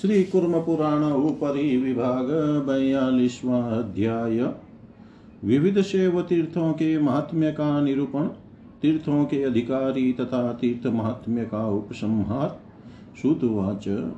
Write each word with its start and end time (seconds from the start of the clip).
श्री 0.00 0.24
कुर्म 0.24 0.60
पुराण 0.60 1.12
ऊपरी 1.12 1.76
विभाग 1.76 2.26
बयालीसवा 2.68 3.58
अध्याय। 3.58 4.54
विविध 5.44 5.80
शैव 5.80 6.22
तीर्थों 6.22 6.72
के 6.72 6.98
महात्म्य 6.98 7.52
का 7.52 7.80
निरूपण, 7.80 8.28
तीर्थों 8.82 9.24
के 9.24 9.42
अधिकारी 9.42 10.12
तथा 10.12 10.52
तीर्थ 10.52 10.86
महात्म्य 10.86 11.44
का 11.44 11.68
उपसंहार। 11.68 12.60
श्रुतुवाच 13.20 14.12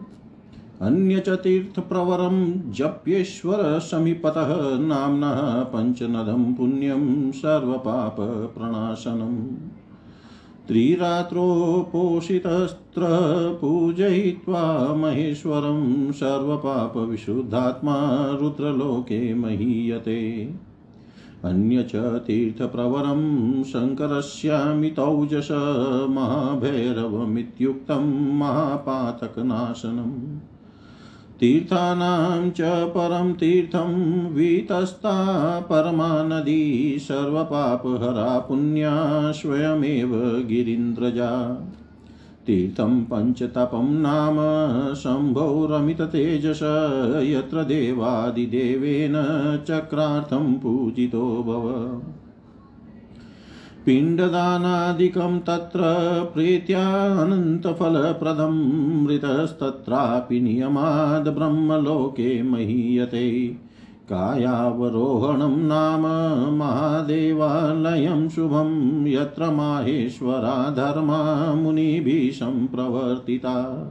अन्य 0.80 1.20
च 1.20 1.28
तीर्थप्रवरं 1.28 2.72
जप्येश्वर 2.72 3.78
समीपतः 3.78 4.78
नाम्नः 4.78 5.60
पञ्चनदं 5.60 6.54
पुण्यं 6.54 7.32
सर्वपापप्रणाशनम्। 7.32 9.48
त्रिरात्रोपोषितस्त्र 10.68 13.02
पूजयित्वा 13.60 14.94
महेश्वरं 14.94 16.12
सर्वपापविशुद्धात्मा 16.12 17.96
रुद्रलोके 18.40 19.34
महीयते। 19.34 20.50
अन्य 21.44 21.82
च 21.82 21.96
तीर्थप्रवरं 21.96 23.64
शङ्करस्यामितौजस 23.64 25.48
महाभैरवमित्युक्तं 26.10 28.38
महापातकनाशनम्। 28.38 30.38
तीर्थानां 31.40 32.50
च 32.50 32.60
परं 32.88 33.32
तीर्थं 33.32 33.94
वीतस्ता 34.32 35.14
परमा 35.60 36.22
नदी 36.22 36.96
सर्वपापहरा 36.98 38.38
पुण्या 38.38 38.92
स्वयमेव 39.32 40.14
गिरीन्द्रजा। 40.48 41.30
तीर्थं 42.46 43.04
पञ्चतपं 43.04 43.92
नाम 43.92 44.36
शम्भोरमिततेजस 44.94 46.60
यत्र 47.24 47.62
देवादिदेवेन 47.62 49.12
चक्रार्थं 49.68 50.54
पूजितो 50.54 51.42
भव। 51.42 51.64
पिण्डदानादिकं 53.86 55.40
तत्र 55.40 55.80
प्रीत्यानन्तफलप्रदं 56.34 59.04
मृतस्तत्रापि 59.04 60.40
नियमाद् 60.40 61.28
ब्रह्मलोके 61.28 62.42
महीयते। 62.42 63.56
कायावरोहणं 64.08 65.56
नाम 65.56 66.06
महादेवालयं 66.56 68.28
शुभं, 68.28 69.06
यत्र 69.06 69.50
माहेश्वरा 69.50 70.70
धर्मा 70.70 71.54
मुनिभिः 71.54 72.32
सम्प्रवर्तिता 72.32 73.86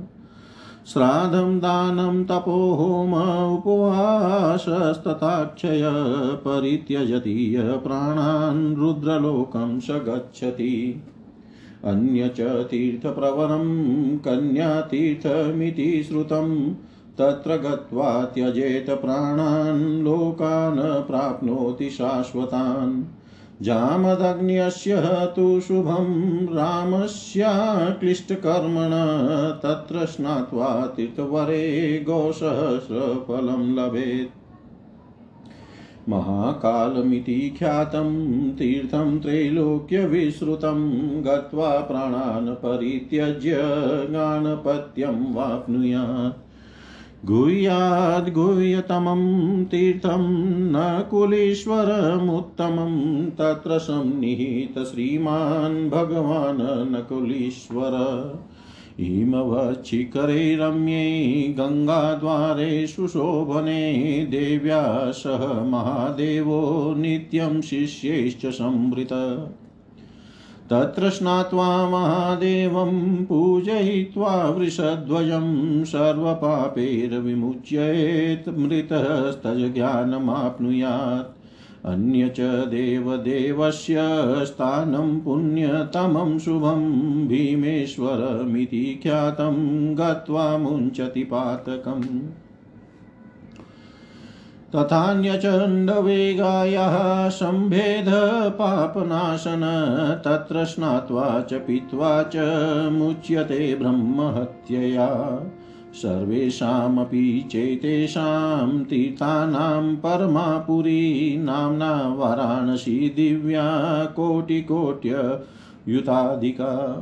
श्राद्धं 0.88 1.60
दानं 1.60 2.26
तपो 2.26 2.52
होम 2.52 3.56
उपवासस्तथाक्षय 3.56 5.92
परित्यजति 6.36 7.56
य 7.56 7.62
प्राणान् 7.62 8.76
रुद्रलोकं 8.76 9.80
स 9.80 9.90
गच्छति। 9.90 11.04
अन्य 11.86 12.28
च 12.28 12.42
तीर्थप्रवरं 12.42 14.18
कन्यातीर्थमिति 14.18 16.04
श्रुतं, 16.04 16.76
तत्र 17.18 17.58
गत्वा 17.58 18.26
त्यजेत 18.26 18.90
प्राणान् 18.90 20.04
लोकान् 20.04 21.08
प्राप्नोति 21.08 21.90
शाश्वतान्। 21.90 23.04
जामदग्न्यस्य 23.62 25.04
तु 25.36 25.62
शुभं 25.62 26.46
रामस्याक्लिष्टकर्मण 26.46 28.92
तत्र 29.64 30.06
स्नात्वा 30.06 30.88
तीर्थवरे 30.88 32.06
गोसहस्रफलं 32.10 33.76
लभेत्। 33.76 34.30
महाकालमिति 36.10 37.56
ख्यातं 37.60 38.52
तीर्थं 38.52 39.20
त्रैलोक्यविश्रुतं 39.20 40.80
गत्वा 41.26 41.80
प्राणान् 41.80 42.50
परित्यज्य 42.50 43.58
गाणपत्यं 44.10 45.34
वाप्नुयात्। 45.34 46.53
गुह्याद्गुह्यतमं 47.26 49.66
तीर्थं 49.66 50.72
न 50.72 51.04
कुलीश्वरमुत्तमं, 51.12 53.30
तत्र 53.30 53.78
संनिहित 53.78 54.84
श्रीमान् 54.84 55.90
भगवान् 55.90 56.92
नकुलीश्वर 56.92 57.94
हिमवच्छिखरे 59.00 60.56
रम्ये 60.56 61.56
गङ्गाद्वारे 61.60 62.88
सुशोभने 62.88 64.28
देव्या 64.32 65.12
सह 65.12 65.64
महादेवो 65.64 66.96
नित्यं 66.98 67.62
शिष्यैश्च 67.62 68.46
संवृत। 68.46 69.10
तत्र 70.70 71.10
स्नात्वा 71.10 71.90
महादेवं 71.90 73.26
पूजयित्वा 73.26 74.50
वृषध्वजं 74.50 75.84
सर्वपापैर्विमुच्येत् 75.84 78.50
मृतस्तज्ज्ञानमाप्नुयात् 78.50 81.40
अन्य 81.86 82.30
च 82.30 82.68
देवदेवस्य 82.68 83.96
स्थानं 84.46 85.20
पुण्यतमं 85.20 86.40
शुभं 86.40 87.28
भीमेश्वरमिति 87.28 89.00
ख्यातं 89.04 89.98
गत्वा 89.98 90.58
मुञ्चति 90.58 91.24
पातकम्। 91.24 92.30
तथान्यचण्डवेगायाः 94.76 97.30
सम्भेदपापनाशन 97.30 99.62
तत्र 100.26 100.66
स्नात्वा 100.66 101.42
च 101.42 101.54
पीत्वा 101.54 102.24
च 102.24 102.36
मुच्यते 102.92 103.76
ब्रह्महत्यया। 103.76 105.40
सर्वेषामपि 105.94 107.50
चेतेषां 107.52 108.84
तीर्थानां 108.84 109.96
परमापुरी, 109.96 111.38
नाम्ना 111.38 112.16
वाराणसी 112.18 113.14
दिव्या 113.16 114.06
कोटिकोट्ययुताधिका 114.06 116.98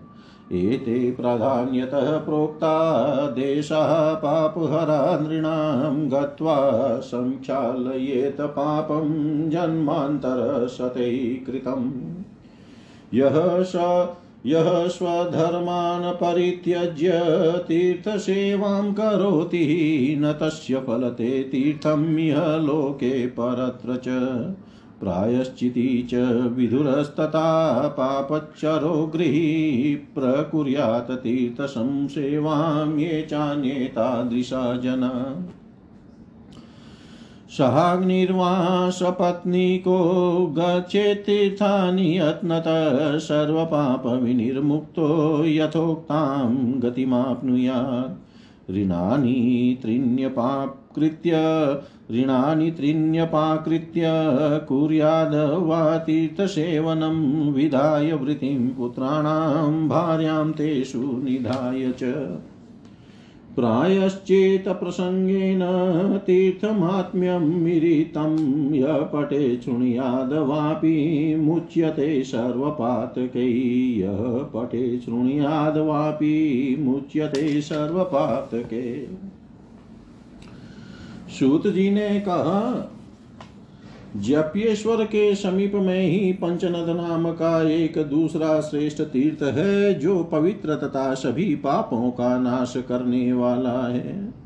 एते 0.52 1.10
प्राधान्यतः 1.10 2.18
प्रोक्ता 2.18 3.26
देशाः 3.26 4.14
पापहरा 4.14 5.18
नृणां 5.18 6.10
गत्वा 6.10 7.00
संक्षालयेत 7.00 8.40
पापं 8.40 9.50
जन्मान्तरशतैः 9.50 11.82
यः 13.14 13.62
स 13.62 13.72
यः 14.46 14.88
स्वधर्मान् 14.88 16.14
परित्यज्य 16.14 17.10
तीर्थसेवां 17.68 18.92
करोति 18.92 20.16
न 20.18 20.32
तस्य 20.32 20.80
फलते 20.80 21.42
तीर्थम् 21.42 22.18
इह 22.18 22.56
लोके 22.56 23.26
परत्र 23.26 23.96
च। 23.96 24.04
प्रायश्चिती 25.00 26.06
च 26.10 26.14
विधुरस्तथा 26.56 27.88
पापच्चरो 27.88 29.10
गृही 29.16 29.94
प्रकुर्यात् 29.94 31.10
तीर्थसंसेवां 31.10 32.98
ये 32.98 33.22
चान्ये 33.22 33.92
जना। 34.82 35.42
सहाग्निर्वा 37.58 38.90
सपत्नीको 38.90 39.98
गच्छेत्तीर्थानि 40.58 42.18
यत्नत 42.18 42.64
सर्वपापविनिर्मुक्तो 43.20 45.08
यथोक्तां 45.44 46.80
गतिमाप्नुयात्। 46.80 48.18
ऋणानि 48.70 49.78
त्रीण्यपाकृत्य 49.82 51.30
ऋणानि 52.12 52.70
त्रीण्यपाकृत्य 52.70 54.02
कुर्याद् 54.68 55.34
वा 55.66 55.98
तीर्थसेवनं 55.98 57.18
विधाय 57.52 58.12
वृत्तिं 58.12 58.68
पुत्राणां 58.68 59.88
भार्यां 59.88 60.52
तेषु 60.52 60.98
निधाय 60.98 61.92
च। 62.02 62.02
प्रायश्चेत्प्रसङ्गेन 63.56 65.60
तीर्थमात्म्यं 66.26 67.38
मिरितं 67.38 68.74
य 68.74 68.82
पटे 68.86 69.56
शृणुयादवापि 69.56 71.36
मुच्यते 71.38 72.24
सर्वपातकै 72.24 73.98
यः 73.98 74.50
पटे 74.54 74.98
शृणुयादवापि 74.98 76.76
मुच्यते 76.80 77.60
सर्वपातके। 77.60 79.08
सूत 81.38 81.66
जी 81.66 81.90
ने 81.90 82.20
कहा 82.20 82.88
जप्येश्वर 84.16 85.04
के 85.04 85.34
समीप 85.34 85.74
में 85.74 86.02
ही 86.02 86.32
पंचनद 86.32 87.08
नाम 87.08 87.32
का 87.32 87.70
एक 87.70 87.98
दूसरा 87.98 88.60
श्रेष्ठ 88.60 89.02
तीर्थ 89.02 89.42
है, 89.42 89.94
जो 89.94 90.24
पवित्र 90.24 90.74
तथा 90.74 91.14
सभी 91.14 91.54
पापों 91.54 92.10
का 92.10 92.38
नाश 92.38 92.74
करने 92.76 93.32
वाला 93.32 93.88
है। 93.88 94.42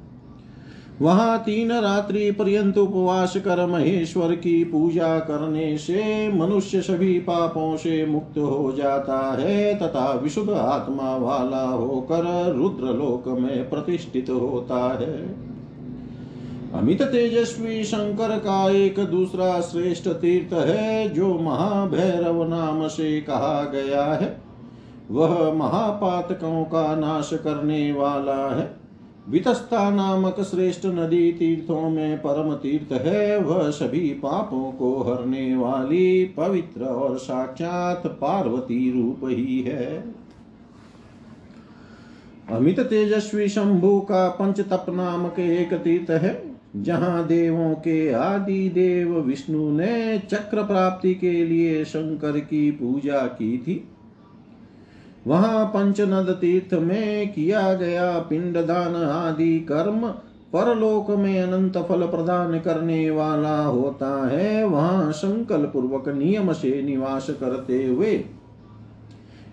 वहाँ 1.03 1.39
तीन 1.39 1.73
रात्रि 1.73 2.31
पर्यंत 2.31 2.79
उपवास 2.79 3.37
कर 3.37 3.67
महेश्वर 3.67 4.35
की 4.35 4.65
पूजा 4.65 5.19
करने 5.19 5.79
से 5.79 6.33
मनुष्य 6.33 6.81
सभी 6.81 7.19
पापों 7.19 7.77
से 7.77 8.07
मुक्त 8.07 8.39
हो 8.39 8.75
जाता 8.77 9.37
है, 9.41 9.75
तथा 9.79 10.13
विशुद्ध 10.13 10.51
आत्मा 10.51 11.17
वाला 11.17 11.69
होकर 11.69 12.55
रुद्रलोक 12.57 13.29
में 13.29 13.71
प्रतिष्ठित 13.71 14.31
होता 14.31 14.99
है। 15.01 15.47
अमित 16.75 17.03
तेजस्वी 17.03 17.85
शंकर 17.85 18.39
का 18.39 18.71
एक 18.71 18.99
दूसरा 18.99 19.61
श्रेष्ठ 19.61 20.09
तीर्थ 20.09 20.53
है, 20.53 21.09
जो 21.09 21.39
महाभैरव 21.39 22.49
नाम 22.49 22.89
से 22.89 23.21
कहा 23.21 23.65
गया 23.65 24.05
है। 24.05 24.43
वह 25.11 25.53
महापातकों 25.53 26.65
का 26.65 26.97
नाश 26.97 27.31
करने 27.33 27.93
वाला 27.93 28.57
है। 28.57 28.77
वितस्ता 29.29 29.91
नामक 29.91 30.41
श्रेष्ठ 30.41 30.87
नदी 30.87 31.33
तीर्थों 31.33 31.91
में 31.91 32.19
परम 32.19 32.55
तीर्थ 32.55 32.93
है। 32.93 33.39
वह 33.39 33.71
सभी 33.71 34.11
पापों 34.11 34.73
को 34.73 35.03
हरने 35.03 35.57
वाली 35.57 36.25
पवित्र 36.25 36.85
और 36.85 37.19
साक्षात 37.19 38.07
पार्वती 38.07 38.93
रूप 38.93 39.21
ही 39.25 39.61
है। 39.61 40.15
अमित 42.51 42.81
तेजस्वी 42.81 43.49
शंभु 43.49 44.01
का 44.01 44.29
पंच 44.29 44.61
तप 44.61 44.87
नामक 44.89 45.39
एक 45.39 45.75
तीर्थ 45.75 46.11
है। 46.11 46.46
जहाँ 46.77 47.27
देवों 47.27 47.75
के 47.75 48.13
आदि 48.13 48.69
देव 48.69 49.21
विष्णु 49.21 49.71
ने 49.71 50.19
चक्र 50.19 50.63
प्राप्ति 50.63 51.15
के 51.15 51.45
लिए 51.45 51.85
शंकर 51.85 52.39
की 52.39 52.71
पूजा 52.71 53.19
की 53.19 53.59
थी। 53.59 53.89
वहाँ 55.27 55.67
पंचनद 55.67 56.39
तीर्थ 56.41 56.75
में 56.75 57.33
किया 57.33 57.75
गया 57.75 58.19
पिंडदान 58.19 58.95
आदि 58.97 59.61
कर्म 59.61 60.09
परलोक 60.53 61.11
में 61.11 61.43
अनंत 61.43 61.79
फल 61.79 62.07
प्रदान 62.07 62.59
करने 62.59 63.11
वाला 63.11 63.65
होता 63.65 64.29
है, 64.29 64.65
वहाँ 64.65 65.13
संकल्प 65.13 65.71
पूर्वक 65.73 66.09
नियम 66.09 66.53
से 66.53 66.83
निवास 66.83 67.31
करते 67.31 67.87
हुए। 67.87 68.25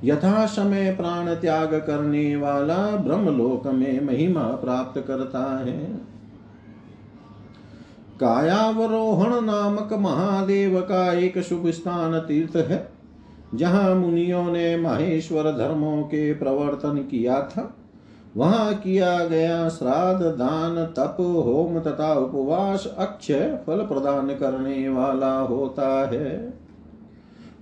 यथा 0.04 0.46
समय 0.46 0.96
प्राण 0.96 1.34
त्याग 1.34 1.74
करने 1.74 2.36
वाला 2.36 2.96
ब्रह्मलोक 2.96 3.68
में 3.68 4.06
महिमा 4.06 4.44
प्राप्त 4.44 5.04
करता 5.08 5.66
है। 5.66 6.12
कायावरोहण 8.24 9.46
नामक 9.46 9.94
महादेव 9.94 10.80
का 10.81 11.14
एक 11.14 11.40
शुभ 11.40 11.68
स्थान 11.70 12.20
तीर्थ 12.20 12.56
है, 12.56 12.90
जहाँ 13.56 13.96
मुनियों 13.96 14.52
ने 14.52 14.78
माहेश्वर 14.78 15.44
धर्मों 15.44 16.04
के 16.04 16.34
प्रवर्तन 16.34 16.98
किया 17.12 17.42
था। 17.42 17.75
वहाँ 18.38 18.74
किया 18.74 19.25
गया 19.25 19.70
श्राद्ध, 19.70 20.25
दान, 20.25 20.86
तप, 20.86 21.18
होम 21.20 21.80
तथा 21.80 22.14
उपवास 22.14 22.88
अक्षय 22.98 23.60
फल 23.68 23.78
प्रदान 23.78 24.28
करने 24.28 24.90
वाला 24.90 25.40
होता 25.40 25.90
है। 26.10 26.54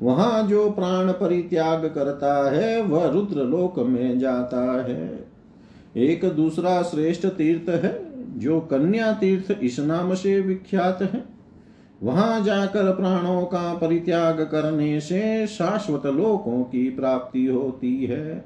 वहाँ 0.03 0.47
जो 0.47 0.69
प्राण 0.71 1.11
परित्याग 1.11 1.85
करता 1.85 2.51
है, 2.51 2.81
वह 2.81 3.07
रुद्र 3.07 3.35
लोक 3.35 3.79
में 3.79 4.19
जाता 4.19 4.61
है। 4.81 5.25
एक 5.97 6.25
दूसरा 6.25 6.81
श्रेष्ठ 6.81 7.25
तीर्थ 7.27 7.69
है 7.69 8.10
जो 8.41 8.59
कन्या 8.59 9.11
तीर्थ 9.13 9.51
इस 9.63 9.79
नाम 9.79 10.13
से 10.13 10.39
विख्यात 10.41 11.01
है, 11.01 11.23
वहाँ 12.03 12.43
जाकर 12.43 12.91
प्राणों 12.91 13.41
का 13.45 13.73
परित्याग 13.73 14.41
करने 14.41 14.99
से 14.99 15.47
शाश्वत 15.47 16.05
लोकों 16.05 16.63
की 16.63 16.89
प्राप्ति 16.89 17.45
होती 17.45 18.05
है। 18.05 18.43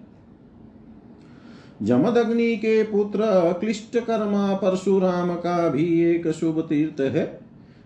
जमदग्नि 1.81 2.55
के 2.55 2.83
पुत्र 2.83 3.19
क्लिष्ट 3.59 3.97
कर्मा 3.97 4.53
परशुराम 4.53 5.35
का 5.35 5.69
भी 5.69 6.03
एक 6.11 6.27
शुभ 6.31 6.59
तीर्थ 6.59 7.01
है। 7.15 7.39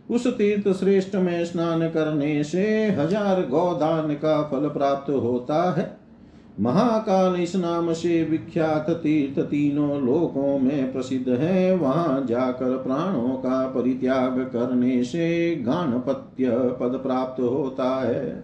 उस 0.10 0.28
तीर्थ 0.28 0.68
श्रेष्ठ 0.78 1.16
में 1.16 1.46
स्नान 1.46 1.90
करने 1.90 2.44
से 2.44 2.66
हज़ार 2.90 3.42
गौदान 3.42 4.14
का 4.14 4.42
फल 4.44 4.70
प्राप्त 4.70 5.10
होता 5.12 5.72
है। 5.72 5.99
महाकाल 6.60 7.36
इस 7.36 7.56
नाम 7.56 7.94
से 7.94 8.24
विख्यात 8.24 8.90
तीर्थ 8.90 9.40
तीनों 9.40 10.06
लोकों 10.06 10.60
में 10.60 10.94
प्रसिद्ध 10.94 11.30
है। 11.30 11.76
वहाँ 11.76 12.26
जाकर 12.26 12.78
प्राणों 12.78 13.30
का 13.30 13.68
परित्याग 13.68 14.40
करने 14.40 15.04
से 15.04 15.56
गाणपत्य 15.56 16.50
पद 16.50 17.00
प्राप्त 17.04 17.42
होता 17.42 18.08
है। 18.08 18.44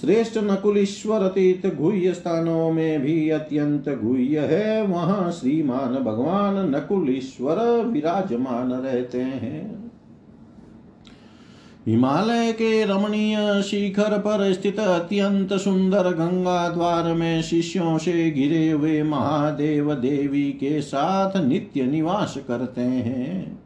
श्रेष्ठ 0.00 0.38
नकुलेश्वर 0.38 1.26
तीर्थ 1.26 1.76
गुह्य 1.76 2.14
स्थानों 2.14 2.72
में 2.72 3.02
भी 3.02 3.30
अत्यंत 3.30 3.88
गुह्य 3.88 4.38
है। 4.38 4.86
वहाँ 4.86 5.32
श्रीमान 5.32 5.94
भगवान 5.94 6.70
नकुलेश्वर 6.70 7.84
विराजमान 7.84 8.72
रहते 8.72 9.20
हैं। 9.20 9.85
हिमालय 11.86 12.52
के 12.52 12.84
रमणीय 12.84 13.62
शिखर 13.62 14.18
पर 14.18 14.52
स्थित 14.52 14.78
अत्यंत 14.80 15.52
सुंदर 15.52 16.10
गंगा 16.10 16.68
द्वार 16.68 17.12
में 17.12 17.42
शिष्यों 17.42 17.98
से 17.98 18.30
घिरे 18.30 18.70
हुए 18.70 19.02
महादेव 19.02 19.94
देवी 19.94 20.50
के 20.52 20.80
साथ 20.80 21.36
नित्य 21.36 21.82
निवास 21.82 22.38
करते 22.48 22.80
हैं। 22.80 23.58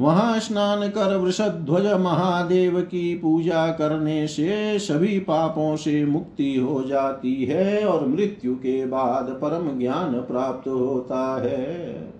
वहाँ 0.00 0.38
स्नान 0.40 0.88
कर 0.88 1.16
वृषध्वज 1.16 1.86
महादेव 2.00 2.80
की 2.80 3.14
पूजा 3.14 3.66
करने 3.68 4.26
से 4.26 4.78
सभी 4.78 5.18
पापों 5.18 5.76
से 5.76 6.04
मुक्ति 6.04 6.56
हो 6.56 6.82
जाती 6.84 7.44
है 7.44 7.86
और 7.86 8.06
मृत्यु 8.08 8.54
के 8.54 8.86
बाद 8.86 9.24
परम 9.24 9.78
ज्ञान 9.78 10.12
प्राप्त 10.12 10.68
होता 10.68 11.42
है। 11.42 12.15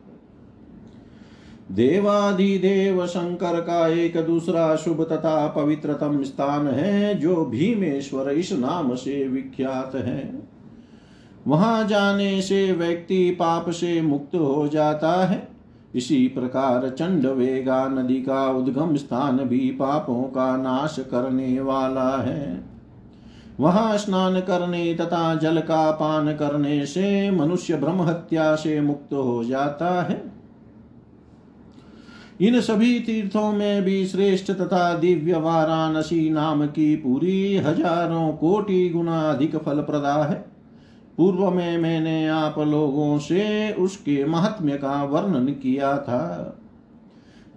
देवाधिदेव 1.72 3.06
शंकर 3.06 3.60
का 3.60 3.88
एक 3.88 4.16
दूसरा 4.16 4.76
शुभ 4.76 5.02
तथा 5.02 5.46
पवित्रतम 5.46 6.22
स्थान 6.22 6.68
है, 6.68 7.14
जो 7.14 7.44
भीमेश्वर 7.44 8.30
इस 8.30 8.52
नाम 8.52 8.94
से 8.94 9.28
विख्यात 9.28 9.94
है। 9.94 10.42
वहाँ 11.46 11.88
जाने 11.88 12.42
से 12.42 12.72
व्यक्ति 12.72 13.30
पाप 13.30 13.70
से 13.70 14.02
मुक्त 14.02 14.34
हो 14.34 14.68
जाता 14.68 15.26
है। 15.26 15.48
इसी 15.94 16.28
प्रकार 16.28 16.88
चंड 16.88 17.26
वेगा 17.26 17.88
नदी 17.88 18.22
का 18.22 18.48
उद्गम 18.48 18.96
स्थान 18.96 19.36
भी 19.36 19.70
पापों 19.70 20.22
का 20.22 20.56
नाश 20.56 20.96
करने 20.98 21.60
वाला 21.60 22.22
है। 22.22 22.64
वहाँ 23.60 23.98
स्नान 23.98 24.40
करने 24.40 24.94
तथा 24.94 25.34
जल 25.34 25.58
का 25.58 25.90
पान 25.90 26.32
करने 26.32 26.86
से 26.86 27.30
मनुष्य 27.30 27.76
ब्रह्म 27.76 28.02
हत्या 28.02 28.54
से 28.54 28.80
मुक्त 28.80 29.14
हो 29.14 29.44
जाता 29.44 30.02
है। 30.02 30.35
इन 32.40 32.60
सभी 32.60 32.98
तीर्थों 33.00 33.52
में 33.52 33.82
भी 33.82 34.06
श्रेष्ठ 34.06 34.50
तथा 34.50 34.92
दिव्य 34.94 35.36
वाराणसी 35.36 36.28
नाम 36.30 36.66
की 36.66 36.94
पूरी 36.96 37.56
हज़ारों 37.56 38.32
कोटि 38.32 38.88
गुना 38.88 39.20
अधिक 39.22 39.56
फल 39.56 39.80
प्रदा 39.80 40.14
है। 40.24 40.34
पूर्व 41.18 41.50
में 41.50 41.78
मैंने 41.78 42.26
आप 42.28 42.58
लोगों 42.58 43.18
से 43.18 43.72
उसके 43.72 44.24
महात्म्य 44.24 44.76
का 44.76 45.02
वर्णन 45.04 45.46
किया 45.52 45.96
था। 45.98 46.58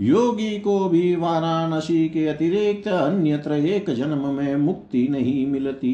योगी 0.01 0.59
को 0.59 0.77
भी 0.89 1.15
वाराणसी 1.15 2.07
के 2.09 2.27
अतिरिक्त 2.27 2.87
अन्यत्र 2.87 3.53
एक 3.53 3.89
जन्म 3.89 4.25
में 4.27 4.55
मुक्ति 4.55 5.07
नहीं 5.11 5.45
मिलती। 5.47 5.93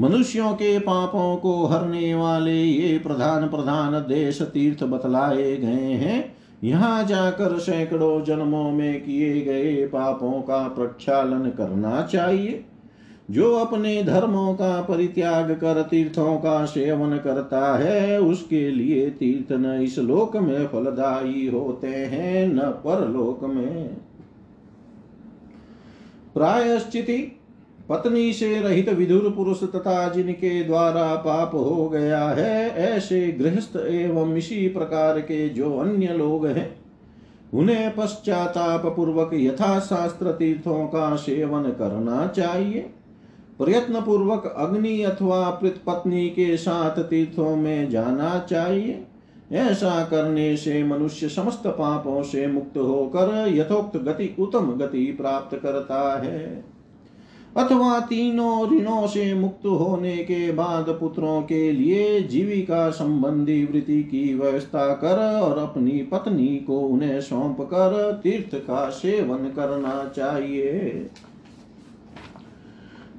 मनुष्यों 0.00 0.52
के 0.52 0.78
पापों 0.78 1.36
को 1.36 1.66
हरने 1.66 2.14
वाले 2.14 2.62
ये 2.62 2.98
प्रधान 2.98 3.48
प्रधान 3.48 3.92
देश 4.08 4.42
तीर्थ 4.42 4.84
बतलाए 4.84 5.56
गए 5.56 5.94
हैं। 5.94 6.18
यहाँ 6.64 7.04
जाकर 7.04 7.58
सैकड़ों 7.58 8.24
जन्मों 8.24 8.70
में 8.70 9.04
किए 9.04 9.40
गए 9.40 9.86
पापों 9.86 10.32
का 10.32 10.68
प्रक्षालन 10.68 11.50
करना 11.50 12.02
चाहिए। 12.02 12.64
जो 13.30 13.54
अपने 13.54 14.02
धर्मों 14.02 14.54
का 14.54 14.82
परित्याग 14.82 15.50
कर 15.50 15.82
तीर्थों 15.82 16.36
का 16.36 16.64
सेवन 16.64 17.18
करता 17.18 17.78
है, 17.78 18.20
उसके 18.20 18.70
लिए 18.70 19.10
तीर्थ 19.10 19.52
न 19.52 19.80
इस 19.82 19.98
लोक 19.98 20.36
में 20.36 20.66
फलदायी 20.66 21.46
होते 21.46 21.88
हैं, 21.88 22.54
न 22.54 22.58
परलोक 22.58 23.44
में। 23.44 23.96
प्रायश्चिति 26.34 27.39
पत्नी 27.90 28.32
से 28.32 28.60
रहित 28.60 28.88
विधुर 28.88 29.32
पुरुष 29.36 29.62
तथा 29.62 30.08
जिनके 30.08 30.62
द्वारा 30.64 31.14
पाप 31.14 31.54
हो 31.54 31.88
गया 31.88 32.24
है, 32.24 32.70
ऐसे 32.70 33.32
गृहस्थ 33.32 33.76
एवं 33.76 34.36
इसी 34.36 34.68
प्रकार 34.68 35.20
के 35.20 35.48
जो 35.48 35.76
अन्य 35.78 36.06
लोग 36.06 36.46
हैं, 36.46 36.76
उन्हें 37.54 37.94
पश्चाताप 37.96 38.86
पूर्वक 38.86 39.30
यथा 39.34 39.78
शास्त्र 39.80 40.32
तीर्थों 40.32 40.86
का 40.86 41.16
सेवन 41.16 41.62
करना 41.62 42.26
चाहिए। 42.26 42.80
प्रयत्न 43.58 44.00
पूर्वक 44.00 44.54
अग्नि 44.56 45.02
अथवा 45.02 45.50
पत्नी 45.86 46.28
के 46.28 46.56
साथ 46.56 47.02
तीर्थों 47.02 47.56
में 47.56 47.90
जाना 47.90 48.38
चाहिए। 48.50 49.06
ऐसा 49.52 50.04
करने 50.04 50.56
से 50.56 50.82
मनुष्य 50.84 51.28
समस्त 51.28 51.66
पापों 51.66 52.22
से 52.22 52.46
मुक्त 52.46 52.78
होकर 52.78 53.46
यथोक्त 53.48 53.96
गति, 53.96 54.34
उत्तम 54.38 54.72
गति 54.72 55.04
प्राप्त 55.20 55.56
करता 55.56 56.20
है। 56.22 56.64
अथवा 57.56 58.00
तीनों 58.00 58.70
ऋणों 58.70 59.06
से 59.06 59.34
मुक्त 59.34 59.66
होने 59.66 60.16
के 60.16 60.52
बाद 60.52 60.84
पुत्रों 60.88 61.42
के 61.42 61.72
लिए 61.72 62.20
जीविका 62.22 62.90
संबंधी 62.90 63.64
वृत्ति 63.64 64.02
की 64.02 64.34
व्यवस्था 64.34 64.94
कर 64.94 65.40
और 65.40 65.58
अपनी 65.58 65.90
पत्नी 65.90 66.56
को 66.56 66.80
उन्हें 66.80 67.20
सौंप 67.20 67.60
कर 67.60 68.20
तीर्थ 68.22 68.54
का 68.54 68.90
सेवन 68.90 69.38
करना 69.38 70.12
चाहिए। 70.16 71.08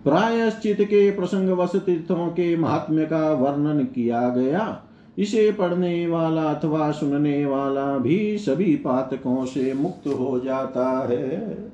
प्रायश्चित 0.03 0.81
के 0.81 1.11
प्रसंग 1.11 1.49
वश 1.49 1.75
तीर्थों 1.75 2.27
के 2.27 2.57
महात्म्य 2.57 3.05
का 3.05 3.33
वर्णन 3.33 3.83
किया 3.83 4.29
गया। 4.29 4.83
इसे 5.17 5.51
पढ़ने 5.51 6.07
वाला 6.07 6.43
अथवा 6.43 6.91
सुनने 6.91 7.45
वाला 7.45 7.97
भी 7.97 8.37
सभी 8.37 8.75
पातकों 8.75 9.45
से 9.45 9.73
मुक्त 9.73 10.07
हो 10.07 10.39
जाता 10.39 11.07
है। 11.07 11.70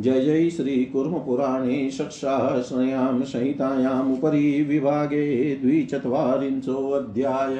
जय 0.00 0.20
जय 0.20 0.50
श्रीकुर्मपुराणे 0.50 1.90
षट्सहस्रयां 1.90 3.22
संहितायामुपरि 3.22 4.62
विभागे 4.62 5.54
द्विचत्वारिंशोऽध्याय। 5.54 7.56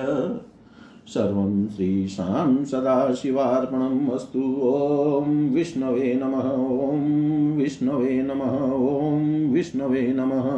सर्वं 1.07 1.69
श्रीशां 1.69 2.65
सदाशिवार्पणम् 2.65 4.11
अस्तु। 4.11 4.63
ॐ 4.63 5.51
विष्णवे 5.51 6.21
नमः। 6.23 6.89
ॐ 6.89 7.57
विष्णवे 7.57 8.23
नमः। 8.23 8.75
ॐ 8.75 9.53
विष्णवे 9.53 10.15
नमः। 10.17 10.51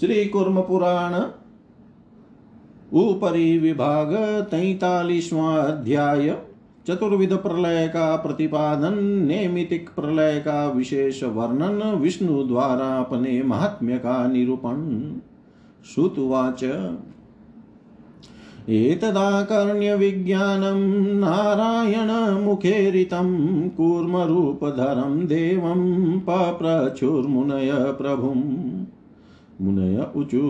श्रीकुर्मपुराण 0.00 1.30
ऊपरी 2.92 3.58
विभाग 3.58 4.14
तैतालीसवां 4.50 5.56
अध्याय। 5.56 6.36
चतुर्विध 6.88 7.32
प्रलय 7.32 7.88
का 7.88 8.16
प्रतिपादन 8.16 9.04
नेमितिक 9.04 9.90
प्रलय 9.90 10.38
का 10.38 10.70
विशेष 10.70 11.24
वर्णन 11.24 11.94
विष्णु 11.94 12.42
द्वारा 12.42 12.98
अपने 12.98 13.42
महात्म्य 13.42 13.96
का 13.96 14.26
निरूपण 14.26 15.10
श्रुतुवाच। 15.94 16.64
एतदाकर्ण्यविज्ञानं 18.68 21.20
नारायणमुखेरितं, 21.20 23.68
कूर्मरूपधरं 23.68 25.26
देवं 25.26 26.20
पप्रचुर्मुनय 26.20 27.72
प्रभुं। 27.72 28.62
मुनय 29.66 30.06
ऊचु 30.16 30.40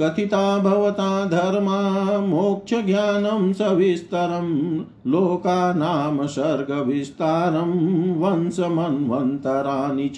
कथिता 0.00 0.58
भवता 0.58 1.24
धर्मा, 1.24 2.18
मोक्षज्ञानं 2.18 3.52
सविस्तरं 3.52 4.80
लोकानां 5.10 6.26
सर्गविस्तारं, 6.26 8.18
वंशमन्वन्तराणि 8.18 10.08
च। 10.08 10.16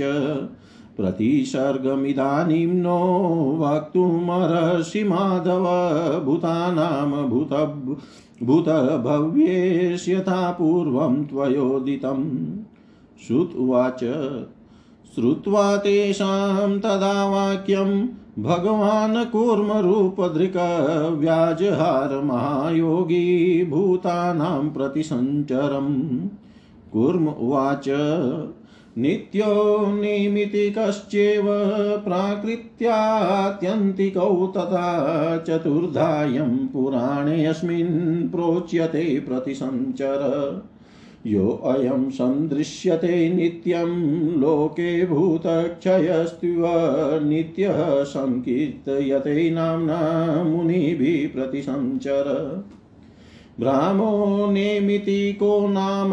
प्रतिसर्गमिदानीं 0.96 2.66
नो 2.66 3.58
वक्तुमर्हसि 3.60 5.04
माधव 5.04 5.66
भूतानां 6.24 7.28
भूत 7.28 7.82
भूतभव्येष्यथा 8.42 10.50
पूर्वं 10.50 11.24
त्वयोदितं। 11.24 12.46
श्रुत 13.26 13.52
उवाच 13.58 14.04
श्रुत्वा 15.14 15.76
तेषां 15.76 16.78
तदा 16.78 17.28
वाक्यं 17.28 18.06
भगवान् 18.38 19.30
कूर्मरूपधृक 19.30 21.16
व्याजहार 21.18 22.20
महायोगी 22.20 23.64
भूतानां 23.64 24.68
प्रतिसञ्चरम्। 24.68 26.28
कूर्म 26.92 27.28
उवाच, 27.28 27.84
नित्यो 28.98 29.86
निमितिकश्चेव 29.86 31.44
प्राकृत्यात्यन्तिकौ 32.04 34.46
तथा 34.46 35.36
चतुर्धायं 35.36 36.68
पुराणेऽस्मिन् 36.68 38.28
प्रोच्यते 38.28 39.20
प्रतिसञ्चर। 39.20 40.62
यो 41.26 41.62
अयं 41.64 42.10
सन्दृश्यते 42.10 43.28
नित्यं 43.28 43.86
लोके 44.40 45.06
भूतक्षयस्त्व 45.06 46.62
नित्यः 47.28 48.04
सङ्कीर्तयते 48.04 49.50
नाम्ना 49.50 50.00
मुनिभिः 50.44 51.34
प्रतिसञ्चर। 51.34 52.24
भ्रामो 53.60 54.46
नेमितिको 54.50 55.68
नाम 55.68 56.10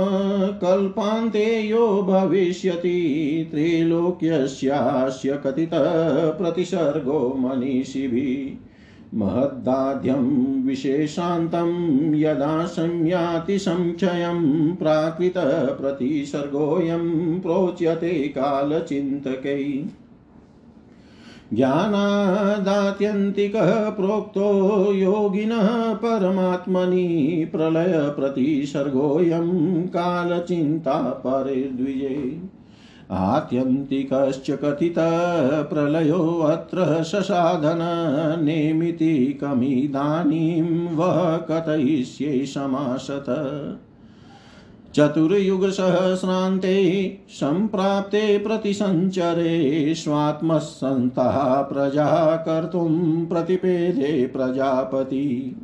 कल्पान्ते 0.57 1.61
यो 1.61 1.87
भविष्यति। 1.87 3.47
त्रैलोक्यस्यास्य 3.51 5.41
कथितः 5.45 6.31
प्रतिसर्गो 6.31 7.37
मनीषिभिः। 7.39 8.72
महदाद्यं 9.15 10.65
विशेषान्तं 10.65 12.15
यदा 12.15 12.65
संयाति 12.65 13.59
संक्षयं 13.59 14.75
प्राकृतप्रतिसर्गोऽयं 14.75 17.39
प्रोच्यते 17.39 18.09
कालचिन्तकै। 18.09 19.85
ज्ञानादात्यन्तिकः 21.53 23.89
प्रोक्तो 23.89 24.93
योगिनः 24.93 25.93
परमात्मनि 25.93 27.47
प्रलयप्रतिसर्गोऽयं 27.51 29.87
कालचिन्ता 29.87 31.23
परिद्विजे 31.27 32.41
आत्यन्तिकश्च 33.13 34.51
कथितः 34.51 35.61
प्रलयोऽत्र 35.61 37.03
ससाधन 37.03 37.79
नेमितिकमिदानीं 38.43 40.95
वः 40.95 41.37
कथयिष्ये 41.37 42.45
समासत। 42.45 43.25
चतुर्युगसहस्रान्ते 44.95 46.77
सम्प्राप्ते 47.29 48.37
प्रतिसञ्चरे 48.37 49.95
स्वात्मसन्तः 49.95 51.61
प्रजा 51.61 52.35
कर्तुं 52.35 53.25
प्रतिपेदे 53.25 54.29
प्रजापति। 54.33 55.55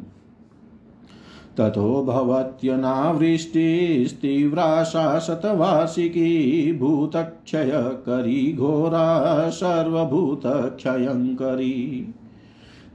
ततो 1.59 2.03
भवत्यनावृष्टिस्तीव्रा 2.03 4.83
शासतवार्षिकी 4.83 6.73
भूतक्षयकरी 6.73 8.53
घोरा 8.53 9.49
सर्वभूतक्षयङ्करी 9.49 12.13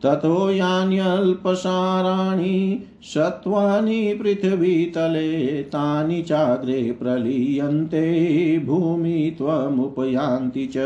ततो 0.03 0.51
यान्यल्पसाराणि 0.51 2.83
सत्त्वानि 3.03 4.15
पृथिवीतले 4.15 5.63
तानि 5.63 6.23
चाग्रे 6.23 6.93
प्रलीयन्ते, 6.93 8.59
भूमि 8.59 9.35
त्वमुपयान्ति 9.39 10.67
च। 10.67 10.77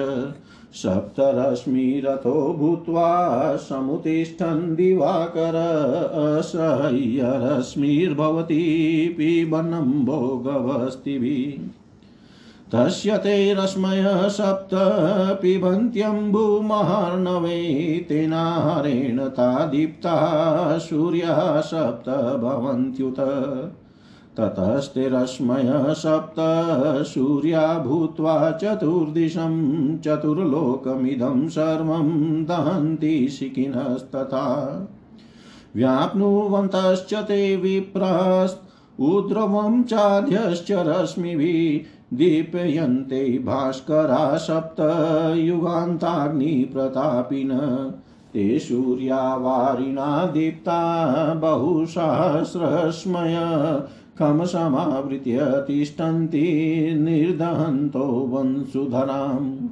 सप्तरश्मिरथो 0.72 2.56
भूत्वा 2.58 3.08
समुतिष्ठन् 3.56 4.76
दिवाकर 4.76 5.54
असह्यरश्मिर्भवति 6.38 7.64
पिबनं 9.18 10.04
भोगवस्तिभिः। 10.04 11.78
तस्य 12.72 13.18
ते 13.18 13.54
रश्मयः 13.54 14.28
सप्त 14.28 14.70
पिबन्त्यम्बुमहार्णवे 15.42 16.46
तेनाहारेण 18.08 19.18
ता 19.28 19.66
दीप्ताः 19.66 20.78
सूर्यः 20.78 21.60
सप्त 21.60 22.08
भवन्त्युत 22.38 23.16
ततस्ते 24.38 25.08
रश्मयः 25.08 25.92
सप्त 25.94 26.36
सूर्या 27.06 27.66
भूत्वा 27.84 28.50
चतुर्दिशं 28.62 29.96
चतुर्लोकमिदं 30.04 31.48
सर्वं 31.48 32.44
दहन्ति 32.44 33.28
शिखिनस्तथा 33.28 34.46
व्याप्नुवन्तश्च 35.76 37.14
ते 37.28 37.56
विप्रास्त 37.56 38.62
ऊर्ध्वं 39.00 39.82
चाध्यश्च 39.82 40.70
रश्मिभिः 40.86 42.16
दीपयन्ते 42.18 43.22
भास्करा 43.46 44.36
सप्त 44.38 44.80
युगान्ताग्निप्रतापिन 45.38 47.50
ते 48.32 48.58
सूर्यावारिणा 48.58 50.24
दीप्ता 50.32 50.80
बहुसहस्रस्मय 51.42 53.36
खमसमावृत्य 54.18 55.38
तिष्ठन्ति 55.40 56.94
निर्दहन्तो 56.98 57.98
वंशुधराम्। 57.98 59.68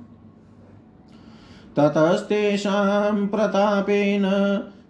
ततस्तेषां 1.76 3.26
प्रतापेन 3.26 4.22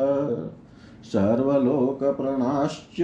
सर्वलोकप्रणाश्च 1.04 3.02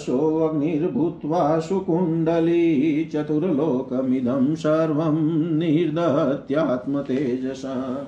सोऽग्निर्भूत्वा 0.00 1.60
सुकुण्डली 1.60 3.04
चतुर्लोकमिदं 3.04 4.54
सर्वं 4.54 5.58
निर्दहत्यात्मतेजसा। 5.58 8.06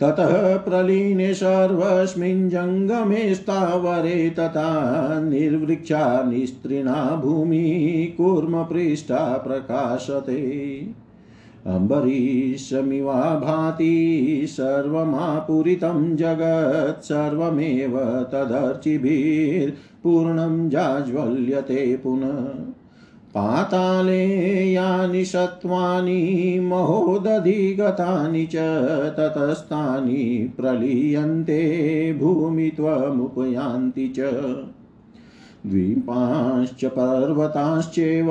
ततः 0.00 0.56
प्रलीने 0.56 1.34
सर्वस्मिन् 1.34 2.50
जङ्गमे 2.50 3.34
स्थावरे 3.34 4.30
तथा 4.30 5.20
निर्वृक्षा 5.20 6.22
निस्त्रिणा 6.22 7.20
भूमिः 7.24 8.16
कूर्मपृष्ठा 8.16 9.42
प्रकाशते। 9.46 10.78
अम्बरीशमिवा 11.66 13.14
भाति 13.14 14.46
सर्वमापुरितं 14.48 16.16
जगत् 16.16 17.04
सर्वमेव 17.04 17.98
तदर्चिभिर्पूर्णं 18.32 20.70
जाज्वल्यते 20.70 21.96
पुनः। 21.96 22.72
पाताले 23.34 24.72
यानि 24.72 25.24
सत्त्वानि 25.24 26.60
महोदधिगतानि 26.62 28.46
च 28.46 28.56
ततस्तानि 29.18 30.52
प्रलीयन्ते 30.56 32.12
भूमित्वमुपयान्ति 32.12 34.14
च 34.18 34.20
द्वीपाश्च 35.66 36.84
पर्वताश्चैव 36.84 38.30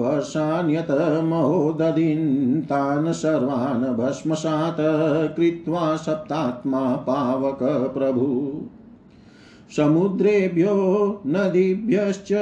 वर्षाण्यत 0.00 1.20
महोदधीन् 1.24 2.62
तान् 2.62 3.12
सर्वान् 3.12 3.96
भस्मसात् 3.96 5.36
कृत्वा 5.36 5.96
सप्तात्मा 5.96 6.96
पावक 6.96 7.90
प्रभु। 7.94 8.52
समुद्रेभ्यो 9.76 11.22
नदीभ्यश्च 11.26 12.32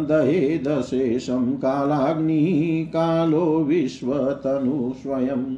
दहेदशेषं 0.00 1.52
कालाग्निः 1.52 2.86
कालो 2.86 3.40
विश्वतनु 3.40 5.02
स्वयं। 5.02 5.56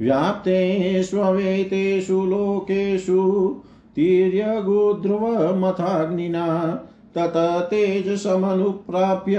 व्याप्तेष्वेतेषु 0.00 2.24
लोकेषु 2.24 3.54
तिर्यगुध्रुवमथाग्निना 3.96 6.78
तत 7.18 7.66
तेजसमनुप्राप्य 7.70 9.38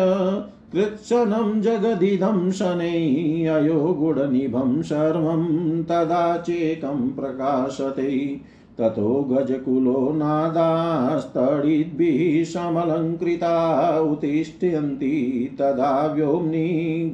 कृत्सनं 0.72 1.62
जगदिदं 1.62 2.52
शनै 2.52 3.46
अयो 3.46 3.74
गुडनिभं 3.74 4.82
सर्वं 4.82 5.84
तदा 5.84 6.38
चेकं 6.38 7.10
प्रकाशते। 7.10 8.42
ततो 8.80 9.12
गजकुलो 9.30 10.00
नादास्तडिद्भिः 10.16 12.18
समलङ्कृता 12.44 13.52
उत्तिष्ठन्ति 14.00 15.12
तदा 15.60 15.92
व्योम्नि 16.16 16.66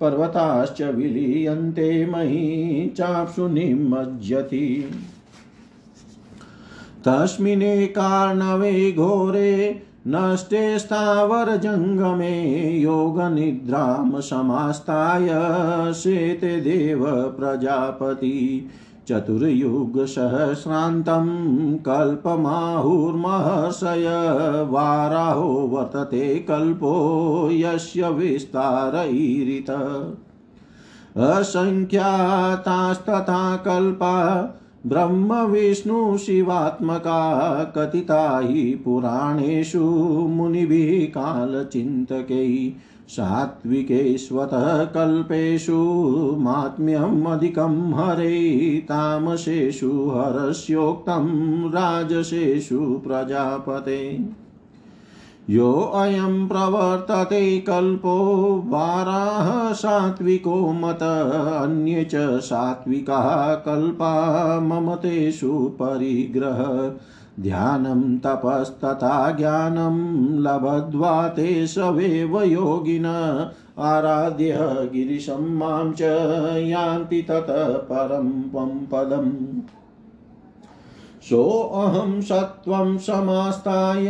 पर्वताश्च 0.00 0.82
विलीयन्ते 0.82 2.06
मही 2.06 2.92
चाप्सु 2.96 3.48
निमज्जति। 3.48 4.90
तस्मिन् 7.04 7.86
कार्णवे 7.86 8.92
घोरे 8.92 9.82
नष्टे 10.08 10.78
स्थावरजङ्गमे 10.78 12.78
योगनिद्रां 12.78 14.20
समास्ताय 14.20 15.28
शेते 15.92 16.60
देव 16.60 17.34
प्रजापति। 17.38 18.68
चतुर्युगसहस्रान्तं 19.08 21.26
कल्पमाहुर्महर्षय 21.76 24.06
वाराहो 24.70 25.48
वर्तते 25.48 26.46
कल्पो 26.48 27.48
यस्य 27.52 28.10
विस्तारैरित। 28.10 29.70
असङ्ख्यातास्तथा 31.16 33.56
कल्पा 33.56 34.14
ब्रह्मविष्णुशिवात्मका 34.86 37.72
कथिता 37.76 38.38
हि 38.38 38.82
पुराणेषु 38.84 39.84
मुनिभिः 40.28 41.06
कालचिन्तकैः 41.06 42.80
सात्विकेष्वतः 43.08 44.84
कल्पेषु 44.84 46.36
मात्म्यमधिकं 46.38 47.92
हरे 47.92 48.82
तामसेषु 48.84 49.90
हरस्योक्तं 49.90 51.70
राजसेषु 51.70 53.02
प्रजापते। 53.06 54.18
योऽयं 55.50 56.48
प्रवर्तते 56.48 57.60
कल्पो 57.60 58.16
वाराः 58.66 59.72
सात्विको 59.72 60.72
मत, 60.72 61.02
अन्ये 61.62 62.04
च 62.04 62.40
सात्विकाः 62.40 63.54
कल्पा 63.54 64.60
मम 64.60 64.94
तेषु 64.94 65.70
परिग्रह। 65.82 66.92
ध्यानं 67.42 68.18
तपस्तथा 68.18 69.30
ज्ञानं 69.30 70.28
लभद्वा 70.38 71.28
ते 71.28 71.66
सवेव 71.66 72.42
योगिन। 72.42 73.06
आराध्य 73.78 74.56
गिरिशं 74.92 75.56
माँ 75.58 75.92
च 75.92 76.02
यान्ति 76.56 77.22
ततः 77.22 77.68
परं 77.68 78.30
पदम्। 78.86 79.60
सोऽहं 81.22 82.20
सत्त्वं 82.20 82.98
समास्ताय 82.98 84.08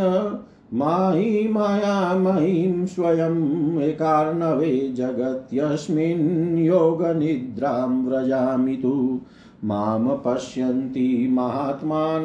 मायि 0.74 1.48
मायामयीं 1.48 2.86
स्वयम् 2.86 3.80
एकार्णवे 3.80 4.94
जगत्यस्मिन् 4.96 6.58
योगनिद्रां 6.58 8.04
व्रजामि 8.04 8.76
तु। 8.76 9.20
माँ 9.64 10.22
पश्यन्ति 10.26 11.28
महात्मान 11.32 12.24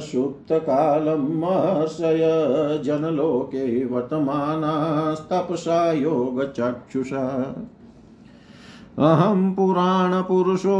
सुप्तकालं 0.00 1.40
महर्षय 1.40 2.82
जनलोके 2.84 3.84
वर्तमानास्तपसा 3.84 5.92
योगचक्षुषा। 5.92 7.54
अहं 8.98 9.54
पुराणपुरुषो 9.54 10.78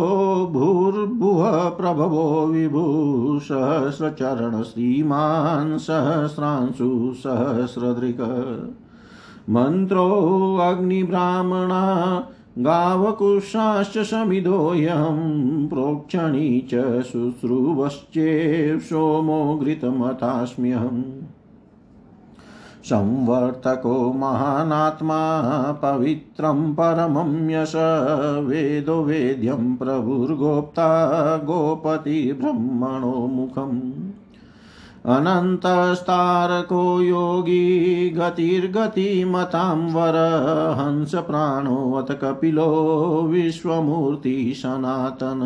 भूर्भुवः 0.53 1.69
प्रभवो 1.69 2.47
विभु 2.47 2.85
सहस्रचरण 3.43 4.63
श्रीमान् 4.63 5.79
सहस्रांशु 5.79 7.13
सहस्रदृक्। 7.17 8.21
मन्त्रोऽग्निब्राह्मणा 9.51 10.55
गावकुशाश्च 12.59 13.99
समिधोऽयं 13.99 15.69
प्रोक्षणी 15.69 16.69
च 16.75 17.03
शुश्रूवश्चेव 17.03 18.79
सोमो 18.79 19.59
घृतमथास्म्यहम्। 19.65 21.03
संवर्तको 22.87 24.13
महानात्मा 24.13 25.43
पवित्रं 25.73 26.75
परमं 26.75 27.51
यश, 27.51 27.73
वेदो 28.47 29.03
वेद्यं 29.03 29.77
प्रभुर्गोप्ता 29.77 30.89
गोपतिब्रह्मणो 31.37 33.27
मुखम्। 33.27 33.81
अनन्तस्तारको 35.17 37.01
योगी 37.01 38.11
गतिर्गतिमतां 38.11 39.79
वर, 39.79 40.15
हंसप्राणोऽथ 40.79 42.15
कपिलो 42.15 43.23
विश्वमूर्ति 43.31 44.55
सनातन। 44.57 45.43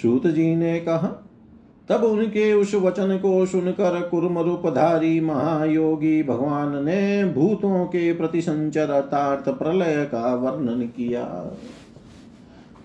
सूत 0.01 0.27
जी 0.27 0.55
ने 0.55 0.79
कहा 0.79 1.28
तब 1.89 2.03
उनके 2.03 2.53
उस 2.53 2.75
वचन 2.75 3.17
को 3.17 3.45
सुनकर 3.45 4.01
कुर्म 4.01 4.39
रूपधारी 4.39 5.19
महायोगी 5.19 6.23
भगवान 6.23 6.85
ने 6.85 7.25
भूतों 7.25 7.85
के 7.85 8.13
प्रति 8.13 8.41
संचर 8.41 8.89
अर्थात 8.89 9.49
प्रलय 9.49 10.05
का 10.05 10.35
वर्णन 10.35 10.81
किया। 10.81 11.23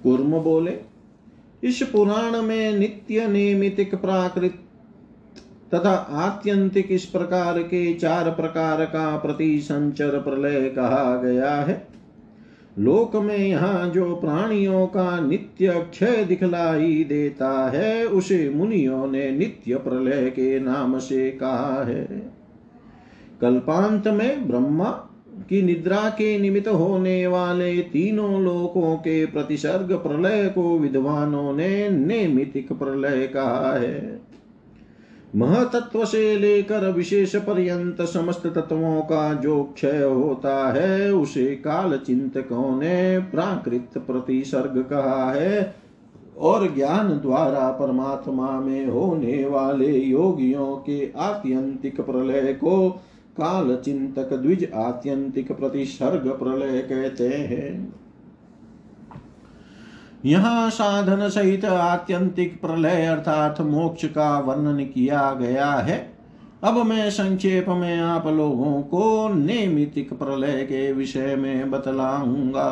कुर्म 0.02 0.38
बोले, 0.38 0.78
इस 1.64 1.82
पुराण 1.82 2.42
में 2.42 2.78
नित्य 2.78 3.28
नियमित 3.28 3.94
प्राकृत 3.94 4.54
तथा 5.74 5.90
आत्यंतिक 5.90 6.86
इस 6.90 7.04
प्रकार 7.04 7.62
के 7.62 7.94
चार 7.94 8.30
प्रकार 8.30 8.84
का 8.84 9.16
प्रति 9.16 9.60
संचर 9.60 10.18
प्रलय 10.20 10.68
कहा 10.68 11.16
गया 11.16 11.54
है। 11.54 11.93
लोक 12.78 13.16
में 13.16 13.38
यहाँ 13.38 13.90
जो 13.90 14.16
प्राणियों 14.16 14.87
का 14.87 15.20
नित्य 15.20 15.87
क्षय 15.90 16.24
दिखलाई 16.24 17.04
देता 17.04 17.70
है, 17.70 18.06
उसे 18.06 18.50
मुनियों 18.50 19.06
ने 19.06 19.30
नित्य 19.30 19.76
प्रलय 19.76 20.30
के 20.30 20.60
नाम 20.60 20.98
से 20.98 21.30
कहा 21.30 21.84
है। 21.84 22.04
कल्पांत 23.40 24.08
में 24.08 24.48
ब्रह्मा 24.48 24.90
की 25.48 25.62
निद्रा 25.62 26.08
के 26.08 26.38
निमित्त 26.38 26.68
होने 26.68 27.26
वाले 27.26 27.76
तीनों 27.76 28.42
लोकों 28.42 28.96
के 28.96 29.26
प्रतिसर्ग 29.26 29.92
प्रलय 29.92 30.48
को 30.48 30.78
विद्वानों 30.78 31.52
ने 31.52 31.88
नेमितिक 31.88 32.72
प्रलय 32.72 33.26
कहा 33.26 33.72
है। 33.72 34.20
महतत्व 35.36 36.04
से 36.04 36.38
लेकर 36.38 36.92
विशेष 36.92 37.36
पर्यंत 37.36 38.02
समस्त 38.02 38.46
तत्वों 38.46 39.02
का 39.02 39.34
जो 39.34 39.64
क्षय 39.64 40.02
होता 40.02 40.72
है, 40.72 41.12
उसे 41.12 41.46
काल 41.46 41.98
चिंतकों 41.98 42.80
ने 42.80 43.18
प्राकृत 43.18 43.90
प्रतिसर्ग 43.96 44.86
कहा 44.90 45.32
है। 45.32 45.76
और 46.38 46.74
ज्ञान 46.74 47.08
द्वारा 47.08 47.70
परमात्मा 47.70 48.60
में 48.60 48.86
होने 48.86 49.46
वाले 49.46 49.98
योगियों 49.98 50.76
के 50.76 51.12
आत्यंतिक 51.16 52.00
प्रलय 52.00 52.52
को 52.52 52.90
काल 53.40 53.76
चिंतक 53.84 54.32
द्विज 54.32 54.70
आत्यंतिक 54.74 55.52
प्रतिसर्ग 55.52 56.28
प्रलय 56.28 56.78
कहते 56.78 57.28
हैं। 57.28 58.03
यहाँ 60.24 60.68
साधन 60.70 61.28
सहित 61.28 61.64
आत्यंतिक 61.64 62.60
प्रलय 62.60 63.06
अर्थात 63.06 63.60
मोक्ष 63.60 64.04
का 64.04 64.38
वर्णन 64.38 64.84
किया 64.84 65.32
गया 65.32 65.70
है। 65.70 65.98
अब 66.64 66.76
मैं 66.78 67.10
संक्षेप 67.10 67.68
में 67.68 68.00
आप 68.00 68.26
लोगों 68.26 68.80
को 68.82 69.28
नेमितिक 69.28 70.12
प्रलय 70.12 70.62
के 70.62 70.92
विषय 70.92 71.37
में 71.37 71.70
बतलाऊँगा। 71.70 72.70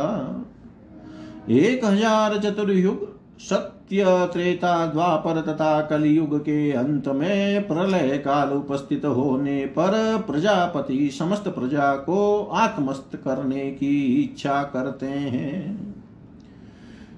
एक 1.51 1.85
हज़ार 1.85 2.38
चतुर्युग, 2.41 3.07
सत्य, 3.41 4.05
त्रेता, 4.33 4.87
द्वापर 4.87 5.41
तथा 5.43 5.81
कलयुग 5.81 6.38
के 6.41 6.73
अंत 6.73 7.09
में 7.09 7.67
प्रलय 7.69 8.19
काल 8.19 8.51
उपस्थित 8.51 9.05
होने 9.07 9.65
पर 9.69 10.25
प्रजापति 10.27 11.09
समस्त 11.11 11.49
प्रजा 11.49 11.95
को 11.97 12.43
आत्मस्त 12.45 13.17
करने 13.17 13.71
की 13.71 14.23
इच्छा 14.23 14.62
करते 14.62 15.07
हैं। 15.07 15.92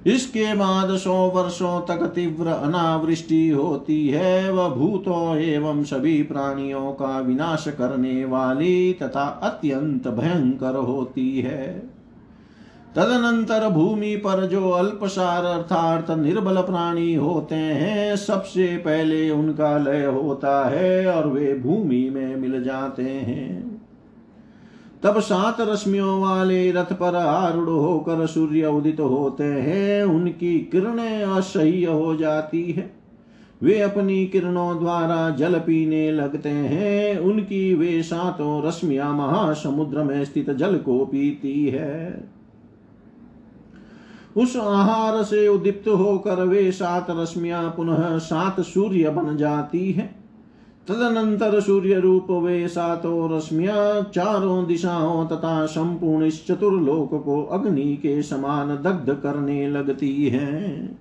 इसके 0.07 0.55
बाद 0.55 0.97
सौ 0.97 1.15
वर्षों 1.15 1.81
तक 1.81 2.07
तीव्र 2.07 2.49
अनावृष्टि 2.49 3.49
होती 3.49 4.09
है, 4.09 4.53
वह 4.53 4.69
भूतों 4.69 5.37
एवं 5.37 5.85
सभी 5.85 6.23
प्राणियों 6.23 6.93
का 6.93 7.21
विनाश 7.21 7.69
करने 7.69 8.25
वाली 8.25 8.93
तथा 8.93 9.41
अत्यंत 9.43 10.09
भयंकर 10.09 10.77
होती 10.77 11.41
है। 11.41 11.95
तदनंतर 12.97 13.69
भूमि 13.69 14.17
पर 14.17 14.47
जो 14.47 14.71
अल्पसार 14.71 15.45
अर्थात 15.45 16.11
निर्बल 16.11 16.57
प्राणी 16.57 17.15
होते 17.15 17.55
हैं, 17.55 18.17
सबसे 18.17 18.77
पहले 18.77 19.31
उनका 19.31 19.79
लय 19.79 20.05
होता 20.05 20.69
है 20.69 21.07
और 21.07 21.27
वे 21.27 21.55
भूमि 21.55 22.11
में 22.15 22.37
मिल 22.37 22.65
जाते 22.65 23.03
हैं। 23.03 23.74
तब 25.05 25.21
सात 25.21 25.61
रश्मियों 25.61 26.23
वाले 26.23 26.73
रथ 26.73 26.93
पर 26.93 27.17
आरूढ़ 27.17 27.69
होकर 27.69 28.27
सूर्य 28.27 28.67
उदित 28.67 29.01
होते 29.01 29.45
हैं। 29.45 30.05
उनकी 30.05 30.59
किरणें 30.59 31.23
असह्य 31.23 31.87
हो 31.87 32.17
जाती 32.17 32.73
है। 32.73 32.97
वे 33.63 33.81
अपनी 33.81 34.27
किरणों 34.27 34.79
द्वारा 34.79 35.31
जल 35.31 35.55
पीने 35.55 36.13
लगते 36.13 36.49
हैं। 36.49 37.19
उनकी 37.19 37.75
वे 37.75 38.03
सातों 38.03 38.65
रश्मियाँ 38.65 39.15
महासमुद्र 39.15 40.03
में 40.03 40.25
स्थित 40.25 40.51
जल 40.51 40.79
को 40.79 41.05
पीती 41.05 41.67
है। 41.67 42.29
उस 44.37 44.57
आहार 44.57 45.23
से 45.23 45.49
उदीप्त 45.49 45.89
होकर 45.89 46.43
वे 46.43 46.73
सात 46.73 47.07
रश्मियाँ 47.11 47.71
पुनः 47.71 48.19
सात 48.19 48.61
सूर्य 48.61 49.11
बन 49.11 49.37
जाती 49.37 49.93
है। 49.93 50.24
तदनंतर 50.89 51.61
सूर्य 51.61 52.01
रूप 52.01 52.31
वे 52.31 52.69
सातों 52.69 53.37
रश्मिया 53.37 54.03
चारों 54.03 54.67
दिशाओं 54.67 55.27
तथा 55.27 55.67
संपूर्ण 55.67 56.25
इस 56.25 56.47
चतुर्लोक 56.47 57.15
को 57.25 57.43
अग्नि 57.43 57.97
के 57.97 58.23
समान 58.23 58.69
दग्ध 58.69 59.15
करने 59.15 59.69
लगती 59.71 60.29
हैं। 60.29 60.99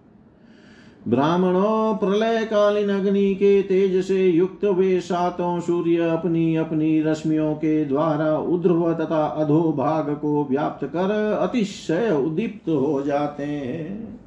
ब्राह्मणों 1.08 1.96
प्रलय 1.96 2.46
कालीन 2.46 2.90
अग्नि 2.90 3.36
के 3.36 3.62
तेज 3.62 4.06
से 4.06 4.28
युक्त 4.28 4.66
वे 4.66 5.02
सातों 5.02 5.60
सूर्य 5.60 6.10
अपनी 6.10 6.56
अपनी 6.56 7.02
रश्मियों 7.02 7.54
के 7.56 7.86
द्वारा 7.86 8.38
उध्रव 8.38 8.94
तथा 8.94 9.26
अधोभाग 9.26 10.10
को 10.10 10.48
व्याप्त 10.52 10.86
कर 10.86 11.12
अतिशय 11.42 12.12
उदीप्त 12.26 12.70
हो 12.70 13.02
जाते 13.02 13.44
हैं। 13.44 14.20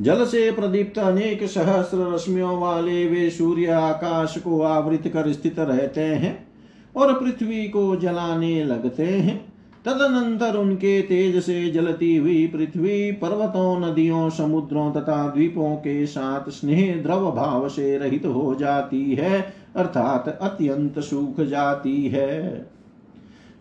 जल 0.00 0.24
से 0.24 0.50
प्रदीप्त 0.50 0.98
अनेक 0.98 1.42
सहस्र 1.42 2.14
रश्मियों 2.14 2.58
वाले 2.60 3.06
वे 3.06 3.30
सूर्य 3.30 3.66
आकाश 3.66 4.38
को 4.38 4.60
आवृत 4.62 5.08
कर 5.08 5.32
स्थित 5.32 5.58
रहते 5.58 6.00
हैं 6.00 6.48
और 6.96 7.12
पृथ्वी 7.12 7.68
को 7.68 7.96
जलाने 7.96 8.64
लगते 8.64 9.02
हैं। 9.02 9.52
तदनंतर 9.84 10.56
उनके 10.56 11.00
तेज 11.02 11.42
से 11.42 11.70
जलती 11.70 12.16
हुई 12.16 12.46
पृथ्वी 12.46 13.12
पर्वतों, 13.12 13.80
नदियों, 13.80 14.30
समुद्रों 14.30 14.92
तथा 14.92 15.28
द्वीपों 15.28 15.74
के 15.76 16.06
साथ 16.06 16.50
स्नेह 16.50 17.02
द्रव 17.02 17.30
भाव 17.30 17.68
से 17.68 17.98
रहित 17.98 18.26
हो 18.26 18.54
जाती 18.54 19.14
है, 19.14 19.54
अर्थात 19.76 20.38
अत्यंत 20.42 20.98
सूख 20.98 21.40
जाती 21.40 22.08
है। 22.08 22.66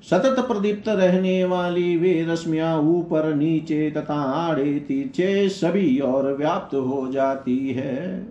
सतत 0.03 0.35
प्रदीप्त 0.39 0.87
रहने 0.87 1.43
वाली 1.45 1.97
वे 1.97 2.25
रश्मियाँ 2.29 2.77
ऊपर 2.79 3.33
नीचे 3.35 3.91
तथा 3.91 4.21
आड़े 4.21 4.79
तीचे 4.79 5.49
सभी 5.49 5.99
और 5.99 6.35
व्याप्त 6.37 6.75
हो 6.75 7.07
जाती 7.11 7.69
है। 7.69 8.25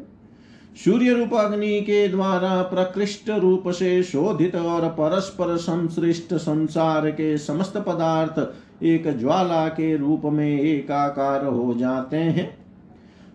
सूर्य 0.85 1.13
रूप 1.13 1.35
अग्नि 1.35 1.81
के 1.81 2.09
द्वारा 2.09 2.63
प्रकृष्ट 2.63 3.31
रूप 3.31 3.69
से 3.69 4.03
शोधित 4.03 4.57
और 4.57 4.89
परस्पर 4.89 5.57
संश्रिष्ट 5.57 6.35
संसार 6.35 7.11
के 7.11 7.39
समस्त 7.39 7.77
पदार्थ 7.77 8.83
एक 8.83 9.19
ज्वाला 9.19 9.69
के 9.69 9.97
रूप 9.97 10.23
में 10.25 10.61
एकाकार 10.61 11.47
हो 11.47 11.75
जाते 11.75 12.17
हैं। 12.17 12.66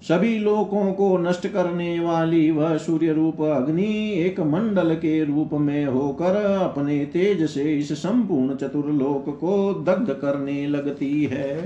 सभी 0.02 0.38
लोकों 0.40 0.92
को 0.94 1.18
नष्ट 1.18 1.48
करने 1.48 2.00
वाली 2.00 2.52
वह 2.52 2.78
सूर्य 2.78 3.14
रूप 3.14 3.42
अग्नि 3.42 4.12
एक 4.14 4.40
मंडल 4.40 4.94
के 4.96 5.24
रूप 5.26 5.50
में 5.54 5.86
होकर 5.86 6.36
अपने 6.36 7.06
तेज 7.06 7.50
से 7.50 7.64
इस 7.78 7.92
संपूर्ण 7.94 8.56
चतुर्लोक 8.56 9.30
को 9.40 9.74
दग्ध 9.88 10.14
करने 10.14 10.68
लगती 10.68 11.24
है। 11.24 11.60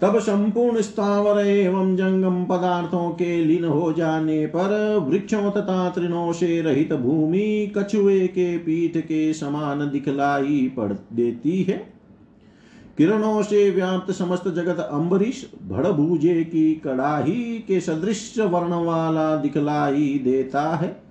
तब 0.00 0.18
संपूर्ण 0.18 0.80
स्थावर 0.80 1.46
एवं 1.46 1.96
जंगम 1.96 2.44
पदार्थों 2.44 3.10
के 3.10 3.36
लीन 3.44 3.64
हो 3.64 3.92
जाने 3.92 4.46
पर 4.46 4.96
वृक्षों 5.08 5.50
तथा 5.50 5.88
तृणों 5.90 6.32
से 6.32 6.60
रहित 6.62 6.92
भूमि 6.92 7.72
कछुए 7.78 8.26
के 8.26 8.56
पीठ 8.58 8.96
के 8.96 9.32
समान 9.32 9.90
दिखलाई 9.90 10.72
पड़ 10.76 10.92
देती 11.12 11.62
है। 11.62 12.01
किरणों 13.02 13.42
से 13.42 13.70
व्याप्त 13.70 14.12
समस्त 14.12 14.48
जगत 14.48 14.88
अम्बरीश 14.92 15.50
भड़भूजे 15.68 16.44
की 16.44 16.74
कड़ाही 16.74 17.64
के 17.68 17.80
सदृश 17.80 18.38
वर्ण 18.38 18.84
वाला 18.84 19.36
दिखलाई 19.36 20.20
देता 20.24 20.62
है। 20.76 21.02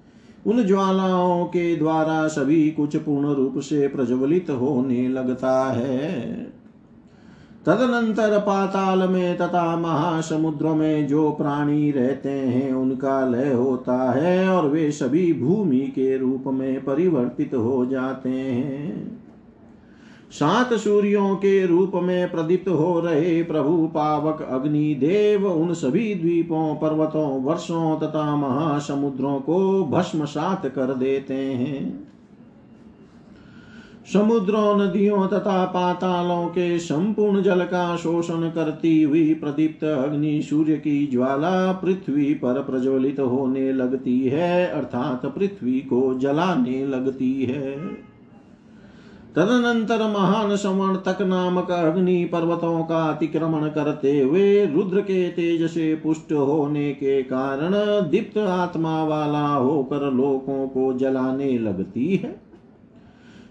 उन 0.47 0.63
ज्वालाओं 0.63 1.45
के 1.45 1.75
द्वारा 1.75 2.27
सभी 2.27 2.71
कुछ 2.71 2.95
पूर्ण 2.95 3.33
रूप 3.33 3.59
से 3.59 3.87
प्रज्वलित 3.87 4.49
होने 4.49 5.07
लगता 5.07 5.71
है। 5.71 6.33
तदनंतर 7.65 8.39
पाताल 8.39 9.09
में 9.09 9.37
तथा 9.37 9.77
महासमुद्र 9.77 10.67
में 10.67 11.07
जो 11.07 11.31
प्राणी 11.31 11.91
रहते 11.91 12.29
हैं, 12.29 12.73
उनका 12.73 13.27
लय 13.27 13.53
होता 13.53 14.11
है 14.11 14.49
और 14.49 14.67
वे 14.67 14.91
सभी 14.91 15.33
भूमि 15.33 15.79
के 15.79 16.17
रूप 16.17 16.43
में 16.47 16.83
परिवर्तित 16.83 17.53
हो 17.53 17.85
जाते 17.85 18.29
हैं। 18.29 19.20
सात 20.31 20.73
सूर्यों 20.73 21.35
के 21.35 21.65
रूप 21.65 21.91
में 21.95 22.31
प्रदीप्त 22.31 22.69
हो 22.69 22.99
रहे 22.99 23.43
प्रभु 23.43 23.87
पावक 23.87 24.41
अग्नि 24.41 24.95
देव 24.95 25.47
उन 25.47 25.73
सभी 25.73 26.15
द्वीपों, 26.15 26.75
पर्वतों, 26.75 27.43
वर्षों 27.43 27.99
तथा 27.99 28.35
महासमुद्रों 28.35 29.39
को 29.39 29.83
भस्म 29.83 30.25
सात 30.25 30.67
कर 30.67 30.93
देते 30.93 31.33
हैं। 31.33 32.07
समुद्रों, 34.13 34.77
नदियों 34.77 35.27
तथा 35.27 35.65
पातालों 35.65 36.47
के 36.47 36.79
संपूर्ण 36.79 37.41
जल 37.41 37.61
का 37.61 37.95
शोषण 37.95 38.49
करती 38.49 39.01
हुई 39.01 39.33
प्रदीप्त 39.33 39.83
अग्नि 39.83 40.41
सूर्य 40.41 40.75
की 40.75 41.07
ज्वाला 41.07 41.71
पृथ्वी 41.71 42.33
पर 42.33 42.53
प्रज्वलित 42.53 43.19
होने 43.19 43.71
लगती 43.73 44.19
है, 44.19 44.67
अर्थात 44.67 45.25
पृथ्वी 45.25 45.79
को 45.79 46.19
जलाने 46.19 46.85
लगती 46.85 47.43
है। 47.43 48.10
तदनंतर 49.35 50.01
महान 50.07 50.55
संवर्तक 50.55 51.21
नामक 51.21 51.71
अग्नि 51.71 52.25
पर्वतों 52.25 52.83
का 52.83 53.03
अतिक्रमण 53.03 53.67
करते 53.67 54.21
हुए 54.21 54.65
रुद्र 54.65 55.01
के 55.01 55.29
तेज 55.29 55.69
से 55.69 55.95
पुष्ट 55.95 56.31
होने 56.31 56.91
के 56.91 57.23
कारण 57.23 57.71
दीप्त 58.09 58.37
आत्मा 58.37 59.03
वाला 59.03 59.47
होकर 59.47 60.11
लोकों 60.11 60.67
को 60.67 60.93
जलाने 60.93 61.57
लगती 61.59 62.15
है। 62.15 62.31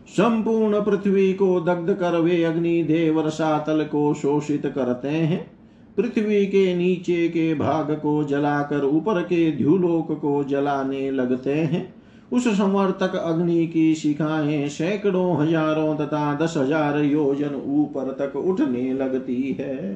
संपूर्ण 0.09 0.81
पृथ्वी 0.81 1.33
को 1.33 1.61
दग्ध 1.61 1.95
कर 1.95 2.19
वे 2.21 2.45
अग्नि 2.45 2.83
देव 2.83 3.27
रसातल 3.27 3.85
को 3.85 4.14
शोषित 4.14 4.66
करते 4.66 5.09
हैं। 5.09 5.51
पृथ्वी 5.97 6.47
के 6.47 6.75
नीचे 6.75 7.29
के 7.29 7.55
भाग 7.55 7.90
को 7.90 8.25
जलाकर 8.25 8.85
ऊपर 8.85 9.23
के 9.23 9.53
ध्युलोक 9.53 10.21
को 10.21 10.45
जलाने 10.45 11.11
लगते 11.11 11.55
हैं। 11.55 12.00
उस 12.33 12.49
संवर्तक 12.49 13.14
अग्नि 13.16 13.66
की 13.66 13.95
शिखाएँ 13.95 14.69
सैकड़ों 14.69 15.37
हज़ारों 15.37 15.95
तथा 15.97 16.35
दस 16.35 16.55
हज़ार 16.57 16.99
योजन 16.99 17.55
ऊपर 17.66 18.11
तक 18.19 18.37
उठने 18.37 18.93
लगती 18.93 19.57
है। 19.61 19.95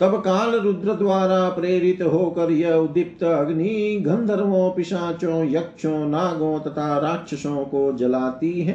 तब 0.00 0.16
काल 0.16 0.54
रुद्र 0.54 0.94
द्वारा 0.94 1.48
प्रेरित 1.48 2.02
होकर 2.02 2.50
यह 2.50 2.74
उदीप्त 2.74 3.22
अग्नि 3.24 4.02
गंधर्वों, 4.06 4.70
पिशाचों, 4.70 5.44
यक्षों, 5.44 6.06
नागों 6.08 6.58
तथा 6.60 6.98
राक्षसों 6.98 7.64
को 7.64 7.92
जलाती 7.92 8.60
है। 8.60 8.72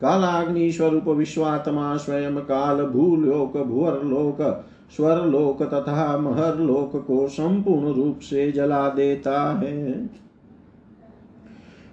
कालाग्नि 0.00 0.70
स्वरूप 0.72 1.08
विश्वात्मा 1.08 1.96
स्वयं 1.96 2.36
काल 2.36 2.82
भूलोक 2.84 3.56
भुवर 3.56 4.02
लोक 4.04 4.42
स्वर 4.96 5.24
लोक 5.26 5.62
तथा 5.62 6.16
महर 6.18 6.58
लोक 6.58 6.96
को 7.06 7.26
संपूर्ण 7.28 7.94
रूप 7.94 8.18
से 8.18 8.50
जला 8.52 8.88
देता 8.88 9.40
है। 9.52 10.10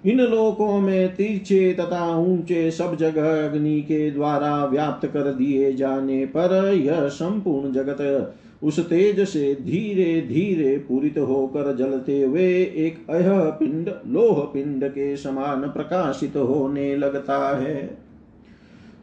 इन 0.04 0.20
लोकों 0.20 0.80
में 0.80 1.14
तीर्चे 1.14 1.72
तथा 1.80 2.16
ऊँचे 2.16 2.70
सब 2.70 2.96
जगह 2.96 3.44
अग्नि 3.44 3.80
के 3.80 4.10
द्वारा 4.10 4.64
व्याप्त 4.64 5.06
कर 5.06 5.32
दिए 5.32 5.72
जाने 5.72 6.26
पर 6.26 6.74
यह 6.74 7.08
संपूर्ण 7.08 7.72
जगत 7.72 8.32
उस 8.62 8.80
तेज 8.80 9.28
से 9.28 9.54
धीरे 9.54 10.20
धीरे 10.20 10.76
पूरित 10.78 11.18
होकर 11.18 11.76
जलते 11.76 12.22
हुए 12.22 12.48
एक 12.62 13.10
अह 13.10 13.50
पिंड 13.50 13.90
लोह 14.06 14.40
पिंड 14.40 14.84
के 14.84 15.16
समान 15.16 15.60
प्रकाशित 15.60 16.36
होने 16.36 16.96
लगता 16.96 17.56
है। 17.58 18.04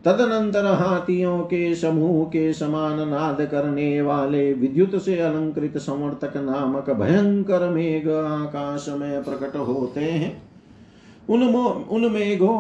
तदनंतर 0.06 0.66
हाथियों 0.66 1.40
के 1.40 1.76
समूह 1.76 2.24
के 2.26 2.54
समान 2.54 3.10
नाद 3.10 3.48
करने 3.52 4.02
वाले 4.02 4.54
विद्युत 4.54 5.02
से 5.02 5.20
अलंकृत 5.20 5.78
संवर्तक 5.78 6.38
नामक 6.38 6.90
भयंकर 6.90 7.70
मेघ 7.70 8.10
आकाश 8.10 8.86
में 8.90 9.24
प्रकट 9.24 9.56
होते 9.56 10.02
हैं। 10.02 10.51
उन 11.30 11.44
उन 11.44 12.12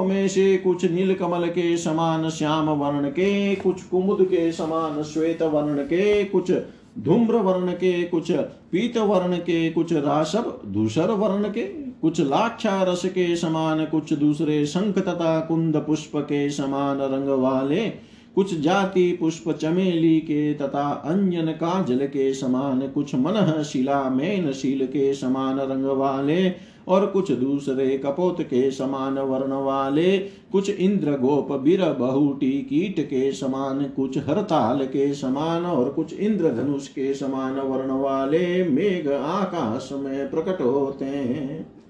में 0.07 0.27
से 0.27 0.57
कुछ 0.57 0.85
नील 0.85 1.15
कमल 1.15 1.47
के 1.47 1.77
समान 1.77 2.29
श्याम 2.29 2.69
वर्ण 2.69 3.09
के, 3.09 3.55
कुछ 3.55 3.83
कुमुद 3.83 4.21
के 4.21 4.51
समान 4.51 5.03
श्वेत 5.03 5.41
वर्ण 5.41 5.83
के, 5.83 6.23
कुछ 6.23 6.51
धूम्र 6.99 7.35
वर्ण 7.35 7.71
के, 7.71 8.03
कुछ 8.03 8.31
पीत 8.71 8.97
वर्ण 8.97 9.37
के, 9.37 9.69
कुछ 9.69 9.93
रासव, 9.93 10.59
धूसर 10.67 11.11
वर्ण 11.11 11.49
के, 11.49 11.61
कुछ 12.01 12.21
लाक्षा 12.21 12.83
रस 12.83 13.05
के 13.05 13.35
समान, 13.35 13.85
कुछ 13.85 14.13
दूसरे 14.13 14.65
शंख 14.65 14.99
तथा 14.99 15.39
कुंद 15.39 15.77
पुष्प 15.77 16.11
के 16.15 16.49
समान 16.49 16.97
रंग 16.97 17.27
वाले, 17.27 17.89
कुछ 18.35 18.59
जाति 18.59 19.17
पुष्प 19.19 19.51
चमेली 19.51 20.19
के 20.19 20.53
तथा 20.53 20.89
अंजन 21.05 21.45
काजल 21.45 21.97
के 21.97 22.33
समान, 22.33 22.87
कुछ 22.87 23.15
मन 23.15 23.63
शिला 23.63 24.09
मेन 24.09 24.51
शील 24.51 24.85
के 24.85 25.13
समान 25.13 25.59
रंग 25.59 25.85
वाले 25.85 26.70
और 26.91 27.05
कुछ 27.05 27.31
दूसरे 27.31 27.97
कपोत 27.97 28.41
के 28.41 28.71
समान 28.71 29.19
वर्ण 29.19 29.53
वाले, 29.53 30.17
कुछ 30.51 30.69
इंद्र 30.69 31.11
गोप 31.11 31.51
बीर 31.51 31.83
बहुटी 31.93 32.51
कीट 32.51 32.99
के 32.99 33.31
समान, 33.31 33.83
कुछ 33.83 34.17
हरताल 34.17 34.85
के 34.85 35.13
समान 35.13 35.65
और 35.65 35.89
कुछ 35.89 36.13
इंद्र 36.13 36.51
धनुष 36.51 36.87
के 36.87 37.13
समान 37.13 37.59
वर्ण 37.59 37.91
वाले 37.91 38.63
मेघ 38.63 39.07
आकाश 39.11 39.89
में 39.93 40.31
प्रकट 40.31 40.61
होते 40.61 41.05
हैं। 41.05 41.81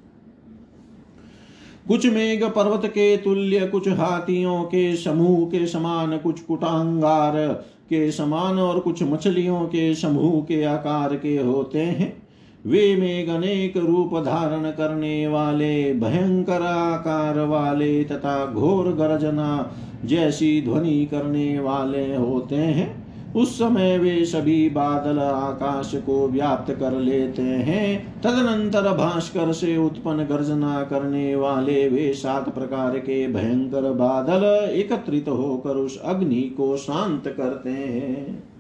कुछ 1.88 2.06
मेघ 2.06 2.44
पर्वत 2.44 2.86
के 2.86 3.18
तुल्य, 3.18 3.68
कुछ 3.68 3.88
हाथियों 3.88 4.64
के 4.64 4.96
समूह 4.96 5.46
के 5.46 5.68
समान, 5.68 6.18
कुछ 6.18 6.40
कुटांगार 6.40 7.48
के 7.90 8.12
समान 8.12 8.60
और 8.60 8.80
कुछ 8.80 9.04
मछलियों 9.04 9.62
के 9.66 9.96
समूह 9.96 10.42
के 10.44 10.64
आकार 10.64 11.16
के 11.16 11.38
होते 11.38 11.80
हैं। 11.80 12.31
वे 12.66 12.96
मेघ 12.96 13.30
अनेक 13.30 13.78
रूप 13.78 14.18
धारण 14.24 14.72
करने 14.72 15.28
वाले 15.28 15.94
भयंकर 15.94 16.62
आकार 16.62 17.40
वाले 17.40 18.04
तथा 18.04 18.46
घोर 18.46 18.92
गर्जना 18.92 19.72
जैसी 20.06 20.62
ध्वनि 20.62 21.06
करने 21.06 21.60
वाले 21.60 22.16
होते 22.16 22.56
हैं। 22.56 23.02
उस 23.34 23.58
समय 23.60 23.98
वे 23.98 24.26
सभी 24.26 24.70
बादल 24.70 25.20
आकाश 25.20 25.92
को 25.96 26.28
व्याप्त 26.28 26.72
कर 26.74 26.92
लेते 26.92 27.42
हैं। 27.42 28.22
तदनंतर 28.22 28.92
भास्कर 28.94 29.52
से 29.52 29.78
उत्पन्न 29.78 30.24
गर्जना 30.24 30.82
करने 30.84 31.36
वाले 31.36 31.88
वे 31.90 32.14
सात 32.14 32.50
प्रकार 32.50 32.98
के 33.00 33.28
भयंकर 33.28 33.92
बादल 33.94 34.44
एकत्रित 34.72 35.30
होकर 35.30 35.70
उस 35.70 36.02
अग्नि 36.02 36.42
को 36.58 36.78
शांत 36.78 37.28
करते 37.28 37.70
हैं। 37.70 38.51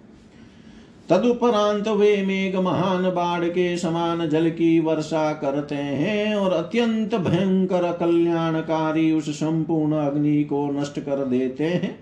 तदुपरांत 1.11 1.87
वे 1.87 2.21
मेघ 2.25 2.55
महान 2.55 3.03
बाढ़ 3.03 3.43
के 3.45 3.77
समान 3.77 4.29
जल 4.29 4.49
की 4.49 4.79
वर्षा 4.79 5.33
करते 5.33 5.75
हैं 5.75 6.35
और 6.35 6.51
अत्यंत 6.51 7.15
भयंकर 7.15 7.91
कल्याणकारी 7.91 9.11
उस 9.11 9.29
संपूर्ण 9.29 9.93
अग्नि 9.95 10.43
को 10.43 10.65
नष्ट 10.71 10.99
कर 10.99 11.25
देते 11.25 11.63
हैं। 11.63 11.99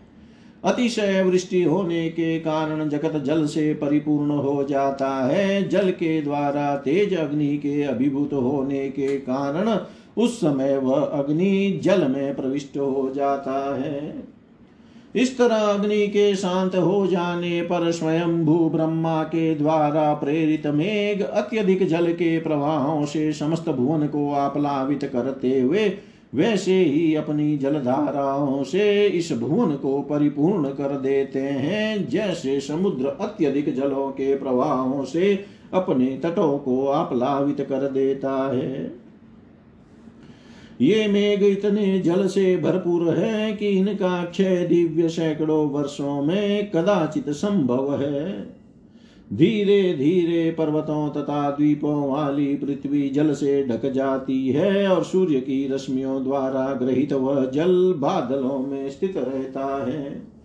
अतिशय 0.64 1.24
वृष्टि 1.24 1.64
होने 1.64 2.10
के 2.10 2.40
कारण 2.40 2.90
जगत 2.90 3.18
जल 3.24 3.46
से 3.46 3.74
परिपूर्ण 3.74 4.32
हो 4.32 4.64
जाता 4.64 5.10
है। 5.28 5.68
जल 5.70 5.92
के 5.92 6.22
द्वारा 6.22 6.76
तेज 6.76 7.18
अग्नि 7.18 7.58
के 7.58 7.84
अभिभूत 7.84 8.34
होने 8.34 8.90
के 8.90 9.08
कारण 9.08 9.78
उस 10.18 10.38
समय 10.38 10.78
वह 10.78 11.02
अग्नि 11.02 11.80
जल 11.84 12.08
में 12.08 12.36
प्रविष्ट 12.36 12.78
हो 12.78 13.12
जाता 13.16 13.76
है। 13.76 14.24
इस 15.16 15.38
तरह 15.38 15.56
अग्नि 15.56 16.08
के 16.08 16.36
शांत 16.36 16.76
हो 16.76 17.08
जाने 17.08 17.62
पर 17.62 17.92
स्वयं 17.92 18.46
भू 18.46 18.70
ब्रह्मा 18.70 19.24
के 19.24 19.56
द्वारा 19.56 20.14
प्रेरित 20.14 20.68
मेघ 20.68 21.22
अत्यधिक 21.22 21.88
जल 21.88 22.12
के 22.14 22.40
प्रवाहों 22.40 23.06
से 23.06 23.34
समस्त 23.34 23.70
भुवन 23.70 24.08
को 24.08 24.32
आप्लावित 24.34 25.04
करते 25.04 25.60
हुए 25.60 25.98
वैसे 26.36 26.74
ही 26.74 27.16
अपनी 27.16 27.58
जलधाराओं 27.58 28.64
से 28.64 29.08
इस 29.08 29.32
भुवन 29.32 29.76
को 29.76 30.02
परिपूर्ण 30.02 30.70
कर 30.70 30.98
देते 30.98 31.40
हैं, 31.40 32.10
जैसे 32.10 32.60
समुद्र 32.60 33.06
अत्यधिक 33.22 33.76
जलों 33.76 34.12
के 34.12 34.36
प्रवाहों 34.36 35.04
से 35.06 35.46
अपने 35.74 36.06
तटों 36.06 36.58
को 36.58 36.88
आप्लावित 36.88 37.62
कर 37.62 37.90
देता 37.90 38.52
है। 38.56 39.09
ये 40.82 41.08
मेघ 41.08 41.44
इतने 41.44 42.00
जल 42.00 42.28
से 42.28 42.58
भरपूर 42.58 43.10
है 43.10 43.54
कि 43.54 43.68
इनका 43.68 44.24
क्षय 44.26 44.66
दिव्य 44.70 45.10
सैकड़ों 45.10 45.70
वर्षों 45.70 46.22
में 46.22 46.72
कदाचित 46.72 47.30
संभव 47.30 48.02
है। 48.02 48.42
धीरे 49.34 49.94
धीरे 49.94 50.52
पर्वतों 50.52 51.10
तथा 51.10 51.50
द्वीपों 51.52 52.10
वाली 52.12 52.56
पृथ्वी 52.56 53.10
जल 53.10 53.34
से 53.34 53.64
ढक 53.68 53.86
जाती 53.86 54.48
है 54.48 54.88
और 54.88 55.04
सूर्य 55.04 55.40
की 55.40 55.68
रश्मियों 55.68 56.24
द्वारा 56.24 56.74
ग्रहित 56.74 57.14
वह 57.14 57.46
जल 57.46 57.94
बादलों 57.98 58.60
में 58.60 58.90
स्थित 58.90 59.18
रहता 59.18 59.86
है। 59.88 60.39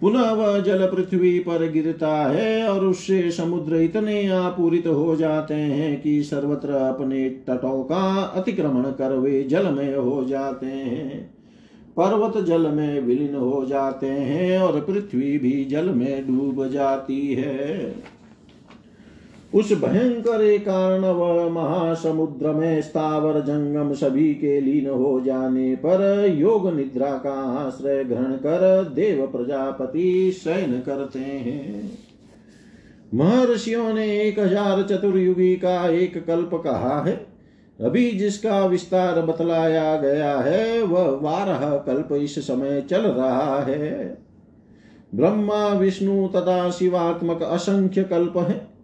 पुनः 0.00 0.30
वह 0.30 0.58
जल 0.60 0.86
पृथ्वी 0.86 1.38
पर 1.38 1.70
गिरता 1.72 2.16
है 2.16 2.68
और 2.68 2.84
उससे 2.84 3.30
समुद्र 3.30 3.76
इतने 3.76 4.28
आपूरित 4.28 4.86
हो 4.86 5.16
जाते 5.16 5.54
हैं 5.54 6.02
कि 6.02 6.22
सर्वत्र 6.22 6.70
अपने 6.70 7.30
तटों 7.30 7.82
का 7.84 8.20
अतिक्रमण 8.22 8.82
कर 8.82 9.12
वे 9.12 9.42
जल 9.42 9.66
में 9.66 9.96
हो 9.96 10.24
जाते 10.24 10.66
हैं। 10.66 11.30
पर्वत 11.96 12.44
जल 12.44 12.68
में 12.68 13.00
विलीन 13.00 13.34
हो 13.34 13.64
जाते 13.66 14.06
हैं 14.06 14.58
और 14.58 14.80
पृथ्वी 14.80 15.38
भी 15.38 15.64
जल 15.64 15.88
में 15.88 16.26
डूब 16.26 16.66
जाती 16.68 17.34
है। 17.34 17.94
उस 19.54 19.72
भयंकर 19.72 20.58
कारण 20.58 21.00
वह 21.00 21.48
महासमुद्र 21.48 22.52
में 22.52 22.82
स्थावर 22.82 23.40
जंगम 23.40 23.92
सभी 23.94 24.34
के 24.34 24.60
लीन 24.60 24.88
हो 24.90 25.20
जाने 25.20 25.74
पर 25.74 26.26
योग 26.38 26.76
निद्रा 26.76 27.10
का 27.10 27.32
आश्रय 27.58 28.04
ग्रहण 28.04 28.32
कर 28.32 28.84
देव 28.94 29.26
प्रजापति 29.26 30.32
शयन 30.32 30.80
करते 30.80 31.18
हैं। 31.18 31.90
महर्षियों 33.14 33.94
ने 33.94 34.20
एक 34.20 34.38
हज़ार 34.38 34.82
चतुर्युगी 34.82 35.56
का 35.56 35.88
एक 35.88 36.26
कल्प 36.26 36.50
कहा 36.54 37.02
है। 37.02 37.26
अभी 37.80 38.10
जिसका 38.10 38.64
विस्तार 38.66 39.22
बतलाया 39.22 39.96
गया 39.96 40.38
है, 40.38 40.82
वह 40.82 41.10
बारह 41.10 41.76
कल्प 41.86 42.12
इस 42.12 42.38
समय 42.46 42.80
चल 42.90 43.02
रहा 43.02 43.62
है। 43.62 44.18
ब्रह्मा, 45.14 45.68
विष्णु 45.68 46.28
तथा 46.28 46.70
शिवात्मक 46.70 47.42
असंख्य 47.42 48.02
कल्प 48.02 48.38
है। 48.38 48.77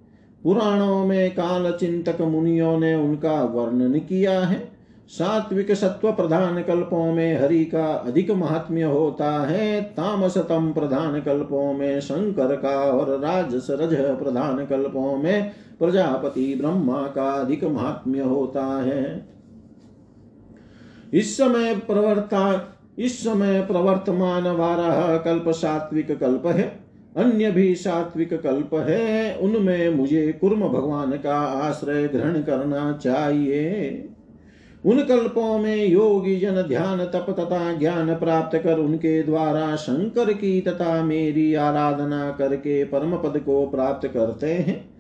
पुराणों 0.44 1.06
में 1.06 1.30
काल 1.30 1.72
चिंतक 1.72 2.20
मुनियों 2.20 2.78
ने 2.80 2.94
उनका 2.94 3.42
वर्णन 3.42 3.98
किया 3.98 4.40
है। 4.40 4.74
सात्विक 5.08 5.72
सत्व 5.72 6.12
प्रधान 6.12 6.62
कल्पों 6.62 7.12
में 7.12 7.42
हरि 7.42 7.64
का 7.64 7.86
अधिक 7.86 8.30
महात्म्य 8.30 8.82
होता 8.82 9.30
है। 9.46 9.82
तामसतम 9.82 10.72
प्रधान 10.72 11.20
कल्पों 11.20 11.72
में 11.72 12.00
शंकर 12.00 12.56
का 12.56 12.76
और 12.92 13.20
राजस 13.20 13.66
रज 13.70 13.94
प्रधान 14.18 14.66
कल्पों 14.66 15.16
में 15.16 15.52
प्रजापति 15.78 16.54
ब्रह्मा 16.60 17.02
का 17.02 17.30
अधिक 17.30 17.64
महात्म्य 17.64 18.20
होता 18.20 18.64
है। 18.82 19.28
इस 21.14 21.36
समय 21.36 21.74
प्रवर्ता, 21.74 22.74
इस 22.98 23.24
समय 23.24 23.60
प्रवर्तमान 23.62 24.44
बारह 24.44 25.16
कल्प 25.16 25.48
सात्विक 25.48 26.18
कल्प 26.18 26.46
है। 26.46 26.83
अन्य 27.16 27.50
भी 27.50 27.74
सात्विक 27.74 28.34
कल्प 28.34 28.74
है, 28.74 29.36
उनमें 29.36 29.90
मुझे 29.90 30.32
कुर्म 30.32 30.60
भगवान 30.60 31.10
का 31.12 31.36
आश्रय 31.38 32.08
ग्रहण 32.08 32.42
करना 32.42 32.92
चाहिए। 32.92 34.08
उन 34.86 35.02
कल्पों 35.02 35.58
में 35.58 35.86
योगी 35.86 36.40
जन 36.40 36.62
ध्यान 36.62 36.98
तप 37.04 37.26
तथा 37.30 37.72
ज्ञान 37.72 38.14
प्राप्त 38.14 38.58
कर 38.58 38.78
उनके 38.78 39.22
द्वारा 39.22 39.76
शंकर 39.76 40.32
की 40.32 40.60
तथा 40.60 41.04
मेरी 41.04 41.54
आराधना 41.54 42.30
करके 42.30 42.84
परम 42.84 43.16
पद 43.16 43.38
को 43.38 43.66
प्राप्त 43.66 44.08
करते 44.08 44.46
हैं। 44.46 44.90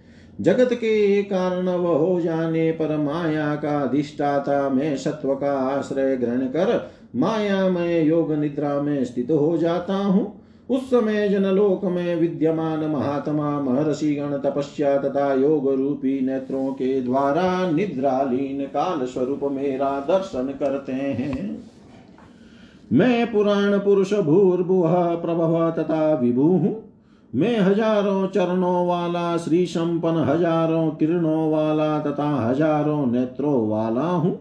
जगत 0.40 0.72
के 0.72 1.22
कारण 1.22 1.68
वह 1.68 1.96
हो 1.98 2.20
जाने 2.20 2.72
पर 2.72 2.96
माया 2.96 3.54
का 3.54 3.80
अधिष्ठाता 3.80 4.68
में 4.68 4.96
सत्व 4.96 5.34
का 5.34 5.52
आश्रय 5.52 6.16
ग्रहण 6.16 6.38
कर 6.38 6.90
माया 7.16 7.68
में 7.68 8.04
योग 8.04 8.32
निद्रा 8.32 8.80
में 8.82 9.04
स्थित 9.04 9.30
हो 9.30 9.58
जाता 9.58 9.94
हूँ। 9.94 10.43
उस 10.70 10.86
समय 10.90 11.28
जनलोक 11.28 11.84
में 11.84 12.16
विद्यमान 12.16 12.84
महात्मा 12.90 13.48
महर्षि 13.60 14.14
गण 14.14 14.36
तपस्या 14.40 14.96
तथा 14.98 15.32
योग 15.34 15.68
रूपी 15.72 16.20
नेत्रों 16.20 16.72
के 16.72 17.00
द्वारा 17.00 17.70
निद्रालीन 17.70 18.64
काल 18.66 19.04
स्वरूप 19.06 19.40
मेरा 19.52 19.90
दर्शन 20.00 20.52
करते 20.60 20.92
हैं। 20.92 21.58
मैं 22.92 23.32
पुराण 23.32 23.78
पुरुष 23.78 24.12
भूर्भुव 24.14 24.88
प्रभव 25.22 25.70
तथा 25.70 26.14
विभु 26.14 26.42
हूँ। 26.42 26.82
मैं 27.32 27.58
हज़ारों 27.58 28.26
चरणों 28.26 28.86
वाला 28.86 29.36
श्री 29.36 29.64
संपन्न 29.66 30.24
हज़ारों 30.24 30.90
किरणों 30.90 31.50
वाला 31.50 31.98
तथा 31.98 32.28
हज़ारों 32.48 33.06
नेत्रों 33.06 33.68
वाला 33.68 34.06
हूँ। 34.06 34.34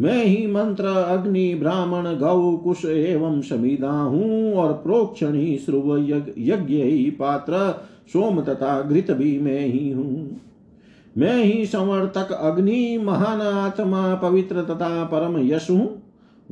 मैं 0.00 0.24
ही 0.24 0.46
मंत्र, 0.46 0.84
अग्नि, 0.84 1.54
ब्राह्मण, 1.54 2.16
गौ, 2.16 2.56
कुश 2.56 2.84
एवं 2.84 3.40
समिदा 3.40 3.90
हूँ 3.90 4.54
और 4.54 4.72
प्रोक्षण 4.72 5.34
ही 5.34 5.58
श्रुव 5.58 5.98
यज्ञ 6.38 6.74
ही 6.74 7.10
पात्र, 7.10 7.80
सोम 8.12 8.40
तथा 8.40 8.82
घृत 8.82 9.10
भी 9.10 9.38
मैं 9.40 9.66
ही 9.66 9.90
हूँ। 9.90 10.40
मैं 11.18 11.44
ही 11.44 11.66
संवर्तक 11.66 12.32
अग्नि, 12.32 12.98
महान 12.98 13.40
आत्मा, 13.40 14.14
पवित्र 14.14 14.62
तथा 14.62 15.04
परम 15.04 15.38
यश 15.38 15.70
हूँ। 15.70 16.02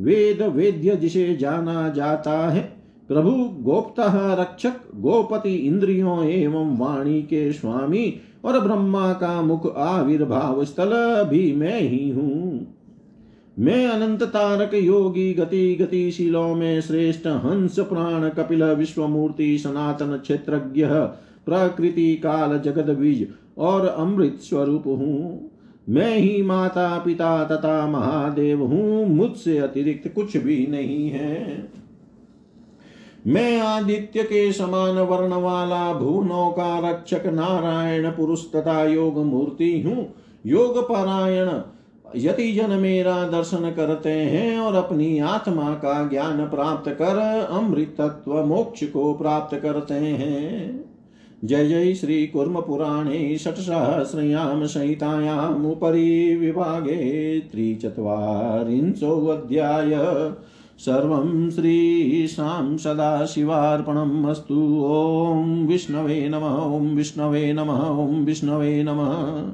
वेद, 0.00 0.42
वेद्य 0.42 0.96
जिसे 0.96 1.36
जाना 1.36 1.88
जाता 1.88 2.48
है, 2.48 2.72
प्रभु, 3.08 3.30
गोप्ता, 3.62 4.36
रक्षक, 4.40 4.74
गोपति, 4.96 5.54
इंद्रियों 5.54 6.24
एवं 6.24 6.78
वाणी 6.78 7.22
के 7.22 7.52
स्वामी 7.52 8.16
और 8.44 8.60
ब्रह्मा 8.60 9.12
का 9.12 9.42
मुख 9.42 9.76
आविर्भाव 9.76 10.64
स्थल 10.64 10.90
भी 11.30 11.54
मैं 11.56 11.80
ही 11.80 12.10
हूँ। 12.10 12.76
मैं 13.60 13.86
अनंत 13.88 14.22
तारक 14.22 14.74
योगी 14.74 15.32
गति 15.34 15.76
गतिशीलों 15.80 16.54
में 16.54 16.80
श्रेष्ठ 16.80 17.26
हंस 17.26 17.78
प्राण 17.78 18.28
कपिल 18.28 18.62
विश्वमूर्ति 18.64 19.58
सनातन 19.58 20.16
क्षेत्रज्ञ 20.16 20.86
प्रकृति 21.46 22.14
काल 22.16 22.58
जगद 22.58 22.90
बीज 22.90 23.26
और 23.58 23.86
अमृत 23.86 24.38
स्वरूप 24.40 24.86
हूँ। 24.86 25.50
मैं 25.88 26.16
ही 26.16 26.42
माता 26.42 26.98
पिता 26.98 27.44
तथा 27.44 27.86
महादेव 27.86 28.62
हूँ, 28.62 29.06
मुझसे 29.06 29.58
अतिरिक्त 29.58 30.08
कुछ 30.14 30.36
भी 30.36 30.66
नहीं 30.66 31.10
है। 31.10 31.68
मैं 33.26 33.60
आदित्य 33.60 34.22
के 34.22 34.52
समान 34.52 34.98
वर्ण 34.98 35.32
वाला 35.32 35.92
भुवनों 35.92 36.50
का 36.50 36.78
रक्षक 36.90 37.26
नारायण 37.26 38.10
पुरुष 38.10 38.44
तथा 38.56 38.82
योग 38.84 39.18
मूर्ति 39.18 39.70
हूँ। 39.82 40.14
योग 40.46 40.78
पारायण 40.88 41.48
यति 42.16 42.52
जन 42.52 42.70
मेरा 42.70 43.28
दर्शन 43.28 43.70
करते 43.70 44.10
हैं 44.10 44.60
और 44.60 44.74
अपनी 44.74 45.18
आत्मा 45.18 45.70
का 45.70 46.08
ज्ञान 46.08 46.36
प्राप्त 46.36 46.90
कर 46.90 47.48
अमृतत्व 47.50 48.44
मोक्ष 48.44 48.84
को 48.84 49.14
प्राप्त 49.14 49.58
करते 49.58 49.94
हैं। 49.94 50.84
जय 51.44 51.68
जय 51.68 51.94
श्री 51.94 52.26
कुर्म 52.26 52.60
पुराणे 52.60 53.38
षट्सहस्रयां 53.38 54.66
संहितायामुपरि 54.66 56.36
विभागे 56.36 57.40
त्रिचत्वारिंशोऽध्याय। 57.40 59.98
सर्वं 60.78 61.50
श्रीशां 61.50 62.76
सदाशिवार्पणम् 62.76 64.26
अस्तु। 64.26 64.86
ॐ 64.90 65.66
विष्णवे 65.66 66.28
नमः, 66.28 66.48
ॐ 66.48 66.80
विष्णवे 66.80 67.52
नमः, 67.52 67.88
ॐ 67.88 68.24
विष्णवे 68.24 68.82
नमः। 68.82 69.52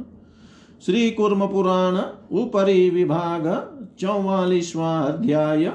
श्री 0.82 1.10
कुर्म 1.10 1.46
पुराण 1.46 1.96
ऊपरी 2.36 2.90
विभाग 2.90 3.46
चौवालीसवा 4.00 4.98
अध्याय 4.98 5.68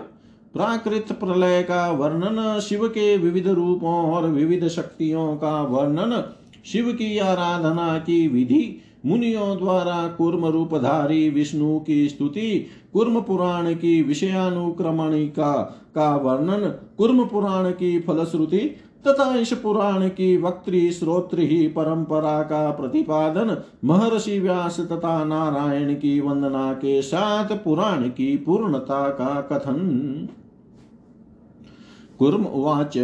प्राकृत 0.54 1.12
प्रलय 1.12 1.64
का 1.64 1.92
वर्णन, 1.92 2.60
शिव 2.60 2.88
के 2.88 3.18
विविध 3.18 3.48
रूपों 3.48 3.94
और 4.12 4.28
विविध 4.28 4.68
शक्तियों 4.68 5.36
का 5.36 5.62
वर्णन, 5.62 6.24
शिव 6.66 6.92
की 6.92 7.18
आराधना 7.18 7.98
की 7.98 8.28
विधि, 8.28 8.82
मुनियों 9.06 9.58
द्वारा 9.58 10.08
कुर्म 10.08 10.46
रूपधारी 10.46 11.30
विष्णु 11.30 11.80
की 11.80 12.10
स्तुति 12.10 12.68
कुर्म 12.94 13.22
पुराण 13.22 13.74
की 13.74 14.02
विषयानुक्रमणिका 14.02 15.54
का 15.96 16.16
वर्णन 16.16 16.70
कुर्म 16.98 17.26
पुराण 17.26 17.72
की 17.72 18.00
फलश्रुति 18.00 18.76
तथा 19.08 19.36
इस 19.36 19.54
पुराण 19.54 20.08
की 20.08 20.38
वक्त्री 20.38 20.92
श्रोत्र 20.92 21.40
ही 21.40 21.68
परंपरा 21.68 22.44
का 22.44 22.72
प्रतिपादन 22.72 23.58
महर्षि 23.86 24.40
व्यास 24.40 24.80
तथा 24.80 25.24
नारायण 25.24 25.94
की 25.94 26.20
वंदना 26.20 26.74
के 26.74 27.02
साथ 27.02 27.46
पुराण 27.46 28.04
की 28.04 28.38
पूर्णता 28.38 29.10
का 29.10 29.42
कथन। 29.42 30.30
कुर्म 32.20 32.46
उवाच, 32.46 32.98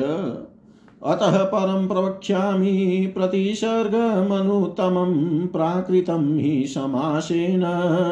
अतः 1.03 1.43
परं 1.43 1.87
प्रवक्ष्यामि 1.87 3.11
प्रतिसर्गमनुत्तमं 3.15 5.47
प्राकृतं 5.47 6.37
हि 6.37 6.67
समासेन 6.67 7.63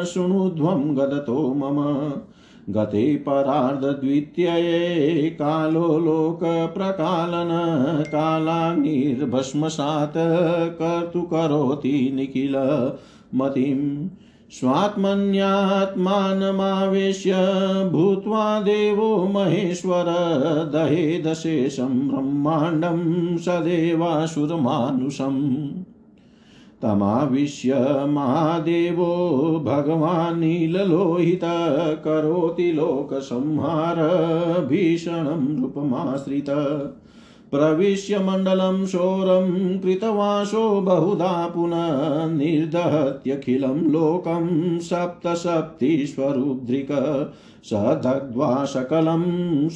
शृणुध्वं 0.06 0.96
गदतो 0.96 1.54
मम। 1.54 2.12
गते 2.70 3.16
परार्धद्वितीये 3.16 5.30
कालो 5.30 5.98
लोकप्रकालन 5.98 7.48
कालाग्निर्भस्मसात् 8.04 10.78
कर्तु 10.78 11.22
करोति 11.22 12.10
निखिल 12.14 12.56
मतिं 13.34 14.08
स्वात्मन्यात्मानमावेश्य 14.50 17.34
भूत्वा 17.92 18.60
देवो 18.60 19.26
महेश्वर 19.26 20.04
दहेदशेषं 20.72 22.08
ब्रह्माण्डं 22.08 23.36
सदेवासुरमानुषम्। 23.36 25.72
तमाविश्य 26.82 27.74
महादेवो 28.08 29.62
भगवान् 29.66 30.40
नीललोहितः 30.40 31.92
करोति 31.92 32.72
लोकसंहार 32.72 33.96
भीषणं 34.66 35.60
रूपमाश्रित। 35.60 36.44
प्रविश्य 37.50 38.18
मण्डलं 38.18 38.86
शोरं 38.86 39.78
कृतवासो 39.78 40.80
बहुधा 40.80 41.46
पुनः 41.46 42.26
निर्दहत्यखिलं 42.26 43.68
लोकं 43.68 44.78
सप्तसप्तिस्वरूपधृक 44.78 46.88
स 47.64 47.74
दग्ध्वा 47.74 48.64
सकलं 48.64 49.68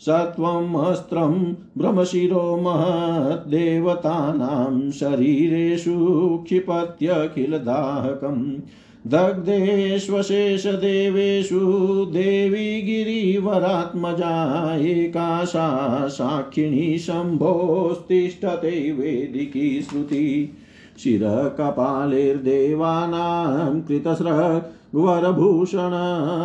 सत्वमस्त्रम् 0.00 0.74
सत्वमस्त्रं 0.74 1.54
भ्रमशिरो 1.78 2.56
महद्देवतानां 2.56 4.90
शरीरेषु 4.90 6.42
क्षिपत्यखिलदाहकम्। 6.46 9.10
दग्धेष्वशेषदेवेषु 9.10 12.06
देवी 12.10 12.82
गिरिवरात्मजा 12.82 14.76
एकाशा 14.76 16.08
साक्षिणी 16.08 16.98
शम्भोस्तिष्ठते 16.98 18.92
वेदिकी 18.92 19.82
श्रुति। 19.82 20.56
शिरकपालेर्देवानां 20.98 23.80
कृतस्रः 23.80 24.62
वरभूषण 24.96 25.94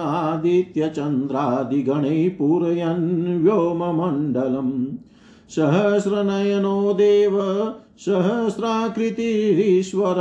आदित्यचन्द्रादिगणैः 0.08 2.30
पूरयन् 2.30 3.43
व्योममण्डलम्। 3.43 4.97
सहस्रनयनो 5.49 6.93
देव 6.93 7.41
सहस्राकृतिरीश्वर 7.97 10.16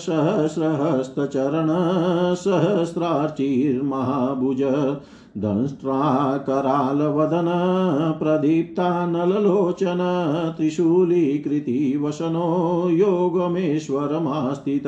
सहस्रहस्तचरण 0.00 1.68
सहस्रार्चिर्महाभुज 2.34 4.62
दंष्ट्राकरालवदन 5.38 7.48
प्रदीप्तानललोचन 8.18 10.00
त्रिशूलीकृति 10.56 11.98
वसनो 12.02 12.88
योगमेश्वरमास्थित। 12.92 14.86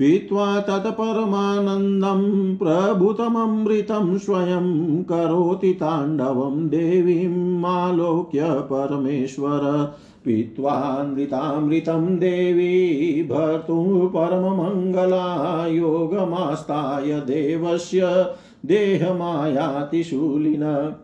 पीत्वा 0.00 0.60
तत्परमानन्दं 0.60 2.56
प्रभुतममृतं 2.56 4.18
स्वयं 4.18 5.02
करोति 5.02 5.72
ताण्डवं 5.72 6.68
देवीम् 6.68 7.64
आलोक्य 7.64 8.40
परमेश्वर। 8.44 9.94
पीत्वामृतामृतं 10.24 12.06
देवी 12.06 13.22
भर्तुः 13.22 14.08
परममङ्गला 14.08 15.66
योगमास्ताय 15.66 17.12
देवस्य 17.12 18.26
देहमायातिशूलिन। 18.66 20.94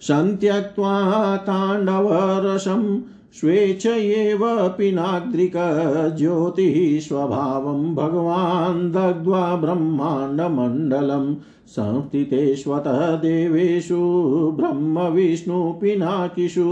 सन्त्यक्त्वा 0.00 1.36
ताण्डवरसं 1.36 3.00
स्वेच्छयेव 3.40 4.68
पिनाद्रिकज्योतिः 4.68 7.00
स्वभावं 7.00 7.94
भगवान् 7.94 8.92
दग्ध्वा 8.92 9.56
ब्रह्माण्डमण्डलं 9.56 11.36
संस्थितेष्वतः 11.66 13.16
देवेषु 13.16 14.52
ब्रह्मविष्णुपिनाकिषु 14.56 16.64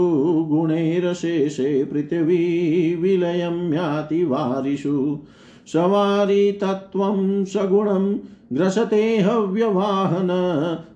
गुणैरशेषे 0.49 1.83
पृथिवी 1.83 2.95
विलयं 2.95 3.73
याति 3.73 4.23
वारिषु। 4.23 5.19
सवारि 5.73 6.57
तत्त्वं 6.61 7.45
सगुणं 7.45 8.17
ग्रसते 8.53 9.17
हव्यवाहन, 9.17 10.29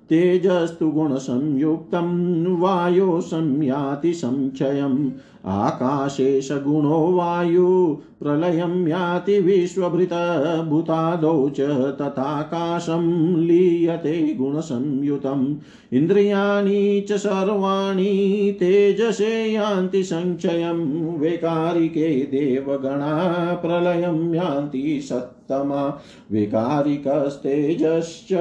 तेजस्तु 0.10 0.88
गुणसंयुक्तं 0.88 2.60
वायो 2.60 3.22
संयाति 3.22 4.14
संक्षयम् 4.14 5.10
आकाशे 5.46 6.42
सगुणो 6.42 7.12
वायु। 7.16 7.98
प्रलयं 8.24 8.88
याति 8.88 9.40
विश्वभृतभूतादौ 9.40 11.50
च 11.50 11.62
तथाकाशं 12.02 13.38
लीयते 13.38 14.36
गुणसंयुतम्। 14.36 15.56
इन्द्रियाणि 15.94 17.06
च 17.10 17.12
सर्वाणि 17.12 18.58
तेजसे 18.60 19.46
यान्ति 19.46 20.04
संक्षयं 20.04 21.18
वैकारिके 21.18 22.10
देवगणा 22.10 23.54
प्रलयं 23.54 24.36
यान्ति 24.36 25.02
सत्तमा। 25.04 26.02
वैकारिकस्तेजश्च 26.32 28.34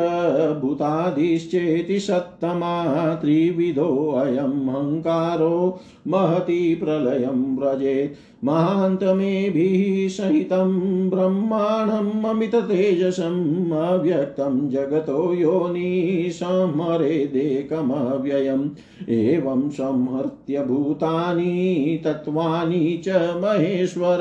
भूतादिश्चेति 0.61 2.01
सत्तमा। 2.01 3.15
त्रिविधोऽयमहङ्कारो 3.15 5.81
महति 6.09 6.75
प्रलयं 6.75 7.59
व्रजेत्। 7.59 8.38
महान्तमेभिः 8.45 10.09
सहितं 10.09 11.11
ब्रह्माणम् 11.11 12.25
अमिततेजसम् 12.25 13.73
अव्यक्तं 13.77 14.69
जगतो 14.71 15.35
योनि 15.35 16.31
संहरेदेकमव्ययम् 16.35 18.69
एवं 19.09 19.71
संहर्त्य 19.71 20.65
भूतानि 20.65 22.01
तत्त्वानि 22.05 23.03
च 23.07 23.09
महेश्वर 23.45 24.19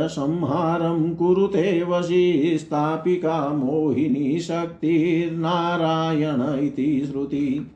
संहारं 0.07 1.15
कुरुते 1.15 1.83
वशी 1.83 2.57
स्थापिका 2.57 3.49
मोहिनी 3.49 4.39
शक्तिर्नारायण 4.39 6.65
इति 6.65 7.07
श्रुति। 7.11 7.71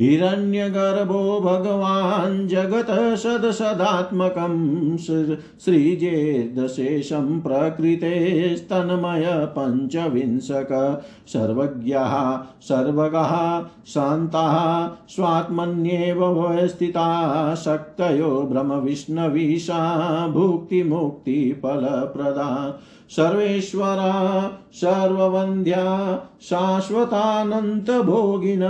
हिरण्यगर्भो 0.00 1.40
भगवान् 1.40 2.48
जगत् 2.48 3.16
सदसदात्मकं 3.16 4.96
सृजेदशेषं 4.96 7.40
प्रकृतेस्तन्मय 7.40 9.54
पञ्चविंशक। 9.58 11.02
सर्वज्ञः, 11.26 12.40
सर्वगः, 12.60 13.64
शान्ताः, 13.86 14.90
स्वात्मन्येव 15.08 16.66
स्थिता 16.66 17.54
शक्तयो 17.54 18.48
ब्रह्मविष्णवीशा, 18.52 20.28
भुक्तिमुक्तिफलप्रदा। 20.28 22.80
सर्वेश्वरा, 23.10 24.52
सर्ववन्द्या, 24.72 26.20
शाश्वतानन्तभोगिन, 26.40 28.62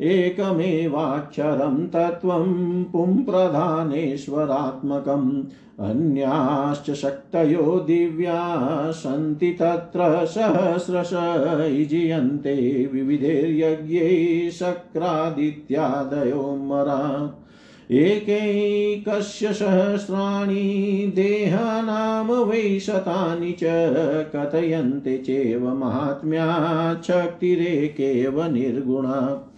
एकमेवाक्षरं 0.00 1.86
तत्त्वं 1.86 2.84
पुंप्रधानेश्वरात्मकम् 2.84 5.42
अन्याश्च 5.80 6.90
शक्तयो 6.90 7.80
दिव्या, 7.80 8.90
सन्ति 8.90 9.52
तत्र 9.52 10.26
सहस्रश, 10.26 11.10
इजीयन्ते 11.80 12.90
विविधैर्यज्ञैः 12.92 14.50
शक्रादित्यादयो 14.50 16.56
मरा। 16.56 17.34
एकैकस्य 17.90 19.52
सहस्राणि 19.52 21.12
देहानां 21.14 22.44
वै 22.44 22.78
च 22.82 23.60
कथयन्ते 24.36 25.18
चेव 25.18 25.74
महात्म्यात् 25.74 27.04
शक्तिरेकेव 27.04 28.44
निर्गुणा। 28.44 29.52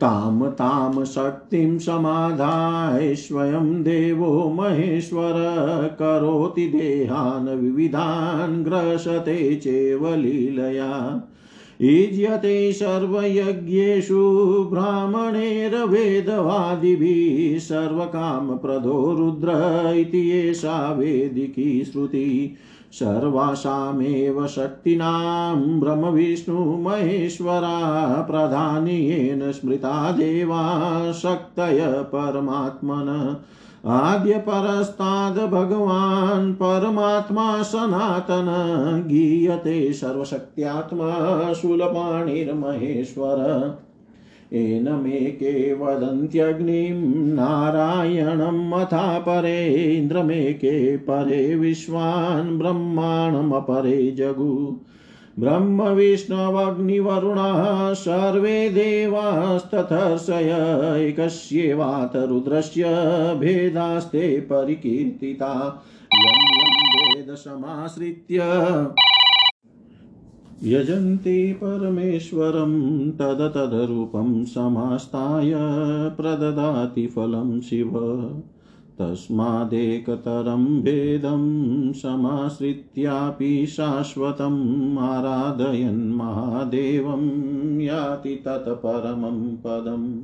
तां 0.00 0.50
तां 0.50 1.04
शक्तिं 1.04 1.78
समाधाय 1.78 3.14
स्वयं 3.14 3.82
देवो 3.82 4.50
महेश्वर, 4.50 5.32
करोति 5.98 6.66
देहान् 6.68 7.60
विविधान् 7.60 8.64
ग्रसते 8.64 9.56
चेव 9.56 10.14
लीलया। 10.14 11.22
युज्यते 11.82 12.72
सर्वयज्ञेषु 12.72 14.22
ब्राह्मणेरवेदवादिभिः 14.72 17.58
सर्वकामप्रदो 17.58 19.14
रुद्र 19.18 19.52
इति 19.96 20.30
एषा 20.30 20.92
वेदिकी 20.92 21.84
श्रुति। 21.84 22.56
सर्वासामेव 22.92 24.46
शक्तीनां 24.46 25.80
ब्रह्मविष्णुमहेश्वरा 25.80 28.26
प्रधानेन 28.30 29.52
स्मृता 29.52 30.12
देवा 30.12 31.12
शक्तय 31.12 31.86
परमात्मन। 31.86 33.36
आद्यपरस्ताद् 33.86 35.52
भगवान् 35.52 36.54
परमात्मा 36.54 37.62
सनातन 37.62 38.46
गीयते 39.06 39.92
सर्वशक्त्यात्मा 39.92 41.52
शूलपाणिर्महेश्वर। 41.52 42.58
एनमेके 44.52 45.74
वदन्त्यग्निं 45.74 46.94
नारायणम् 47.34 48.72
अथा 48.72 49.18
परे, 49.18 49.68
इन्द्रमेके 49.96 50.96
परे, 50.96 51.56
विश्वान् 51.56 52.58
ब्रह्माणमपरे 52.58 54.10
जगु। 54.10 54.80
ब्रह्मविष्णवग्निवरुणः 55.42 57.94
सर्वे 57.94 58.68
देवास्तथर्षय 58.68 60.50
एकस्येवात 61.02 62.16
रुद्रस्य 62.16 62.84
भेदास्ते 63.40 64.40
परिकीर्तिता। 64.40 65.84
यं 66.14 66.20
यं 66.20 67.16
वेदसमाश्रित्य 67.16 68.42
यजन्ति 70.64 71.52
परमेश्वरं, 71.52 73.10
तदतदरूपं 73.10 74.44
समास्ताय, 74.44 75.52
प्रददाति 76.16 77.06
फलं 77.06 77.60
शिव। 77.60 77.90
तस्मादेकतरं 78.98 80.82
भेदं 80.82 81.42
समाश्रित्यापि 81.92 83.66
शाश्वतम् 83.66 84.98
आराधयन् 84.98 86.16
महादेवं 86.16 87.22
याति 87.80 88.42
तत्परमं 88.44 89.56
पदम्। 89.56 90.22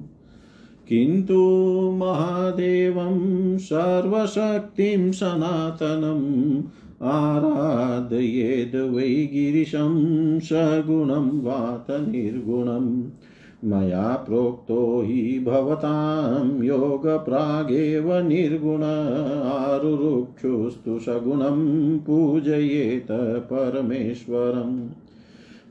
किन्तु 0.88 1.50
महादेवं 1.94 3.18
सर्वशक्तिं 3.58 5.12
सनातनम् 5.12 6.62
आराधयेद् 7.02 8.76
वै 8.76 9.30
गिरिशं 9.32 9.94
सगुणं 10.40 11.40
वात 11.42 11.86
निर्गुणम् 11.90 13.04
मया 13.64 14.24
प्रोक्तो 14.28 15.02
हि 15.06 15.42
भवतां 15.46 16.62
योगप्रागेव 16.62 18.18
निर्गुण 18.18 18.82
आरुरुक्षुस्तु 19.52 20.98
सगुणं 20.98 21.98
पूजयेत 21.98 23.06
परमेश्वरम्। 23.52 24.88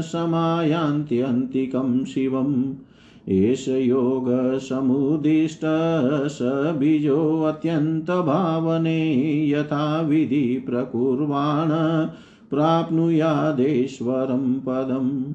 समायान्त्यन्तिकं 0.03 2.05
शिवम्। 2.05 2.75
एष 3.29 3.69
योगसमुदिष्ट 3.69 5.61
स 6.29 6.39
बीजोऽत्यन्तभावने 6.79 9.51
यथा 9.51 10.01
विधि 10.01 10.63
प्रकुर्वाण 10.67 11.71
प्राप्नुयादेश्वरं 12.51 14.55
पदम्। 14.55 15.35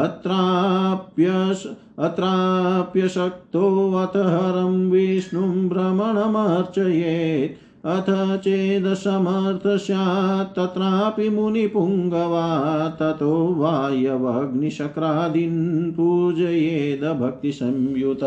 अत्राप्यश 0.00 1.68
अत्राप्यशक्तोऽथ 1.98 4.16
हरं 4.16 4.90
विष्णुं 4.90 5.68
भ्रमणमर्चयेत्। 5.68 7.65
अथ 7.86 8.38
चेदसमर्थ 8.38 9.78
स्यात् 9.78 10.56
तत्रापि 10.56 11.28
मुनिपुङ्गवा 11.28 12.88
ततो 12.88 13.54
वायवग्निशक्रादीन् 13.58 15.92
पूजयेद 15.92 17.04
भक्तिसंयुत। 17.04 18.20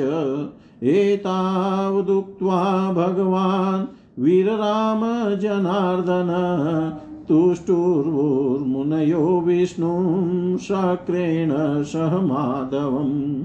एतावदुक्त्वा 0.82 2.92
भगवान् 2.92 3.86
वीरराम 4.22 5.02
तुष्टुर्मुनयो 7.28 9.40
विष्णुं 9.40 10.58
शक्रेण 10.58 11.82
सह 11.82 12.20
माधवम् 12.20 13.42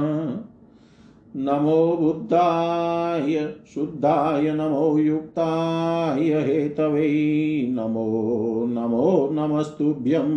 नमो 1.36 1.97
बुद्धाय, 2.01 3.54
शुद्धाय, 3.76 4.51
नमो 4.51 4.97
युक्ताय, 4.97 6.24
हेतवे 6.24 7.68
नमो 7.70 8.66
नमो 8.70 9.30
नमस्तुभ्यं 9.32 10.30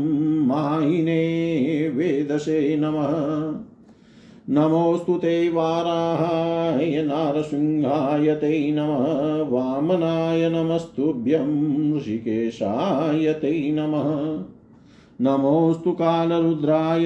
मायिने 0.46 1.22
वेदसे 1.88 2.76
नमः। 2.76 3.75
नमोऽस्तु 4.50 5.14
ते 5.14 5.48
वाराहाय 5.48 7.02
नारसिंहाय 7.02 8.34
ते 8.34 8.72
नमः, 8.72 9.50
वामनाय 9.50 10.50
नमस्तुभ्यं, 10.50 11.96
ऋषिकेशाय 11.96 13.32
ते 13.32 13.72
नमः। 13.72 14.44
नमोऽस्तु 15.20 15.92
कालरुद्राय, 15.92 17.04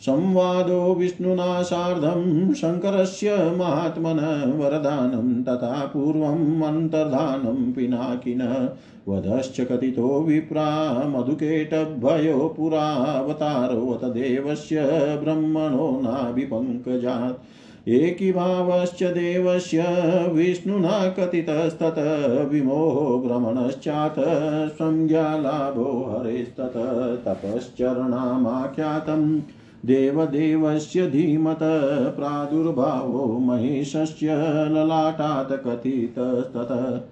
संवादो 0.00 0.94
विष्णुना 0.94 1.62
सार्धं, 1.62 2.54
शङ्करस्य 2.54 3.36
महात्मन 3.36 4.52
वरदानं, 4.56 5.42
तथा 5.42 5.90
पूर्वम् 5.94 6.62
अन्तर्धानं 6.62 7.72
पिनाकिन। 7.72 8.68
वधश्च 9.08 9.60
कथितो 9.60 10.20
विप्रा, 10.20 10.92
मधुकेटभयो 11.08 12.54
पुरावतारोऽथ 12.56 14.08
देवस्य 14.08 14.80
ब्रह्मणो 15.24 16.00
नाभिपङ्कजात्। 16.04 17.44
एकीभावश्च 17.88 19.02
देवस्य 19.02 19.84
विष्णुना 20.32 21.08
कथितस्तत 21.08 22.48
विमोहो 22.52 23.18
भ्रमणश्चाथ 23.18 24.14
संज्ञालाभो 24.68 25.84
हरेस्तत 25.84 26.72
तपश्चरणामाख्यातं 27.26 29.40
देवदेवस्य 29.86 31.10
धीमत, 31.10 31.58
प्रादुर्भावो 32.16 33.38
महेशस्य 33.38 34.28
ललाटात् 34.70 35.52
कथितस्तत। 35.52 37.08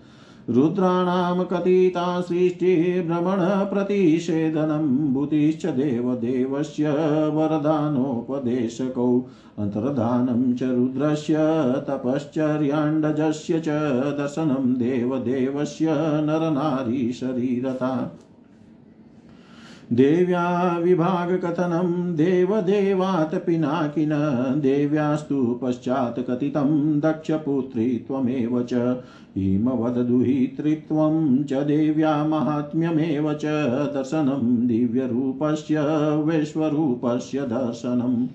रुद्राणां 0.49 1.45
कथिता 1.45 2.20
सृष्टिभ्रमणप्रतिषेधनं 2.20 5.14
भूतिश्च 5.14 5.66
देवदेवस्य 5.66 6.90
वरदानोपदेशकौ। 7.34 9.24
अन्तर्धानं 9.59 10.55
च 10.55 10.62
रुद्रस्य 10.62 11.34
तपश्चर्याण्डजस्य 11.88 13.61
च 13.61 13.68
दर्शनं 14.18 14.74
देवदेवस्य 14.74 15.86
नरनारीशरीरता। 16.24 18.18
देव्या 19.93 20.78
विभागकथनं 20.78 22.16
देवदेवात् 22.16 23.47
पिनाकिन 23.47 24.11
देव्यास्तु 24.61 25.61
पश्चात् 25.62 26.30
कथितं 26.30 27.01
दक्षपुत्री 27.01 27.99
त्वमेव 27.99 28.62
च, 28.62 28.97
हिमवददुहितृत्वं 29.37 31.45
च 31.45 31.53
देव्या 31.53 32.24
माहात्म्यमेव 32.24 33.33
च, 33.33 33.43
दर्शनं 33.95 34.66
दिव्यरूपस्य, 34.66 35.76
विश्वरूपस्य 36.16 37.41
दर्शनम्। 37.41 38.26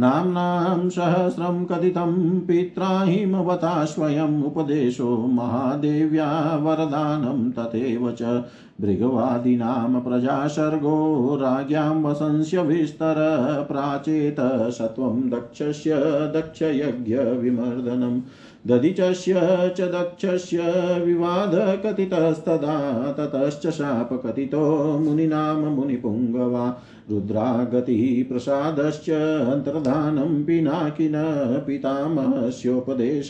नाम्नां 0.00 0.88
सहस्रं 0.90 1.64
कथितं 1.66 2.40
पित्रा 2.46 2.88
हिमवता 3.02 3.84
स्वयम् 3.84 4.42
उपदेशो 4.46 5.16
महादेव्या 5.28 6.28
वरदानं 6.64 7.50
तथैव 7.52 8.10
च 8.20 8.42
भृगवादीनां 8.80 10.00
प्रजासर्गो 10.00 10.94
राज्ञां 11.40 11.94
वसंस्य 12.02 12.62
विस्तर 12.62 13.16
प्राचेत 13.68 14.36
सत्वं 14.78 15.28
दक्षस्य 15.30 15.98
दक्षयज्ञविमर्दनम् 16.36 18.20
दधिचस्य 18.66 19.34
च 19.78 19.88
दक्षस्य 19.94 20.62
विवादकथितस्तदा 21.04 22.76
ततश्च 23.18 23.66
शापकथितो 23.78 24.62
मुनीनां 24.98 25.56
मुनिपुङ्गवा 25.74 26.64
रुद्रागतिः 27.10 28.32
प्रसादश्च 28.32 29.10
अन्तर्धानं 29.52 30.44
पिनाकिन 30.44 31.12
पितामहस्योपदेश 31.66 33.28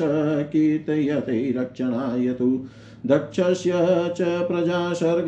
कीर्तयते 0.52 1.54
रक्षणाय 1.58 2.32
तु। 2.32 2.64
दक्षस्य 3.06 3.72
च 4.16 4.22
प्रजासर्ग 4.22 5.26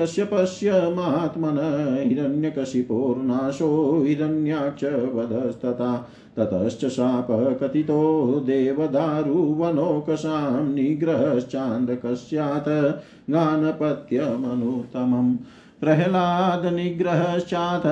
कश्यपस्य 0.00 0.72
महात्मन 0.72 2.04
हिरण्यकशिपोर्नाशो 2.08 4.02
हिरण्याक्ष 4.06 4.84
वधस्तथा 4.84 6.08
ततश्च 6.38 6.86
शापः 6.86 7.54
कथितो 7.54 8.42
देवदारुवनोकसां 8.46 10.74
निग्रहश्चान्दकस्यात्। 10.74 13.00
गानपत्यमनुत्तमम्। 13.30 15.36
प्रह्लादनिग्रहश्चाथ 15.82 17.86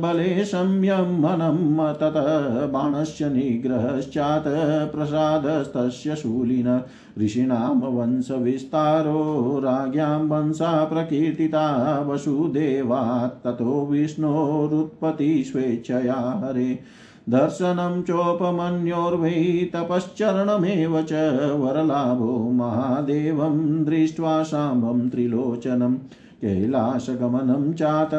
बले 0.00 0.44
संयमनं 0.44 1.94
ततः 1.94 2.66
बाणस्य 2.66 3.28
निग्रहश्चात् 3.28 4.92
प्रसादस्तस्य 4.92 6.16
शूलिन 6.16 6.80
ऋषीणां 7.22 7.80
वंशविस्तारो 7.80 9.60
राज्ञां 9.64 10.28
वंशा 10.28 10.84
प्रकीर्तिता 10.84 12.06
वसुदेवात् 12.08 13.44
ततो 13.44 13.88
विष्णोरुत्पत्तिस्वेच्छया 13.90 16.42
हरे। 16.44 16.78
दर्शनं 17.28 18.02
चोपमन्योर्वै 18.02 19.70
तपश्चरणमेव 19.74 21.02
च 21.02 21.12
वरलाभो 21.60 22.50
महादेवं 22.50 23.84
दृष्ट्वा 23.84 24.42
शाम्भं 24.42 25.08
त्रिलोचनम्। 25.08 25.96
कैलासगमनं 26.46 27.72
चात, 27.72 28.10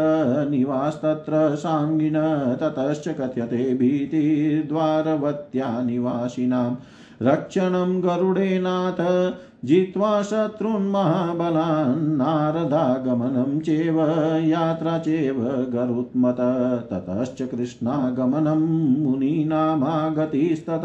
निवास्तत्र 0.50 1.56
साङ्गिन, 1.56 2.58
ततश्च 2.62 3.08
कथ्यते 3.08 3.74
भीतिर्द्वारवत्या 3.74 5.82
निवासिनां। 5.82 6.76
रक्षणं 7.22 8.04
गरुडेनाथ, 8.04 9.32
जित्वा 9.66 10.22
शत्रून्महाबलान् 10.22 12.08
नारदागमनं 12.08 13.60
चेव, 13.60 14.16
यात्रा 14.40 14.98
चेव 14.98 15.70
गरुत्मत। 15.74 16.90
ततश्च 16.94 17.42
कृष्णागमनं 17.42 19.04
मुनीनामागतिस्तत। 19.04 20.82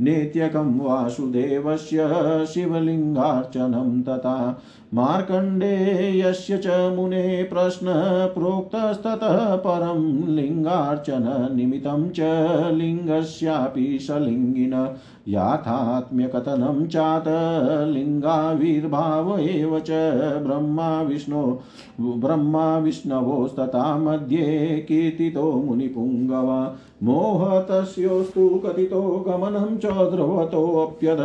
नेत्यकं 0.00 0.78
वासुदेवस्य 0.78 1.98
शिवलिङ्गार्चनं 2.46 4.02
तथा। 4.02 4.62
मार्कण्डेयस्य 4.94 6.56
च 6.56 6.66
मुने 6.66 7.48
प्रोक्तस्ततः 7.52 9.56
परं 9.56 10.28
लिङ्गार्चननिमित्तं 10.28 12.10
च 12.10 12.20
लिङ्गस्यापि 12.72 13.98
सलिङ्गिन। 14.02 14.96
याथात्म्यकथनं 15.28 16.86
चात 16.86 17.24
लिङ्गाविर्भाव 17.88 19.38
एव 19.38 19.78
च 19.78 19.88
ब्रह्मा 20.42 21.02
विष्णो 21.02 21.60
ब्रह्मा 22.00 22.78
विष्णवोस्तथा 22.78 23.96
मध्ये 23.96 24.84
कीर्तितो 24.88 25.52
मुनिपुङ्गवा। 25.52 26.76
मोहतस्योस्तु 27.02 28.48
कथितो 28.64 29.00
गमनं 29.26 29.76
च 29.78 29.86
ध्रुवतोऽप्यध 30.12 31.18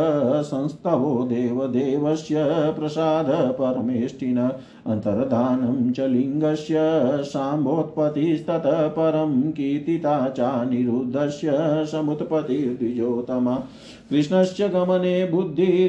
संस्तवो 0.44 1.12
देवदेवस्य 1.28 2.44
प्रसाद 2.78 3.26
परमेष्टिन 3.60 4.38
अन्तर्धानं 4.38 5.92
च 5.92 6.00
लिङ्गस्य 6.00 6.80
साम्भोत्पत्तिस्ततः 7.24 8.86
परं 8.88 9.40
कीर्तिता 9.52 10.28
चानिरुद्धस्य 10.28 11.52
समुत्पत्तिर्द्विजोतमा 11.92 13.56
कृष्णस्य 14.12 14.68
गमने 14.68 15.24
बुद्धि 15.24 15.88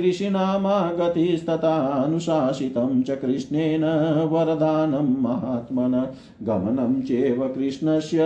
अनुशासितं 2.04 3.04
च 3.04 3.10
कृष्णेन 3.10 3.84
वरदानं 4.32 5.22
महात्मन। 5.22 6.08
गमनं 6.44 7.02
चैव 7.02 7.52
कृष्णस्य, 7.56 8.20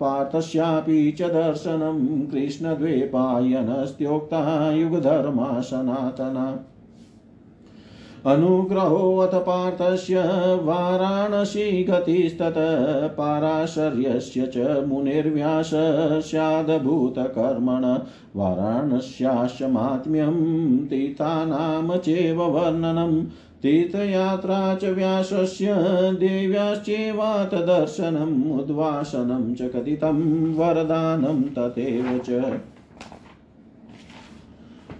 पार्थस्यापि 0.00 1.12
च 1.12 1.22
दर्शनं 1.22 2.26
कृष्णद्वैपायनस्त्योक्ता 2.26 4.72
युगधर्मा 4.72 5.60
सनातना। 5.60 6.69
अनुग्रहोऽथ 8.26 9.34
पार्थस्य 9.44 10.22
वाराणसी 10.64 11.82
गतिस्तत 11.84 12.54
पाराशर्यस्य 13.18 14.46
च 14.54 14.84
मुनिर्व्यास 14.88 15.70
स्यादभूतकर्मण 16.30 17.84
वाराणस्याश्च 18.36 19.62
मात्म्यं 19.76 20.36
तीर्थानां 20.90 21.96
चैव 21.98 22.42
वर्णनम् 22.56 23.22
तीर्थयात्रा 23.62 24.58
च 24.82 24.90
व्यासस्य 24.96 25.74
देव्याश्चैवात 26.20 27.54
दर्शनम् 27.68 28.58
उद्वासनं 28.58 29.52
च 29.54 29.70
कथितं 29.74 30.20
वरदानं 30.58 31.42
तथैव 31.56 32.18
च 32.28 32.60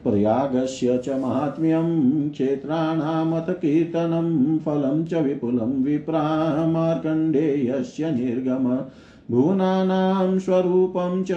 प्रयागस्य 0.05 0.99
च 0.99 1.09
माहात्म्यं 1.09 2.31
क्षेत्राणामथ 2.31 3.51
कीर्तनं 3.51 4.59
फलं 4.59 5.05
च 5.05 5.15
विपुलं 5.15 5.83
विप्रा 5.83 6.67
मार्कण्डेयस्य 6.67 8.11
निर्गम। 8.11 8.83
भुवनानां 9.31 10.39
स्वरूपं 10.39 11.23
च, 11.23 11.29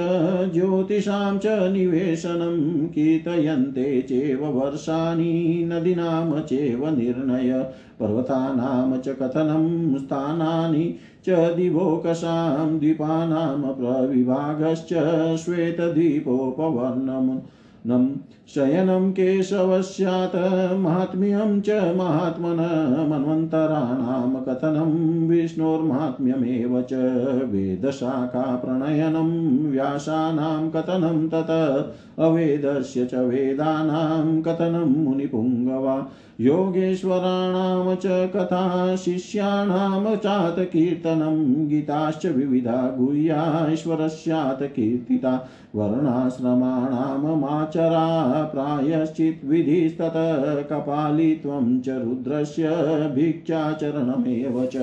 ज्योतिषां 0.54 1.38
च 1.38 1.46
निवेशनं 1.46 2.88
कीर्तयन्ते 2.88 4.02
चेव 4.02 4.46
वर्षाणि 4.46 5.64
नदीनां 5.66 6.42
निर्णय। 6.92 7.68
पर्वतानां 8.00 8.98
च 8.98 9.08
कथनं, 9.08 9.98
स्थानानि 9.98 10.94
च 11.26 11.54
दिवोकसां 11.54 12.80
द्वीपानां 12.80 13.74
प्रविभागश्च 13.74 14.94
शयनं 18.56 19.12
केशवस्यात् 19.12 20.36
माहात्म्यं 20.82 21.62
च 21.62 21.78
महात्मन 21.98 22.60
मन्वन्तराणां 23.10 24.42
कथनं 24.48 24.92
विष्णोर्माहात्म्यमेव 25.30 26.82
च 26.92 27.00
वेदशाखाप्रणयनं 27.54 29.32
व्यासानां 29.72 30.70
कथनं 30.70 31.28
तत 31.34 31.52
अवेदस्य 32.28 33.06
च 33.06 33.24
वेदानां 33.30 34.42
कथनं 34.42 34.94
मुनिपुङ्गवा 35.04 35.96
योगेश्वराणां 36.40 37.96
च 37.96 38.06
कथा 38.36 38.64
शिष्याणां 39.00 40.16
चात 40.16 40.60
कीर्तनं 40.74 41.36
गीताश्च 41.70 42.26
विविधा 42.26 42.78
गुह्याश्वरस्यात् 42.98 44.64
कीर्तिता 44.76 45.34
वर्णाश्रमाणामाचरा 45.76 46.66
प्रायश्चिद्विधिस्तत 48.44 50.68
कपालित्वं 50.70 51.82
च 51.82 51.90
रुद्रस्य 51.90 52.70
भिक्षाचरणमेव 53.16 54.66
च। 54.66 54.78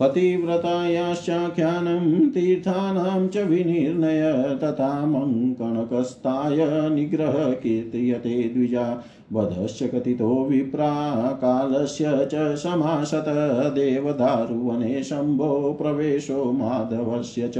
पतिव्रतायाश्चाख्यानं, 0.00 2.28
तीर्थानां 2.28 3.28
च 3.28 3.36
विनिर्णय 3.36 4.58
तथा 4.62 5.06
मङ्कणकस्ताय 5.06 6.90
निग्रह 6.90 7.32
कीर्तयते 7.32 8.42
द्विजा। 8.42 9.04
वधश्च 9.32 9.82
कथितो 9.82 10.44
विप्रा 10.44 11.32
कालस्य 11.32 12.04
च 12.08 12.56
समासत, 12.56 13.72
देवदारुवने 13.74 15.02
शम्भो 15.02 15.78
प्रवेशो 15.82 16.52
माधवस्य 16.52 17.48
च। 17.48 17.58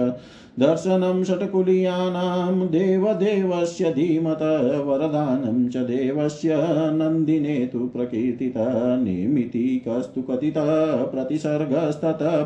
दर्शनं 0.60 1.22
षट्कुलीयानां 1.24 2.68
देवदेवस्य 2.70 3.90
धीमत 3.94 4.42
वरदानं 4.86 5.68
च 5.68 5.84
देवस्य 5.90 6.56
नन्दिने 6.96 7.54
तु 7.72 7.86
प्रकीर्तित 7.94 8.58
निमितिकस्तु 9.04 10.22
कथितः 10.30 10.70
प्रतिसर्गस्ततः 11.12 12.42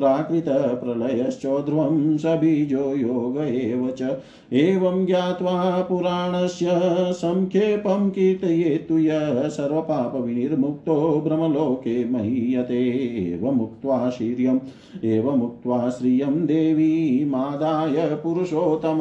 परं 0.00 0.14
प्राकृतप्रलयश्चोध्रुवं 0.14 2.16
सबीजो 2.16 2.96
योग 2.96 3.38
एव 3.38 3.94
च। 3.98 4.16
एवं 4.52 5.06
ज्ञात्वा 5.06 5.86
पुराणस्य 5.88 6.66
संक्षेपं 7.12 8.10
कीर्तयेतु 8.10 8.98
यः 8.98 9.48
सर्वपापविनिर्मुक्तो 9.48 11.22
ब्रह्मलोके 11.26 12.08
महीयते। 12.08 12.80
एवमुक्त्वा 13.34 14.10
शीर्यम् 14.10 14.58
एवमुक्त्वा 15.04 15.90
श्रियं 15.90 16.46
देवी 16.46 17.24
मादाय 17.24 18.18
पुरुषोत्तम 18.22 18.98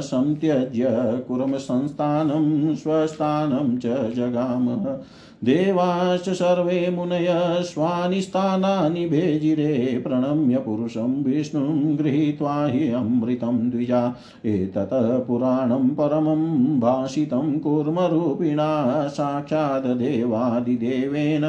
संत्यज्य 0.00 0.86
कुर्मसंस्थानं 1.28 2.74
स्वस्थानं 2.74 3.78
च 3.78 4.14
जगामः। 4.14 4.98
देवाश्च 5.44 6.28
सर्वे 6.28 6.90
मुनय 6.90 7.26
स्वानि 7.60 8.20
स्थानानि 8.22 9.08
भेजिरे 9.08 10.00
प्रणम्य 10.06 10.56
पुरुषं 10.56 11.22
विष्णुं 11.24 11.98
गृहीत्वा 11.98 12.66
हि 12.66 12.88
अमृतं 12.92 13.70
द्विजा। 13.70 14.16
एतत् 14.44 15.26
पुराणं 15.28 15.88
परमं 15.88 16.80
भाषितं 16.80 17.58
कूर्मरूपिणा 17.58 19.08
साक्षात् 19.08 19.86
देवादिदेवेन 19.86 21.44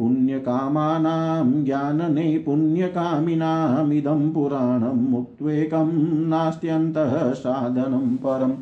धर्मनैपुण्यकामानां 0.00 1.64
ज्ञाननैपुण्यकामिनामिदं 1.64 4.32
पुराणं 4.32 5.10
मुक्त्वेकं, 5.10 6.28
नास्त्यन्तः 6.28 7.32
साधनं 7.32 8.16
परम् 8.16 8.52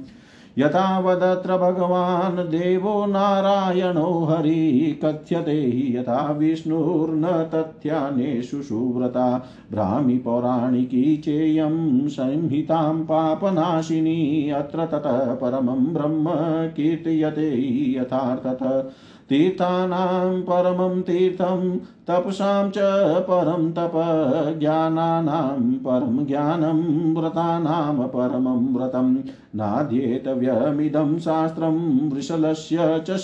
यथा 0.58 0.98
वदत्र 0.98 1.58
भगवान् 1.58 2.36
देवो 2.36 3.06
नारायणो 3.06 4.28
हरि, 4.30 5.00
कथ्यते 5.04 5.50
हि 5.50 5.96
यथा 5.96 6.32
विष्णुर्न 6.32 7.50
तथ्यानेषु 7.54 8.62
सुव्रता। 8.62 9.46
भ्रामि 9.72 10.18
पौराणिकी 10.18 11.16
चेयं 11.16 12.08
संहितां 12.08 12.94
पापनाशिनी, 12.94 14.50
अत्र 14.50 14.86
ततः 14.86 15.34
परमं 15.34 15.94
ब्रह्म 15.94 16.28
कीर्तयते 16.68 18.00
यथार्थतः। 18.00 18.84
तीर्थानां 19.28 20.42
परमं 20.42 21.02
तीर्थं 21.02 21.78
तपसां 22.08 22.70
च 22.70 22.78
परं 23.22 23.70
तप 23.72 23.92
ज्ञानानां 24.58 25.60
परं 25.78 26.24
ज्ञानं 26.26 26.80
व्रतानां 27.14 28.08
परमं 28.08 28.62
व्रतं 28.74 29.14
नाध्येतव्यमिदं 29.56 31.18
शास्त्रं 31.18 31.76
वृषलस्य 32.10 33.02
च 33.08 33.18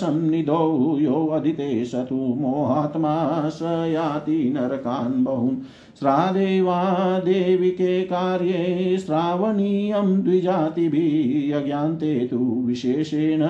यो 0.99 1.25
अदिते 1.27 1.69
स 1.85 2.05
तु 2.09 2.15
मोहात्मा 2.15 3.15
स 3.49 3.61
याति 3.91 4.37
नरकान् 4.55 5.23
बहून् 5.23 5.57
श्राद्धे 5.99 6.61
वा 6.61 6.79
देविके 7.19 8.01
कार्ये 8.03 8.97
श्रावणीयं 8.97 10.21
द्विजातिभिः 10.23 11.57
यज्ञान्ते 11.57 12.13
तु 12.27 12.39
विशेषेण 12.65 13.43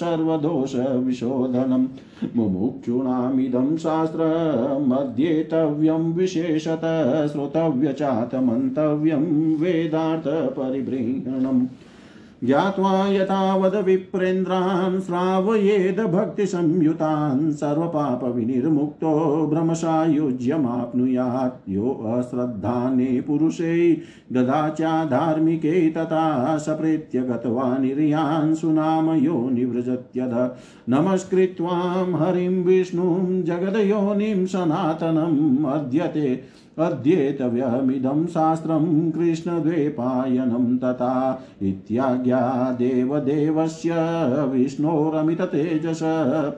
सर्वदोषविशोधनम् 0.00 1.86
मुमुक्षूणामिदं 2.36 3.68
शास्त्रमध्येतव्यं 3.82 6.04
विशेषतः 6.16 7.10
श्रोतव्यचातमन्तव्यं 7.32 9.24
वेदार्थपरिबृहणम् 9.60 11.60
ज्ञात्वा 12.44 13.08
यथावद 13.08 13.74
विप्रेन्द्रान् 13.74 15.00
श्रावयेद 15.00 16.00
भक्तिसंयुतान् 16.00 17.52
सर्वपापविनिर्मुक्तो 17.52 19.46
भ्रमसायुज्यमाप्नुयात् 19.46 21.70
यो 21.70 22.12
अश्रद्धाने 22.16 23.20
पुरुषै 23.20 23.96
ददाच्या 24.32 25.04
धार्मिके 25.04 25.90
तथा 25.90 26.56
सप्रेत्य 26.56 27.20
गत्वा 27.20 27.78
निर्यान् 27.78 28.54
सुनाम 28.54 29.10
यो 29.10 29.50
निवृजत्यध। 29.50 30.56
नमस्कृत्वां 30.88 32.14
हरिं 32.14 32.64
विष्णुं 32.64 33.42
जगदयोनिं 33.42 34.46
सनातनम् 34.46 35.66
अद्यते 35.66 36.40
अध्येतव्यमिदं 36.78 38.26
शास्त्रं 38.26 39.10
कृष्णद्वैपायनं 39.10 40.76
तथा 40.78 41.42
इत्याज्ञा 41.62 42.40
देवदेवस्य 42.78 43.94
विष्णोरमिततेजस 44.52 46.00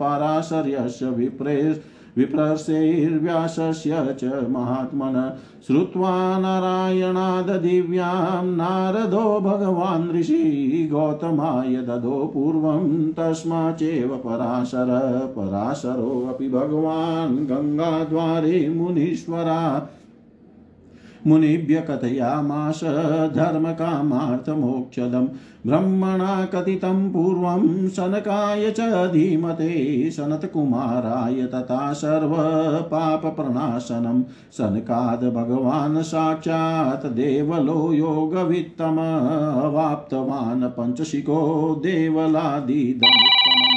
पाराशर्यस्य 0.00 1.10
विप्रेस् 1.10 1.78
विप्रशैर्व्यासस्य 2.18 4.16
च 4.20 4.46
महात्मन 4.50 5.16
श्रुत्वा 5.66 6.12
नारायणाददिव्यां 6.38 8.44
नारदो 8.46 9.38
भगवान् 9.40 10.10
ऋषि 10.16 10.88
गौतमाय 10.92 11.76
ददो 11.88 12.24
पूर्वं 12.34 12.88
तस्माच्चैव 13.18 14.16
पराशर 14.24 14.90
पराशरोऽपि 15.36 16.48
भगवान् 16.48 17.38
गङ्गाद्वारे 17.46 18.68
मुनीश्वरा 18.68 19.88
मुनिभ्य 21.26 21.80
कथयामास 21.80 22.80
धर्मकामार्थमोक्षदं 23.34 25.28
ब्रह्मणा 25.66 26.44
कथितं 26.44 27.12
पूर्वं 27.12 27.88
शनकाय 27.88 28.70
च 28.70 29.10
धीमते 29.12 30.10
सनत्कुमाराय 30.10 31.46
तथा 31.46 31.92
सर्वपापप्रणाशनं। 31.92 34.22
शनकाद् 34.58 35.34
भगवान् 35.34 36.02
साक्षात् 36.02 37.06
देवलो 37.06 37.92
योगवित्तमवाप्तवान् 37.92 40.62
पञ्चशिको 40.62 41.80
देवलादिदमुत्तमम्। 41.82 43.67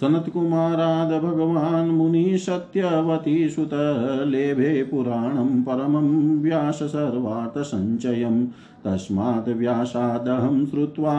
सनत 0.00 0.24
कुमाराद 0.28 1.22
भगवान् 1.22 1.90
मुनि 1.90 2.38
सत्यवती 2.38 3.48
सुत 3.48 3.70
लेभे 4.26 4.82
पुराणं 4.82 5.62
परमं 5.62 6.38
व्यास 6.42 6.78
सर्वार्थसञ्चयं 6.82 8.46
तस्मात् 8.84 9.48
व्यासादहं 9.48 10.66
श्रुत्वा 10.66 11.14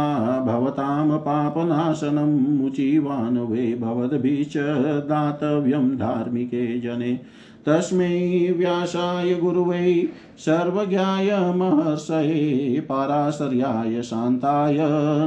भवतां 0.48 1.18
पापनाशनं 1.18 2.58
मुचिवान् 2.58 3.38
वै 3.38 3.78
भवद्भिः 3.82 4.44
च 4.44 4.58
दातव्यं 5.06 5.90
धार्मिके 5.98 6.82
जने। 6.82 7.20
तस्मै 7.66 8.54
व्यासाय 8.58 9.34
गुरुवै 9.36 10.08
सर्वज्ञाय 10.38 11.54
महर्षये 11.56 12.80
पाराशर्याय 12.80 14.02
शान्ताय 14.02 14.78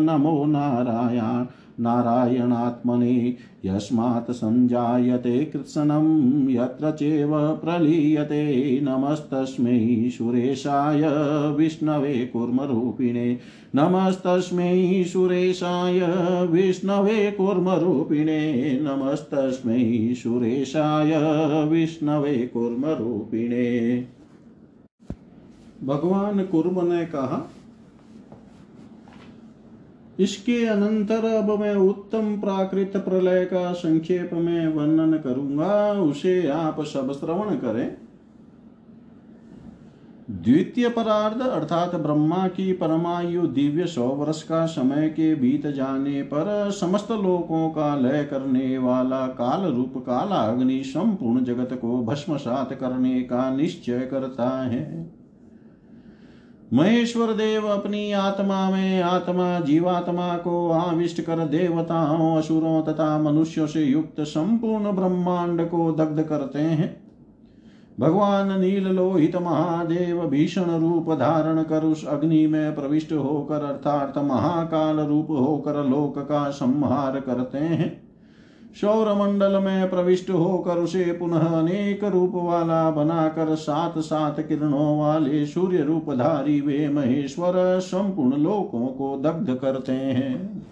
नमो 0.01 0.45
नारायण। 0.45 1.47
नारायणात्मने 1.81 3.37
यस्मात् 3.65 4.31
सञ्जायते 4.31 5.45
कृत्सनं 5.45 6.49
यत्र 6.51 6.91
चैव 6.91 7.57
प्रलीयते। 7.57 8.81
नमस्तस्मै 8.83 10.11
सुरेशाय 10.11 11.03
विष्णवे 11.57 12.27
कूर्मरूपिणे। 12.27 13.39
नमस्तस्मै 13.75 15.05
सुरेशाय 15.05 16.01
विष्णवे 16.47 17.31
कूर्मरूपिणे। 17.31 18.81
नमस्तस्मै 18.83 20.15
सुरेशाय 20.15 21.13
विष्णवे 21.65 22.47
कूर्मरूपिणे। 22.47 24.05
भगवान 25.85 26.45
कुर्म 26.45 26.93
ने 26.93 27.07
कहा 27.07 27.51
इसके 30.19 30.65
अनंतर 30.67 31.25
अब 31.25 31.51
मैं 31.61 31.75
उत्तम 31.75 32.35
प्राकृत 32.41 32.97
प्रलय 32.97 33.45
का 33.45 33.73
संक्षेप 33.73 34.31
में 34.33 34.67
वर्णन 34.67 35.19
करूँगा, 35.19 35.93
उसे 35.93 36.47
आप 36.49 36.81
सब 36.85 37.13
श्रवण 37.13 37.57
करें। 37.57 37.97
द्वितीय 40.31 40.89
परार्ध, 40.89 41.41
अर्थात 41.41 41.95
ब्रह्मा 41.95 42.47
की 42.49 42.73
परमायु 42.73 43.43
दिव्य 43.43 43.87
सौ 43.87 44.07
वर्ष 44.09 44.43
का 44.43 44.65
समय 44.67 45.09
के 45.09 45.35
बीत 45.35 45.67
जाने 45.67 46.23
पर 46.23 46.71
समस्त 46.71 47.11
लोकों 47.13 47.69
का 47.71 47.95
लय 47.97 48.25
करने 48.25 48.79
वाला 48.79 49.27
काल 49.27 49.65
रूप 49.67 49.97
काला 49.97 50.41
अग्नि 50.43 50.83
संपूर्ण 50.85 51.45
जगत 51.45 51.79
को 51.83 52.03
भस्मसात 52.05 52.73
करने 52.73 53.21
का 53.23 53.49
निश्चय 53.57 54.01
करता 54.01 54.49
है। 54.63 55.18
महेश्वर 56.73 57.33
देव 57.33 57.67
अपनी 57.67 58.13
आत्मा 58.13 58.71
में 58.71 59.03
आत्मा, 59.03 59.61
जीवात्मा 59.61 60.37
को 60.37 60.71
आविष्ट 60.71 61.21
कर 61.21 61.39
देवताओं, 61.39 62.37
असुरों 62.37 62.83
तथा 62.83 63.19
मनुष्यों 63.19 63.67
से 63.67 63.85
युक्त 63.85 64.21
संपूर्ण 64.21 64.93
ब्रह्मांड 64.93 65.69
को 65.69 65.93
दग्ध 65.93 66.23
करते 66.23 66.59
हैं। 66.59 67.09
भगवान 68.01 68.61
नील 68.61 68.87
लोहित 68.87 69.37
महादेव 69.37 70.27
भीषण 70.27 70.63
रूप 70.63 71.13
धारण 71.13 71.63
कर 71.63 71.83
उस 71.83 72.07
अग्नि 72.07 72.47
में 72.47 72.75
प्रविष्ट 72.75 73.13
होकर 73.13 73.65
अर्थात 73.65 74.19
महाकाल 74.19 75.01
रूप 75.01 75.31
होकर 75.31 75.85
लोक 75.85 76.19
का 76.19 76.51
संहार 76.51 77.21
करते 77.21 77.59
हैं। 77.59 78.08
सौर 78.81 79.13
मंडल 79.15 79.59
में 79.59 79.91
प्रविष्ट 79.91 80.31
होकर 80.31 80.79
उसे 80.79 81.05
पुनः 81.13 81.47
अनेक 81.59 82.05
रूप 82.05 82.33
वाला 82.35 82.91
बनाकर 82.91 83.55
सात 83.55 83.99
सात 83.99 84.41
किरणों 84.41 84.99
वाले 84.99 85.47
सूर्य 85.47 85.83
रूपधारी 85.83 86.61
वे 86.61 86.89
महेश्वर 86.89 87.53
संपूर्ण 87.81 88.37
लोकों 88.37 88.87
को 88.87 89.17
दग्ध 89.17 89.55
करते 89.55 89.93
हैं। 89.93 90.63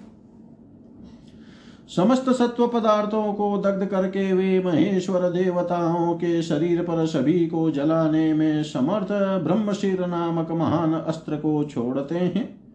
समस्त 1.97 2.31
सत्व 2.31 2.67
पदार्थों 2.67 3.33
को 3.35 3.57
दग्ध 3.59 3.87
करके 3.87 4.33
वे 4.33 4.63
महेश्वर 4.65 5.21
देवताओं 5.31 6.15
के 6.15 6.43
शरीर 6.43 6.83
पर 6.83 7.07
सभी 7.07 7.47
को 7.47 7.71
जलाने 7.71 8.35
में 8.35 8.63
समर्थ 8.63 9.13
ब्रह्मशीर 9.45 10.07
नामक 10.07 10.51
महान 10.51 10.95
अस्त्र 10.95 11.37
को 11.37 11.65
छोड़ते 11.65 12.19
हैं। 12.19 12.66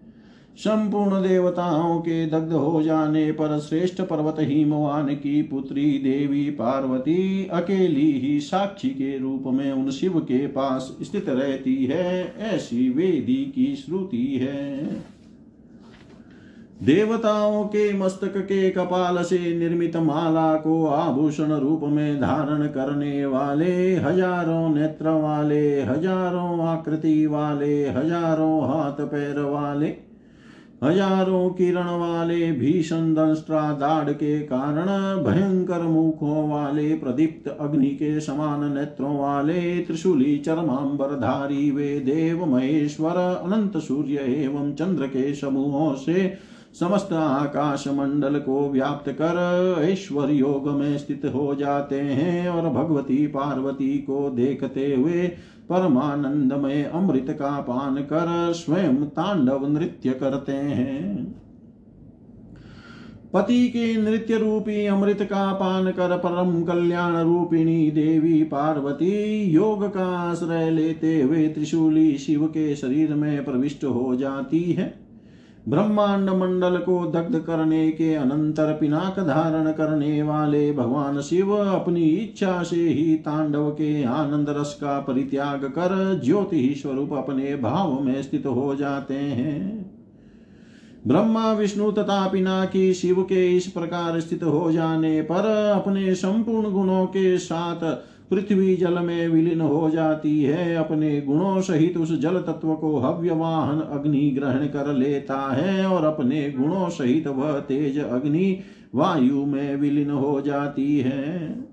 संपूर्ण 0.58 1.22
देवताओं 1.22 2.00
के 2.00 2.26
दग्ध 2.26 2.54
हो 2.54 2.82
जाने 2.84 3.32
पर 3.32 3.60
श्रेष्ठ 3.60 4.02
पर्वत 4.02 4.36
हिमवान 4.40 5.08
की 5.08 5.42
पुत्री 5.42 5.92
देवी 5.98 6.50
पार्वती 6.50 7.48
अकेली 7.54 8.12
ही 8.20 8.40
साक्षी 8.40 8.90
के 8.90 9.18
रूप 9.20 9.44
में 9.46 9.72
उन 9.72 9.90
शिव 9.92 10.20
के 10.20 10.48
पास 10.48 10.98
स्थित 11.02 11.30
रहती 11.30 11.86
है, 11.86 12.36
ऐसी 12.38 12.90
वेदी 12.90 13.44
की 13.56 13.76
श्रुति 13.76 14.26
है। 14.42 14.84
देवताओं 16.84 17.64
के 17.64 17.94
मस्तक 17.94 18.38
के 18.38 18.70
कपाल 18.70 19.24
से 19.24 19.40
निर्मित 19.60 19.96
माला 19.96 20.56
को 20.56 20.86
आभूषण 20.86 21.52
रूप 21.54 21.82
में 21.84 22.22
धारण 22.22 22.68
करने 22.68 23.26
वाले, 23.26 23.96
हज़ारों 23.96 24.70
नेत्र 24.76 25.10
वाले, 25.10 25.82
हज़ारों 25.82 26.68
आकृति 26.68 27.26
वाले, 27.26 27.84
हज़ारों 27.90 28.62
हाथ 28.64 29.06
पैर 29.06 29.40
वाले 29.40 30.11
हज़ारों 30.82 31.50
किरण 31.50 31.88
वाले 31.90 32.52
भीषण 32.52 33.14
दंष्ट्रा 33.14 33.62
दाढ़ 33.72 34.10
के 34.10 34.40
कारण 34.40 34.86
भयंकर 35.24 35.82
मुखों 35.82 36.50
वाले 36.50 36.94
प्रदीप्त 36.96 37.48
अग्नि 37.60 37.90
के 37.90 38.20
समान 38.22 38.74
नेत्रों 38.74 39.18
वाले 39.20 39.80
त्रिशूली 39.80 40.38
चरमांबर 40.38 41.06
धारी 41.06 41.70
वे 41.72 42.00
देव 42.00 42.46
महेश्वर, 42.46 43.18
अनंत 43.46 43.78
सूर्य 43.78 44.26
एवं 44.38 44.74
चंद्र 44.74 45.08
के 45.08 45.34
समूहों 45.36 45.94
से 45.96 46.34
समस्त 46.80 47.14
आकाश 47.14 47.88
मंडल 47.88 48.40
को 48.40 48.70
व्याप्त 48.70 49.10
कर 49.12 49.88
ईश्वर 49.92 50.30
योग 50.30 50.70
में 50.70 50.98
स्थित 50.98 51.26
हो 51.26 51.56
जाते 51.56 52.00
हैं 52.00 52.50
और 52.50 52.70
भगवती 52.70 53.26
पार्वती 53.28 53.98
को 54.00 54.30
देखते 54.30 54.94
हुए 54.96 55.32
परमानंदमय 55.72 56.84
अमृत 56.84 57.26
का 57.30 57.60
पान 57.62 57.96
कर 57.96 58.54
स्वयं 58.54 58.96
तांडव 58.96 59.68
नृत्य 59.68 60.10
करते 60.10 60.52
हैं। 60.52 61.42
पति 63.34 63.68
के 63.68 63.98
नृत्य 63.98 64.38
रूपी 64.38 64.86
अमृत 64.86 65.22
का 65.22 65.54
पान 65.54 65.92
कर 65.92 66.18
परम 66.18 66.64
कल्याण 66.64 67.16
रूपिणी 67.18 67.92
देवी 67.92 68.44
पार्वती 68.44 69.44
योग 69.44 69.86
का 69.94 70.06
आश्रय 70.18 70.70
लेते 70.70 71.22
हुए 71.22 71.48
त्रिशूली 71.48 72.18
शिव 72.18 72.46
के 72.46 72.76
शरीर 72.76 73.14
में 73.14 73.46
प्रविष्ट 73.46 73.84
हो 73.84 74.16
जाती 74.16 74.64
है। 74.72 75.11
ब्रह्मांड 75.70 76.30
मंडल 76.30 76.78
को 76.78 77.06
दग्ध 77.06 77.40
करने 77.40 77.92
के 77.92 78.14
अनंतर 78.14 78.74
पिनाक 78.74 79.20
धारण 79.20 79.72
करने 79.72 80.24
वाले 80.24 80.74
भगवान 80.74 81.22
शिव 81.22 81.56
अपनी 81.56 82.04
इच्छा 82.04 82.64
से 82.64 82.76
ही 82.76 83.16
तांडव 83.16 83.70
के 83.70 84.04
आनंद 84.04 84.50
रस 84.50 84.78
का 84.82 85.00
परित्याग 85.00 85.64
कर 85.64 86.22
ज्योति 86.24 86.76
स्वरूप 86.78 87.14
अपने 87.14 87.56
भाव 87.56 88.00
में 88.00 88.22
स्थित 88.24 88.46
हो 88.46 88.76
जाते 88.76 89.14
हैं। 89.14 89.92
ब्रह्मा, 91.08 91.54
विष्णु 91.54 91.92
तथा 91.92 92.28
पिनाकी 92.28 92.94
शिव 92.94 93.22
के 93.22 93.58
इस 93.58 93.68
प्रकार 93.68 94.20
स्थित 94.20 94.44
हो 94.44 94.72
जाने 94.72 95.22
पर 95.22 95.74
अपने 95.76 96.16
संपूर्ण 96.16 96.72
गुणों 96.72 97.06
के 97.06 97.38
साथ 97.38 98.11
पृथ्वी 98.32 98.76
जल 98.76 99.00
में 99.00 99.28
विलीन 99.28 99.62
हो 99.62 99.90
जाती 99.90 100.44
है, 100.44 100.76
अपने 100.76 101.22
गुणों 101.22 101.62
सहित 101.62 101.98
उस 101.98 102.20
जल 102.20 102.38
तत्व 102.38 102.74
को 102.74 102.98
हव्य 103.00 103.32
वाहन 103.32 103.80
अग्नि 103.80 104.30
ग्रहण 104.30 104.66
कर 104.68 104.94
लेता 104.94 105.40
है 105.54 105.86
और 105.86 106.06
अपने 106.06 106.52
गुणों 106.52 106.90
सहित 106.90 107.28
वह 107.28 107.60
तेज 107.60 108.00
अग्नि 108.00 108.60
वायु 108.96 109.46
में 109.46 109.76
विलीन 109.76 110.12
हो 110.12 110.42
जाती 110.42 111.00
है। 111.00 111.72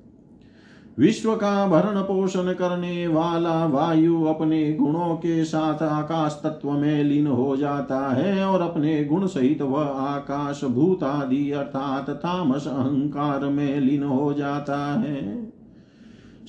विश्व 0.99 1.35
का 1.35 1.67
भरण 1.67 2.01
पोषण 2.01 2.53
करने 2.53 3.07
वाला 3.07 3.67
वायु 3.67 4.25
अपने 4.25 4.73
गुणों 4.73 5.15
के 5.17 5.45
साथ 5.45 5.83
आकाश 5.83 6.41
तत्व 6.45 6.71
में 6.71 7.05
लीन 7.05 7.27
हो 7.27 7.57
जाता 7.57 8.01
है 8.15 8.45
और 8.45 8.61
अपने 8.61 9.05
गुण 9.05 9.27
सहित 9.27 9.63
वह 9.63 9.83
आकाश 9.83 10.65
भूत 10.65 11.03
आदि 11.03 11.51
अर्थात 11.51 12.11
तामस 12.11 12.67
अहंकार 12.67 13.45
में 13.45 13.81
लीन 13.81 14.03
हो 14.03 14.33
जाता 14.33 14.79
है। 15.01 15.53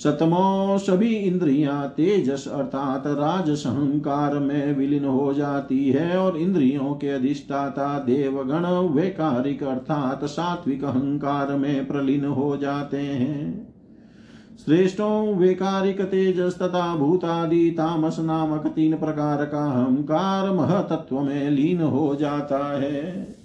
सतमो 0.03 0.77
सभी 0.77 1.15
इंद्रियाँ 1.15 1.88
तेजस 1.89 2.47
अर्थात 2.47 3.03
राजस 3.07 3.63
अहंकार 3.67 4.39
में 4.39 4.77
विलीन 4.77 5.05
हो 5.05 5.34
जाती 5.34 5.89
है 5.89 6.17
और 6.17 6.38
इंद्रियों 6.38 6.93
के 6.93 7.09
अधिष्ठाता 7.09 7.99
देवगण 7.99 8.65
वैकारिक 8.95 9.63
अर्थात 9.63 10.26
सात्विक 10.26 10.84
अहंकार 10.84 11.55
में 11.55 11.88
प्रलीन 11.88 12.26
हो 12.26 12.57
जाते 12.57 12.97
हैं। 12.97 13.73
श्रेष्ठों 14.65 15.35
वैकारिक 15.35 16.01
तेजस 16.01 16.57
तथा 16.61 16.95
भूतादि 16.95 17.69
तामस 17.71 18.19
नामक 18.19 18.67
तीन 18.67 18.97
प्रकार 18.97 19.45
का 19.45 19.65
अहंकार 19.71 20.51
महतत्व 20.51 21.19
में 21.19 21.49
लीन 21.49 21.81
हो 21.81 22.15
जाता 22.15 22.81
है। 22.81 23.39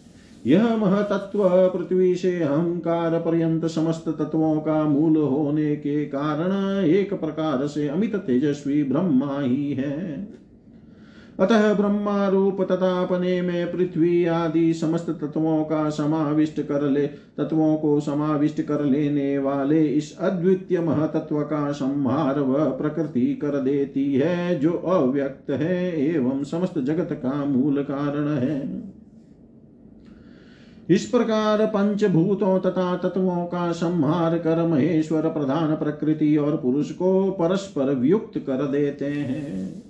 यह 0.47 0.77
महतत्व 0.77 1.49
पृथ्वी 1.49 2.15
से 2.15 2.41
अहंकार 2.41 3.19
पर्यंत 3.19 3.66
समस्त 3.66 4.09
तत्वों 4.09 4.57
का 4.61 4.83
मूल 4.85 5.16
होने 5.16 5.77
के 5.77 6.05
कारण 6.05 6.85
एक 6.85 7.15
प्रकार 7.15 7.66
से 7.66 7.89
अमित 7.89 8.16
तेजस्वी 8.16 8.83
ब्रह्मा 8.85 9.41
ही 9.41 9.73
है। 9.73 10.29
अतः 11.41 11.75
ब्रह्मा 11.75 12.29
रूप 12.29 12.61
तथा 12.62 13.03
अपने 13.03 13.43
में 13.43 13.73
पृथ्वी 13.73 14.25
आदि 14.25 14.73
समस्त 14.75 15.11
तत्वों 15.11 15.65
का 15.65 15.91
समाविष्ट 15.91 16.61
कर 16.61 16.83
ले 16.83 17.07
तत्वों 17.07 17.77
को 17.77 18.01
समाविष्ट 18.01 18.62
कर 18.62 18.85
लेने 18.85 19.39
वाले 19.39 19.85
इस 19.87 20.19
अद्वितीय 20.19 20.81
महतत्व 20.81 21.41
का 21.41 21.73
संहार 21.73 22.41
व 22.41 22.55
प्रकृति 22.55 23.27
कर 23.35 23.61
देती 23.61 24.15
है, 24.15 24.59
जो 24.61 24.73
अव्यक्त 24.73 25.51
है 25.51 26.01
एवं 26.07 26.45
समस्त 26.45 26.79
जगत 26.79 27.09
का 27.12 27.45
मूल 27.45 27.83
कारण 27.83 28.29
है। 28.29 28.95
इस 30.90 31.05
प्रकार 31.06 31.66
पंचभूतों 31.66 32.59
तथा 32.61 32.97
तत्वों 32.97 33.47
का 33.47 33.73
संहार 33.73 34.39
कर 34.39 34.66
महेश्वर 34.66 35.28
प्रधान 35.28 35.74
प्रकृति 35.77 36.36
और 36.36 36.56
पुरुष 36.56 36.90
को 36.90 37.31
परस्पर 37.31 37.94
वियुक्त 37.94 38.39
कर 38.39 38.66
देते 38.66 39.05
हैं। 39.05 39.82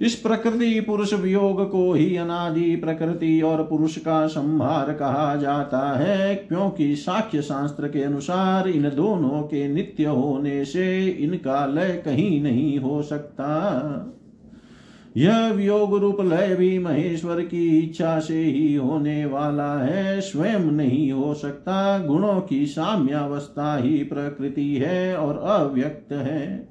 इस 0.00 0.14
प्रकृति 0.14 0.80
पुरुष 0.80 1.14
वियोग 1.14 1.70
को 1.70 1.92
ही 1.92 2.16
अनादि 2.16 2.76
प्रकृति 2.76 3.40
और 3.40 3.62
पुरुष 3.62 3.98
का 3.98 4.26
संहार 4.26 4.92
कहा 4.92 5.36
जाता 5.36 5.98
है, 5.98 6.34
क्योंकि 6.34 6.96
साक्ष्य 6.96 7.42
शास्त्र 7.42 7.88
के 7.88 8.02
अनुसार 8.02 8.68
इन 8.68 8.82
दोनों 8.82 9.42
के 9.42 9.68
नित्य 9.68 10.04
होने 10.04 10.64
से 10.64 11.06
इनका 11.06 11.66
लय 11.66 12.02
कहीं 12.04 12.42
नहीं 12.42 12.78
हो 12.78 13.02
सकता। 13.02 13.44
यह 15.16 15.48
वियोग 15.48 15.98
रूप 15.98 16.20
लय 16.20 16.54
भी 16.54 16.78
महेश्वर 16.78 17.40
की 17.40 17.78
इच्छा 17.78 18.20
से 18.20 18.44
ही 18.44 18.74
होने 18.74 19.24
वाला 19.24 19.78
है। 19.78 20.20
स्वयं 20.20 20.60
नहीं 20.60 21.12
हो 21.12 21.34
सकता। 21.34 21.98
गुणों 21.98 22.40
की 22.40 22.66
साम्यावस्था 22.66 23.76
ही 23.76 24.04
प्रकृति 24.04 24.76
है 24.76 25.16
और 25.16 25.38
अव्यक्त 25.38 26.12
है। 26.12 26.68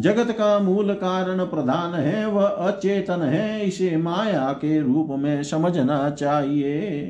जगत 0.00 0.30
का 0.30 0.58
मूल 0.58 0.94
कारण 0.94 1.38
प्रधान 1.38 1.94
है, 1.94 2.26
वह 2.26 2.44
अचेतन 2.44 3.22
है। 3.22 3.66
इसे 3.66 3.96
माया 3.96 4.52
के 4.52 4.80
रूप 4.80 5.08
में 5.10 5.42
समझना 5.42 6.10
चाहिए। 6.10 7.00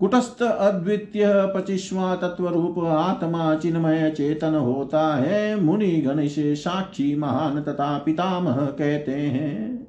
कुटस्थ 0.00 0.42
अद्वितीय 0.42 1.26
पचिस्वा 1.26 2.14
तत्व 2.16 2.48
रूप 2.48 2.78
आत्मा 2.78 3.54
चिन्मय 3.54 4.10
चेतन 4.10 4.54
होता 4.54 5.16
है। 5.16 5.60
मुनि 5.60 5.90
गण 5.90 6.26
से 6.28 6.56
साक्षी 6.56 7.14
महान 7.16 7.62
तथा 7.62 7.98
पितामह 7.98 8.56
कहते 8.56 9.12
हैं। 9.12 9.88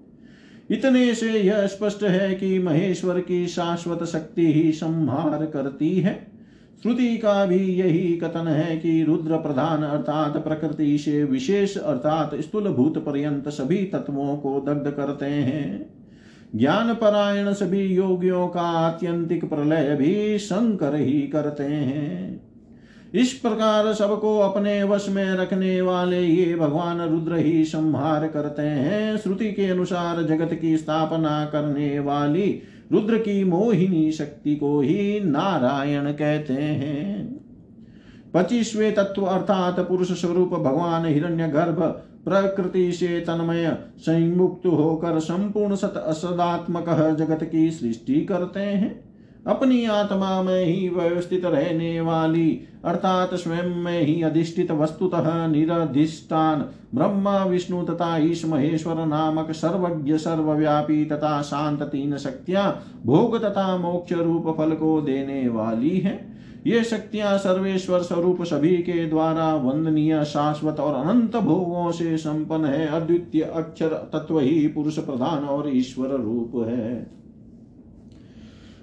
इतने 0.72 1.15
से 1.15 1.31
यह 1.31 1.68
स्पष्ट 1.68 2.03
है 2.03 2.36
कि 2.36 2.60
महेश्वर 2.60 3.19
की 3.19 3.48
शाश्वत 3.48 4.03
शक्ति 4.03 4.53
ही 4.53 4.72
संहार 4.72 5.45
करती 5.45 5.99
है। 5.99 6.27
श्रुति 6.84 7.18
का 7.18 7.45
भी 7.45 7.60
यही 7.60 8.18
कथन 8.18 8.48
है 8.48 8.77
कि 8.77 9.03
रुद्र 9.03 9.38
प्रधान 9.38 9.84
अर्थात 9.84 10.38
प्रकृति 10.38 10.98
से 10.98 11.23
विशेष 11.23 11.77
अर्थात 11.77 12.36
स्थूल 12.36 12.64
भूत 12.64 12.98
पर्यंत 12.98 13.49
सभी 13.49 13.77
तत्वों 13.77 14.38
को 14.38 14.60
दग्ध 14.68 14.91
करते 14.91 15.26
हैं। 15.26 15.99
ज्ञान 16.56 16.94
परायण 16.94 17.54
सभी 17.54 17.82
योगियों 17.82 18.48
का 18.48 18.62
आत्यंतिक 18.62 19.50
प्रलय 19.50 19.96
भी 19.96 20.40
शंकर 20.40 20.96
ही 20.96 21.22
करते 21.22 21.64
हैं। 21.64 22.42
इस 23.14 23.34
प्रकार 23.34 23.94
सबको 23.94 24.40
अपने 24.40 24.84
वश 24.84 25.10
में 25.10 25.34
रखने 25.34 25.82
वाले 25.82 26.22
ये 26.22 26.56
भगवान 26.56 27.02
रुद्र 27.02 27.36
ही 27.36 27.66
संहार 27.66 28.28
करते 28.28 28.62
हैं। 28.62 29.18
श्रुति 29.18 29.52
के 29.52 29.66
अनुसार 29.66 30.24
जगत 30.24 30.54
की 30.54 30.78
स्थापना 30.78 31.46
करने 31.46 32.00
वाली 32.00 32.62
रुद्र 32.92 33.18
की 33.18 33.44
मोहिनी 33.44 34.12
शक्ति 34.12 34.56
को 34.56 34.82
ही 34.82 35.20
नारायण 35.20 36.12
कहते 36.12 36.54
हैं। 36.54 37.40
पच्चीसवे 38.34 38.92
तत्व 38.92 39.22
अर्थात 39.22 39.80
पुरुष 39.80 40.22
स्वरूप 40.22 40.50
भगवान 40.50 41.06
हिरण्य 41.06 41.48
गर्भ 41.48 42.02
प्रकृति 42.26 42.91
से 42.91 43.20
तन्मय 43.20 43.78
संयुक्त 43.98 44.66
होकर 44.66 45.20
संपूर्ण 45.20 45.76
सत 45.76 46.04
असदात्मक 46.08 47.16
जगत 47.16 47.44
की 47.44 47.72
सृष्टि 47.72 48.22
करते 48.22 48.60
हैं। 48.60 49.10
अपनी 49.48 49.86
आत्मा 49.86 50.41
में 50.41 50.66
ही 50.66 50.90
व्यवस्थित 50.90 51.46
रहने 51.46 52.02
वाली, 52.02 52.62
अर्थात 52.86 53.34
स्वयं 53.34 53.84
में 53.84 54.02
ही 54.02 54.22
अधिष्ठित 54.22 54.72
वस्तुतः 54.72 55.48
निरधिष्ठान, 55.48 56.66
ब्रह्मा, 56.96 57.46
विष्णु 57.46 57.84
तथा 57.84 58.18
ईश 58.18 58.46
महेश्वर 58.46 59.06
नामक 59.06 59.52
सर्वज्ञ, 59.52 60.18
सर्वव्यापी 60.18 61.06
तथा 61.06 61.41
शांत 61.41 61.82
तीन 61.82 62.18
शक्तियाँ 62.18 62.84
भोग 63.06 63.44
तथा 63.44 63.78
मोक्ष 63.78 64.12
रूप 64.12 64.56
फल 64.58 64.72
को 64.72 65.02
देने 65.02 65.48
वाली 65.48 66.00
है। 66.00 66.28
ये 66.68 66.84
शक्तियाँ 66.84 67.38
सर्वेश्वर 67.38 68.02
स्वरूप 68.02 68.41
सभी 68.44 68.77
के 68.77 69.06
द्वारा 69.06 69.53
वंदनीय, 69.56 70.23
शाश्वत 70.26 70.80
और 70.80 70.94
अनंत 70.95 71.36
भोगों 71.36 71.91
से 71.91 72.18
संपन्न 72.18 72.65
है। 72.65 72.88
अद्वितीय 72.88 73.41
अक्षर 73.44 73.94
तत्व 74.14 74.40
ही 74.40 74.68
पुरुष 74.68 74.99
प्रधान 74.99 75.44
और 75.45 75.69
ईश्वर 75.69 76.10
रूप 76.10 76.52
है। 76.68 77.19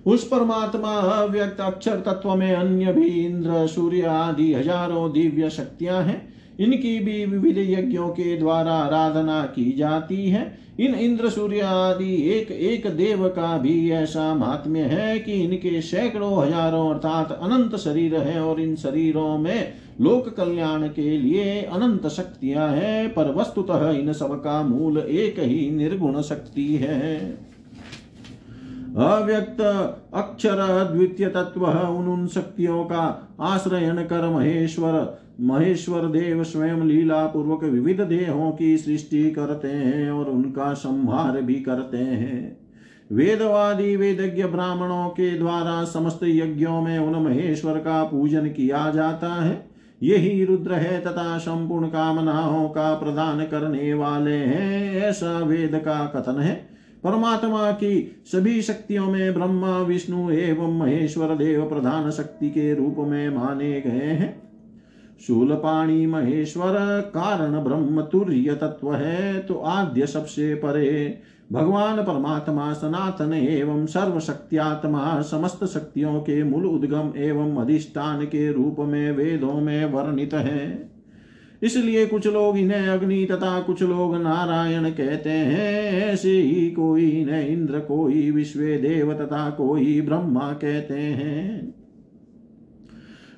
उस 0.07 0.27
परमात्मा 0.29 0.91
अव्यक्त 0.91 1.61
अक्षर 1.61 2.01
तत्व 2.01 2.35
में 2.35 2.55
अन्य 2.55 2.93
भी 2.93 3.07
इंद्र, 3.27 3.67
सूर्य 3.67 4.03
आदि 4.03 4.53
हज़ारों 4.55 5.13
दिव्य 5.13 5.51
शक्तियाँ 5.51 6.03
हैं। 6.03 6.35
इनकी 6.61 6.99
भी 6.99 7.25
विविध 7.27 7.59
यज्ञों 7.59 8.09
के 8.09 8.37
द्वारा 8.37 8.73
आराधना 8.73 9.43
की 9.47 9.71
जाती 9.73 10.29
है। 10.31 10.66
इन 10.79 10.95
इंद्र 10.95 11.29
सूर्य 11.31 11.61
आदि 11.61 12.15
एक 12.31 12.51
एक 12.51 12.87
देव 12.97 13.27
का 13.29 13.57
भी 13.59 13.91
ऐसा 13.93 14.33
महात्म्य 14.35 14.81
है 14.81 15.19
कि 15.19 15.33
इनके 15.35 15.81
सैकड़ों 15.83 16.37
हज़ारों 16.37 16.89
अर्थात 16.91 17.33
अनंत 17.33 17.77
शरीर 17.77 18.17
है 18.17 18.41
और 18.41 18.61
इन 18.61 18.75
शरीरों 18.77 19.37
में 19.39 19.73
लोक 20.01 20.29
कल्याण 20.29 20.87
के 20.89 21.17
लिए 21.19 21.63
अनंत 21.63 22.07
शक्तियाँ 22.09 22.69
हैं, 22.71 23.09
पर 23.15 23.33
वस्तुतः 23.35 23.91
इन 23.91 24.13
सब 24.13 24.35
का 24.41 24.63
मूल 24.63 24.99
एक 24.99 25.39
ही 25.41 25.71
निर्गुण 25.71 26.21
शक्ति 26.23 26.75
है। 26.77 27.21
अव्यक्त 28.99 29.61
अक्षर 30.15 30.61
द्वितीय 30.93 31.29
तत्व 31.29 31.67
उन 31.67 32.09
उन 32.09 32.27
शक्तियों 32.27 32.85
का 32.85 33.05
आश्रयन 33.45 34.03
कर 34.05 34.29
महेश्वर 34.29 34.95
महेश्वर 35.41 36.01
देव 36.01 36.45
स्वयं 36.45 36.85
लीला 36.85 37.27
पूर्वक 37.27 37.65
विविध 37.65 38.01
देहों 38.01 38.53
की 38.53 38.77
सृष्टि 38.77 39.31
करते 39.31 39.69
हैं 39.69 40.11
और 40.11 40.31
उनका 40.31 40.73
संहार 40.73 41.43
भी 41.43 41.55
करते 41.55 41.97
हैं। 41.97 42.67
वेदवादी 43.13 43.97
वेदज्ञ 43.97 44.45
ब्राह्मणों 44.45 45.09
के 45.09 45.39
द्वारा 45.39 45.85
समस्त 45.85 46.21
यज्ञों 46.25 46.83
में 46.83 46.99
उन 46.99 47.23
महेश्वर 47.23 47.73
का 47.73 48.05
पूजन 48.05 48.47
किया 48.47 48.91
जाता 48.91 49.43
है। 49.43 49.69
यही 50.03 50.45
रुद्र 50.45 50.73
है 50.73 51.01
तथा 51.01 51.39
संपूर्ण 51.39 51.87
कामनाओं 51.87 52.69
का 52.69 52.95
प्रदान 52.95 53.45
करने 53.45 53.95
वाले 53.95 54.37
हैं, 54.37 54.95
ऐसा 54.97 55.39
वेद 55.39 55.75
का 55.75 56.13
कथन 56.17 56.41
है। 56.41 56.69
परमात्मा 57.05 57.71
की 57.71 58.23
सभी 58.27 58.63
शक्तियों 58.63 59.07
में 59.07 59.35
ब्रह्मा, 59.35 59.83
विष्णु 59.83 60.31
एवं 60.31 60.79
महेश्वर 60.79 61.27
देव 61.27 61.69
प्रधान 61.69 62.11
शक्ति 62.11 62.51
के 62.51 62.75
रूप 62.75 62.97
में 62.99 63.29
माने 63.29 63.73
गए 63.73 64.07
हैं। 64.07 64.46
शूलपाणी 65.21 66.07
महेश्वर, 66.07 66.75
कारण 67.15 67.65
ब्रह्म 67.65 68.03
तुर्य 68.03 68.55
तत्व 68.55 68.95
है 68.95 69.39
तो 69.39 69.55
आद्य 69.55 70.07
सबसे 70.07 70.55
परे। 70.55 71.19
भगवान 71.53 71.97
परमात्मा 71.97 72.73
सनातन 72.73 73.33
एवं 73.33 73.87
सर्वशक्त्यात्मा, 73.87 75.23
समस्त 75.23 75.65
शक्तियों 75.65 76.21
के 76.21 76.43
मूल 76.43 76.67
उद्गम 76.67 77.13
एवं 77.17 77.57
अधिष्ठान 77.57 78.25
के 78.25 78.53
रूप 78.53 78.77
में, 78.81 79.13
वेदों 79.13 79.61
में 79.61 79.85
वर्णित 79.85 80.35
है। 80.35 80.91
इसलिए 81.63 82.07
कुछ 82.07 82.27
लोग 82.27 82.59
इन्हें 82.59 82.89
अग्नि 82.89 83.25
तथा 83.25 83.61
कुछ 83.61 83.83
लोग 83.83 84.17
नारायण 84.17 84.91
कहते 84.91 85.31
हैं। 85.31 86.05
ऐसे 86.05 86.41
ही 86.41 86.71
कोई 86.71 87.09
इन्हें 87.09 87.49
इंद्र, 87.49 87.79
कोई 87.79 88.31
विश्व 88.31 88.61
देव 88.61 89.13
तथा 89.15 89.51
कोई 89.51 90.01
ब्रह्मा 90.01 90.53
कहते 90.53 90.95
हैं। 90.95 91.75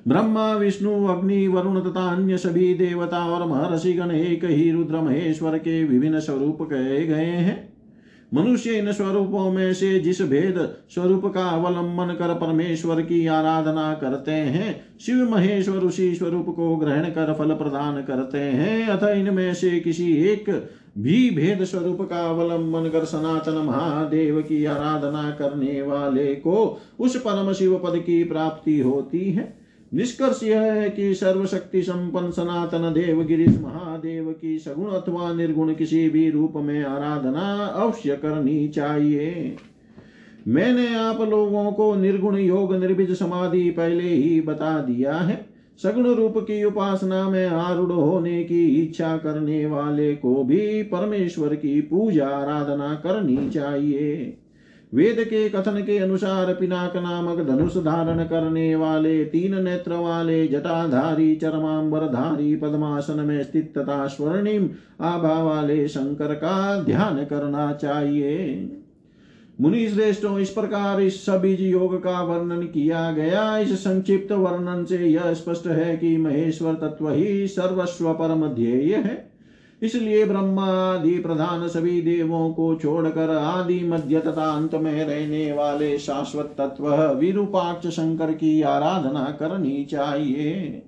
ब्रह्मा, 0.09 0.53
विष्णु, 0.53 1.05
अग्नि, 1.05 1.47
वरुण 1.47 1.81
तथा 1.81 2.09
अन्य 2.09 2.37
सभी 2.37 2.73
देवता 2.73 3.25
और 3.25 3.47
महर्षि 3.47 3.93
गण 3.93 4.11
एक 4.11 4.45
ही 4.45 4.71
रुद्र 4.71 5.01
महेश्वर 5.01 5.57
के 5.57 5.83
विभिन्न 5.83 6.19
स्वरूप 6.19 6.57
कहे 6.61 7.07
गए 7.07 7.25
हैं। 7.25 7.73
मनुष्य 8.33 8.71
इन 8.71 8.91
स्वरूपों 8.91 9.51
में 9.51 9.73
से 9.73 9.99
जिस 9.99 10.21
भेद 10.21 10.75
स्वरूप 10.89 11.25
का 11.25 11.45
अवलंबन 11.45 12.13
कर 12.13 12.33
परमेश्वर 12.33 13.01
की 13.01 13.27
आराधना 13.27 13.93
करते 13.93 14.31
हैं, 14.31 14.81
शिव 14.99 15.31
महेश्वर 15.31 15.77
उसी 15.77 16.15
स्वरूप 16.15 16.45
को 16.55 16.75
ग्रहण 16.75 17.03
कर 17.03 17.33
फल 17.33 17.53
प्रदान 17.53 18.01
करते 18.01 18.37
हैं। 18.37 18.87
अतः 18.87 19.09
इनमें 19.09 19.53
से 19.53 19.79
किसी 19.79 20.13
एक 20.13 20.69
भी 20.97 21.29
भेद 21.29 21.63
स्वरूप 21.63 22.01
का 22.01 22.29
अवलंबन 22.29 22.89
कर 22.89 23.05
सनातन 23.05 23.57
महादेव 23.65 24.41
की 24.41 24.65
आराधना 24.65 25.31
करने 25.31 25.81
वाले 25.81 26.35
को 26.35 26.81
उस 26.99 27.17
परम 27.17 27.53
शिव 27.53 27.77
पद 27.77 27.99
की 27.99 28.23
प्राप्ति 28.23 28.79
होती 28.79 29.31
है। 29.31 29.58
निष्कर्ष 29.93 30.43
यह 30.43 30.61
है 30.61 30.89
कि 30.89 31.13
सर्वशक्ति 31.13 31.81
संपन्न 31.83 32.31
सनातन 32.31 32.91
देव 32.93 33.23
गिरीश 33.23 33.59
महादेव 33.61 34.31
की 34.41 34.57
सगुण 34.59 34.89
अथवा 34.89 35.33
निर्गुण 35.33 35.73
किसी 35.73 36.09
भी 36.09 36.29
रूप 36.29 36.53
में 36.55 36.83
आराधना 36.83 37.65
अवश्य 37.65 38.15
करनी 38.15 38.67
चाहिए। 38.67 39.55
मैंने 40.47 40.95
आप 40.95 41.21
लोगों 41.21 41.71
को 41.71 41.95
निर्गुण 41.95 42.37
योग 42.37 42.75
निर्भिज 42.75 43.11
समाधि 43.11 43.69
पहले 43.69 44.09
ही 44.09 44.41
बता 44.41 44.79
दिया 44.81 45.13
है। 45.13 45.45
सगुण 45.83 46.07
रूप 46.07 46.37
की 46.37 46.63
उपासना 46.63 47.29
में 47.29 47.47
आरूढ़ 47.47 47.91
होने 47.91 48.43
की 48.43 48.65
इच्छा 48.65 49.17
करने 49.17 49.65
वाले 49.65 50.15
को 50.15 50.43
भी 50.43 50.83
परमेश्वर 50.83 51.55
की 51.55 51.81
पूजा 51.81 52.27
आराधना 52.27 52.93
करनी 52.95 53.49
चाहिए। 53.49 54.37
वेद 54.93 55.17
के 55.19 55.49
कथन 55.49 55.81
के 55.81 55.97
अनुसार 55.97 56.53
पिनाक 56.53 56.97
नामक 56.97 57.39
धनुष 57.39 57.77
धारण 57.77 58.23
करने 58.23 58.75
वाले 58.75 59.25
तीन 59.25 59.63
नेत्र 59.63 59.93
वाले 59.93 60.47
जटाधारी, 60.47 61.35
चरमांबरधारी, 61.35 62.55
पद्मासन 62.55 63.19
में 63.19 63.43
स्थित 63.43 63.77
तथा 63.77 64.07
स्वर्णिम 64.07 64.69
आभा 65.01 65.43
वाले 65.43 65.87
शंकर 65.87 66.33
का 66.33 66.83
ध्यान 66.83 67.25
करना 67.25 67.73
चाहिए। 67.73 68.71
मुनि 69.61 69.89
श्रेष्ठों, 69.89 70.39
इस 70.39 70.49
प्रकार 70.49 71.01
इस 71.01 71.25
सबीज 71.25 71.61
योग 71.61 72.03
का 72.03 72.23
वर्णन 72.23 72.61
किया 72.61 73.11
गया। 73.11 73.57
इस 73.57 73.83
संक्षिप्त 73.83 74.31
वर्णन 74.31 74.85
से 74.85 74.97
यह 74.97 75.33
स्पष्ट 75.33 75.67
है 75.67 75.97
कि 75.97 76.17
महेश्वर 76.17 76.73
तत्व 76.73 77.09
ही 77.09 77.47
सर्वस्व 77.47 78.13
परम 78.13 78.47
ध्येय 78.47 78.95
है। 78.95 79.28
इसलिए 79.81 80.25
ब्रह्मा 80.25 80.65
आदि 80.65 81.11
प्रधान 81.19 81.67
सभी 81.67 82.01
देवों 82.01 82.49
को 82.49 82.73
छोड़कर 82.75 83.29
आदि 83.29 83.79
मध्य 83.83 84.19
तथा 84.19 84.49
अंत 84.51 84.75
में 84.75 85.05
रहने 85.05 85.51
वाले 85.51 85.97
शाश्वत 85.97 86.53
तत्व 86.57 86.89
विरूपाक्ष 87.13 87.87
शंकर 87.87 88.31
की 88.31 88.61
आराधना 88.61 89.23
करनी 89.39 89.83
चाहिए। 89.85 90.81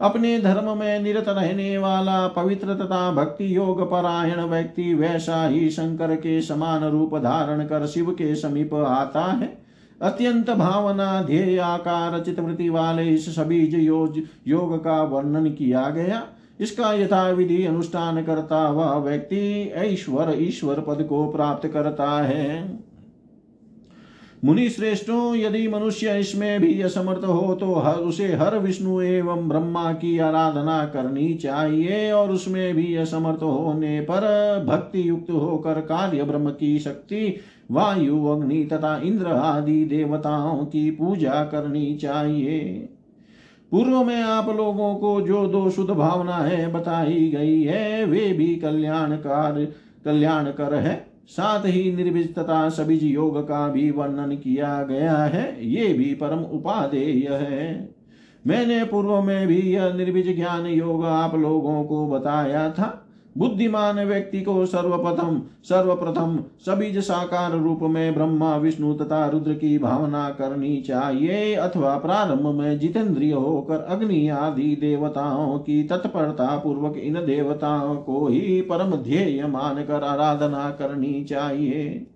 अपने 0.00 0.38
धर्म 0.38 0.78
में 0.78 1.00
निरत 1.00 1.28
रहने 1.28 1.76
वाला 1.78 2.26
पवित्र 2.28 2.74
तथा 2.74 3.10
भक्ति 3.12 3.56
योग 3.56 3.82
परायण 3.90 4.40
व्यक्ति 4.42 4.94
वैसा 4.94 5.46
ही 5.48 5.68
शंकर 5.70 6.14
के 6.16 6.40
समान 6.42 6.84
रूप 6.84 7.14
धारण 7.16 7.64
कर 7.64 7.86
शिव 7.86 8.10
के 8.10 8.34
समीप 8.34 8.74
आता 8.74 9.24
है। 9.32 9.56
अत्यंत 10.02 10.50
भावना 10.50 11.22
ध्येय 11.22 11.58
आकार 11.58 12.18
चितवृत्ति 12.20 12.68
वाले 12.68 13.08
इस 13.08 13.28
सभी 13.36 13.60
योग 13.76 14.22
योग 14.46 14.76
का 14.84 15.02
वर्णन 15.02 15.50
किया 15.50 15.88
गया 15.90 16.22
इसका 16.60 16.92
यथा 16.92 17.28
विधि 17.28 17.64
अनुष्ठान 17.64 18.22
करता 18.22 18.56
हुआ 18.58 18.96
व्यक्ति 18.98 19.72
ऐश्वर 19.76 20.34
ईश्वर 20.38 20.80
पद 20.80 21.02
को 21.02 21.26
प्राप्त 21.28 21.68
करता 21.68 22.10
है। 22.22 22.82
मुनि 24.44 24.68
श्रेष्ठों, 24.68 25.34
यदि 25.36 25.66
मनुष्य 25.68 26.18
इसमें 26.20 26.60
भी 26.60 26.80
असमर्थ 26.82 27.24
हो 27.24 27.54
तो 27.54 27.74
हर 27.74 27.94
उसे 27.94 28.26
हर 28.32 28.58
विष्णु 28.58 29.00
एवं 29.00 29.48
ब्रह्मा 29.48 29.92
की 29.92 30.18
आराधना 30.18 30.84
करनी 30.84 31.32
चाहिए 31.34 32.10
और 32.12 32.30
उसमें 32.30 32.74
भी 32.74 32.94
असमर्थ 32.96 33.42
होने 33.42 34.00
पर 34.00 34.64
भक्ति 34.66 35.08
युक्त 35.08 35.30
होकर 35.30 35.80
कार्य 35.80 36.22
ब्रह्म 36.22 36.50
की 36.50 36.78
शक्ति, 36.78 37.40
वायु, 37.70 38.24
अग्नि 38.26 38.64
तथा 38.64 38.96
इंद्र 39.04 39.26
आदि 39.26 39.84
देवताओं 39.84 40.64
की 40.64 40.90
पूजा 40.90 41.44
करनी 41.44 41.94
चाहिए। 41.94 42.88
पूर्व 43.74 44.04
में 44.04 44.22
आप 44.22 44.48
लोगों 44.48 44.94
को 44.94 45.20
जो 45.20 45.46
दो 45.46 45.70
शुद्ध 45.70 45.90
भावना 45.90 46.36
है 46.36 46.72
बताई 46.72 47.30
गई 47.36 47.62
है, 47.62 48.04
वे 48.04 48.32
भी 48.32 48.56
कल्याणकार 48.56 49.52
कल्याण 50.04 50.44
कर 50.44 50.74
है। 50.74 51.06
साथ 51.26 51.60
ही 51.66 51.96
निर्विज 51.96 52.34
तथा 52.34 52.70
योग 53.02 53.48
का 53.48 53.68
भी 53.68 53.90
वर्णन 53.90 54.36
किया 54.36 54.82
गया 54.82 55.16
है, 55.16 55.68
ये 55.68 55.92
भी 55.92 56.14
परम 56.14 56.38
उपादेय 56.38 57.28
है। 57.32 57.94
मैंने 58.46 58.84
पूर्व 58.84 59.22
में 59.22 59.46
भी 59.46 59.60
यह 59.60 59.92
निर्विज 59.92 60.36
ज्ञान 60.36 60.66
योग 60.66 61.04
आप 61.04 61.34
लोगों 61.34 61.84
को 61.84 62.08
बताया 62.08 62.70
था। 62.70 63.03
बुद्धिमान 63.38 63.98
व्यक्ति 64.04 64.40
को 64.40 64.64
सर्वप्रथम 64.66 65.40
सर्वप्रथम 65.64 66.38
सभी 66.60 67.00
साकार 67.00 67.52
रूप 67.52 67.80
में 67.82 68.14
ब्रह्मा, 68.14 68.56
विष्णु 68.56 68.94
तथा 68.94 69.26
रुद्र 69.26 69.54
की 69.54 69.78
भावना 69.78 70.28
करनी 70.30 70.80
चाहिए 70.80 71.54
अथवा 71.54 71.96
प्रारंभ 71.98 72.46
में 72.54 72.78
जितेंद्रिय 72.78 73.32
होकर 73.32 73.80
अग्नि 73.80 74.28
आदि 74.28 74.76
देवताओं 74.80 75.58
की 75.58 75.82
तत्परता 75.82 76.56
पूर्वक 76.58 76.96
इन 76.96 77.14
देवताओं 77.14 77.96
को 77.96 78.26
ही 78.28 78.60
परम 78.60 78.96
ध्येय 78.96 79.46
मानकर 79.46 80.04
आराधना 80.04 80.70
करनी 80.70 81.24
चाहिए। 81.24 82.06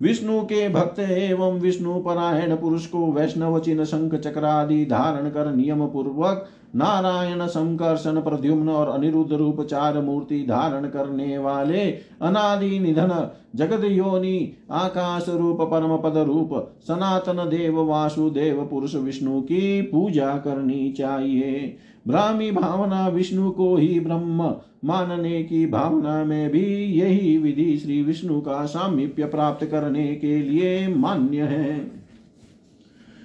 विष्णु 0.00 0.40
के 0.42 0.68
भक्त 0.68 0.98
एवं 0.98 1.60
विष्णु 1.60 1.94
परायण 2.00 2.56
पुरुष 2.56 2.86
को 2.86 3.12
वैष्णव 3.12 3.58
चिन्ह 3.58 3.84
शंख 3.84 4.14
चक्रादि 4.14 4.84
धारण 4.84 5.28
कर 5.28 5.52
नियम 5.54 5.86
पूर्वक 5.86 6.46
नारायण 6.74 7.46
संकर्षण 7.46 8.20
प्रद्युम्न 8.20 8.68
और 8.68 8.88
अनिरुद्ध 8.88 9.32
रूप 9.32 9.60
चार 9.62 10.00
मूर्ति 10.00 10.38
धारण 10.48 10.88
करने 10.88 11.38
वाले 11.38 11.84
अनादि 12.22 12.78
निधन 12.78 13.30
जगत 13.54 13.84
योनि 13.84 14.52
आकाश 14.70 15.28
रूप 15.28 15.60
परम 15.60 15.96
पद 15.96 16.16
रूप 16.18 16.50
सनातन 16.88 17.48
देव 17.50 17.80
वासुदेव 17.80 18.64
पुरुष 18.64 18.94
विष्णु 18.94 19.40
की 19.40 19.82
पूजा 19.82 20.36
करनी 20.36 20.92
चाहिए। 20.92 21.76
ब्राह्मी 22.08 22.50
भावना 22.50 23.08
विष्णु 23.08 23.50
को 23.50 23.76
ही 23.76 24.00
ब्रह्म 24.00 24.54
मानने 24.84 25.42
की 25.42 25.66
भावना 25.66 26.24
में 26.24 26.50
भी 26.50 26.64
यही 27.00 27.36
विधि 27.38 27.76
श्री 27.76 28.02
विष्णु 28.02 28.40
का 28.40 28.64
सामीप्य 28.64 29.24
प्राप्त 29.24 29.64
करने 29.64 30.14
के 30.14 30.38
लिए 30.38 30.88
मान्य 30.88 31.42
है। 31.42 32.03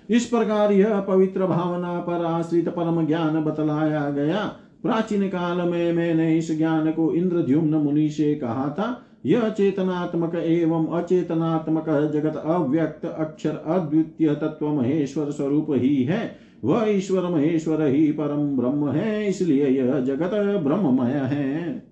इस 0.10 0.26
प्रकार 0.26 0.72
यह 0.72 1.00
पवित्र 1.00 1.46
भावना 1.46 2.00
पर 2.00 2.26
आश्रित 2.26 2.70
परम 2.70 3.06
ज्ञान 3.08 3.44
बतलाया 3.44 4.10
गया। 4.10 4.46
प्राचीन 4.84 5.28
काल 5.28 5.58
में 5.58 5.94
मैंने 5.94 6.38
इस 6.38 6.58
ज्ञान 6.58 6.92
को 6.92 7.14
इंद्रद्युम्न 7.14 7.76
मुनि 7.76 8.10
से 8.10 8.36
कहा 8.36 8.70
था। 8.80 9.06
यह 9.26 9.50
चेतनात्मक 9.50 10.36
एवं 10.36 10.88
अचेतनात्मक 10.88 11.90
जगत 12.14 12.36
अव्यक्त 12.36 13.06
अक्षर 13.06 13.64
अद्वितीय 13.68 14.34
तत्व 14.36 14.68
महेश्वर 14.68 15.32
स्वरूप 15.32 15.68
ही 15.70 16.04
है। 16.04 16.36
वह 16.64 16.86
ईश्वर 16.90 17.24
महेश्वर 17.24 17.86
ही 17.86 18.12
परम 18.12 18.58
ब्रह्म 18.58 18.90
है, 18.90 19.28
इसलिए 19.28 19.68
यह 19.68 20.00
जगत 20.00 20.32
ब्रह्ममय 20.64 21.12
है। 21.12 21.89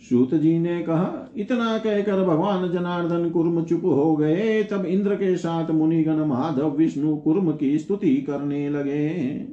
सूत 0.00 0.34
जी 0.34 0.58
ने 0.58 0.82
कहा, 0.82 1.30
इतना 1.36 1.78
कहकर 1.78 2.24
भगवान 2.24 2.72
जनार्दन 2.72 3.30
कुर्म 3.30 3.64
चुप 3.64 3.84
हो 3.84 4.16
गए। 4.16 4.62
तब 4.62 4.84
इंद्र 4.84 5.14
के 5.14 5.36
साथ 5.36 5.70
मुनिगण 5.70 6.24
माधव, 6.24 6.70
विष्णु 6.70 7.16
कुर्म 7.16 7.52
की 7.52 7.78
स्तुति 7.78 8.16
करने 8.16 8.70
लगे। 8.70 9.44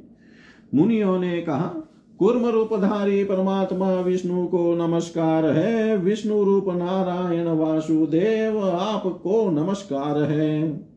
मुनियों 0.74 1.18
ने 1.18 1.40
कहा, 1.40 1.84
कुर्म 2.18 2.46
रूपधारी 2.46 3.24
परमात्मा 3.24 4.00
विष्णु 4.00 4.46
को 4.46 4.74
नमस्कार 4.74 5.46
है। 5.46 5.96
विष्णु 5.96 6.44
रूप 6.44 6.64
नारायण 6.68 7.48
वासुदेव 7.48 8.68
आपको 8.68 9.50
नमस्कार 9.50 10.22
है। 10.22 10.87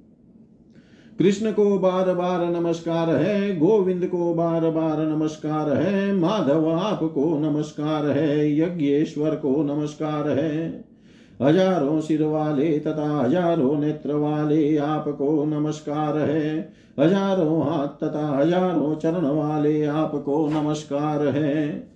कृष्ण 1.22 1.52
को 1.52 1.77
बार 1.80 2.14
बार 2.14 2.45
नमस्कार 2.45 3.10
है, 3.10 3.57
गोविंद 3.57 4.06
को 4.06 4.34
बार 4.34 4.69
बार 4.69 4.99
नमस्कार 4.99 5.73
है, 5.73 6.14
माधव 6.14 6.69
आपको 6.72 7.39
नमस्कार 7.39 8.07
है, 8.07 8.60
यज्ञेश्वर 8.60 9.35
को 9.35 9.64
नमस्कार 9.64 10.30
है। 10.30 10.84
हज़ारों 11.41 12.02
सिर 12.02 12.23
वाले 12.23 12.80
तथा 12.80 13.22
हज़ारों 13.23 13.77
नेत्र 13.80 14.14
वाले 14.14 14.77
आपको 14.77 15.45
नमस्कार 15.45 16.18
है। 16.18 16.73
हज़ारों 16.99 17.61
हाथ 17.64 17.88
तथा 17.88 18.38
हज़ारों 18.38 18.95
चरण 18.95 19.26
वाले 19.26 19.85
आपको 19.85 20.48
नमस्कार 20.48 21.27
है। 21.27 21.90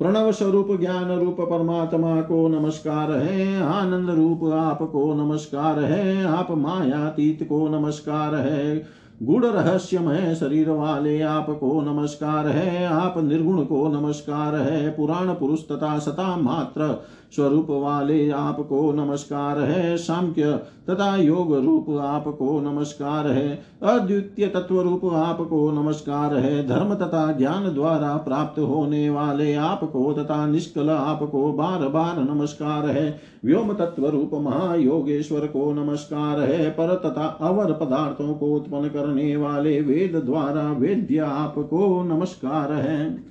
प्रणव 0.00 0.30
स्वरूप 0.32 0.68
ज्ञान 0.80 1.10
रूप 1.10 1.40
परमात्मा 1.40 2.20
को 2.20 2.48
नमस्कार 2.48 3.10
है 3.12 3.62
आनंद 3.62 4.10
रूप 4.10 4.44
आपको 4.52 5.02
नमस्कार 5.14 5.78
है, 5.78 6.24
आप 6.24 6.50
मायातीत 6.50 7.42
को 7.42 7.68
नमस्कार 7.68 8.34
है 8.34 8.86
गुण 9.22 9.44
रहस्यमय 9.44 10.34
शरीर 10.34 10.70
वाले 10.70 11.20
आपको 11.20 11.80
नमस्कार 11.80 12.48
है, 12.48 12.86
आप 12.86 13.14
निर्गुण 13.18 13.64
को 13.64 13.88
नमस्कार 13.88 14.56
है, 14.56 14.90
पुराण 14.90 15.34
पुरुष 15.34 15.60
तथा 15.60 15.98
सता 15.98 16.36
मात्र 16.36 16.88
स्वरूप 17.36 17.66
वाले 17.70 18.30
आपको 18.30 18.92
नमस्कार 18.92 19.58
है, 19.58 19.96
साम्य 19.96 20.52
तथा 20.90 21.14
योग 21.16 21.54
रूप 21.56 21.90
आपको 22.00 22.60
नमस्कार 22.60 23.26
है, 23.26 23.62
अद्वितीय 23.82 24.46
तत्व 24.46 24.80
रूप 24.80 25.04
आपको 25.04 25.70
नमस्कार 25.72 26.34
है, 26.34 26.66
धर्म 26.66 26.94
तथा 26.94 27.32
ज्ञान 27.32 27.74
द्वारा 27.74 28.16
प्राप्त 28.16 28.58
होने 28.58 29.10
वाले 29.10 29.54
आपको 29.54 30.12
तथा 30.12 30.46
निष्कल 30.46 30.90
आपको 30.90 31.52
बार 31.52 31.88
बार 31.88 32.18
नमस्कार 32.24 32.86
है, 32.86 33.20
व्योम 33.44 33.72
तत्व 33.72 34.06
रूप 34.06 34.30
महायोगेश्वर 34.34 35.46
को 35.46 35.72
नमस्कार 35.72 36.40
है, 36.40 36.70
पर 36.70 36.94
तथा 36.94 37.26
अवर 37.40 37.72
पदार्थों 37.72 38.34
को 38.34 38.46
उत्पन्न 38.46 38.88
करने 38.88 39.36
वाले 39.36 39.80
वेद 39.80 40.16
द्वारा 40.16 40.70
वेद्य 40.72 41.18
आपको 41.18 42.02
नमस्कार 42.02 42.72
है। 42.72 43.30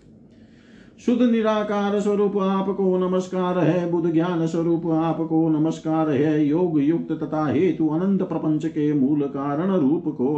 शुद्ध 1.00 1.22
निराकार 1.22 2.00
स्वरूप 2.00 2.38
आपको 2.38 2.98
नमस्कार 2.98 3.60
है, 3.60 3.92
बुद्ध 3.92 4.12
ज्ञान 4.12 4.46
स्वरूप 4.48 4.86
आपको 4.88 5.48
नमस्कार 5.50 6.10
है, 6.10 6.46
योग 6.46 6.80
युक्त 6.82 7.12
तथा 7.12 7.46
हेतु 7.48 7.88
अनंत 7.88 8.22
प्रपंच 8.22 8.66
के 8.66 8.92
मूल 8.94 9.22
कारण 9.22 9.72
रूप 9.72 10.04
को 10.08 10.36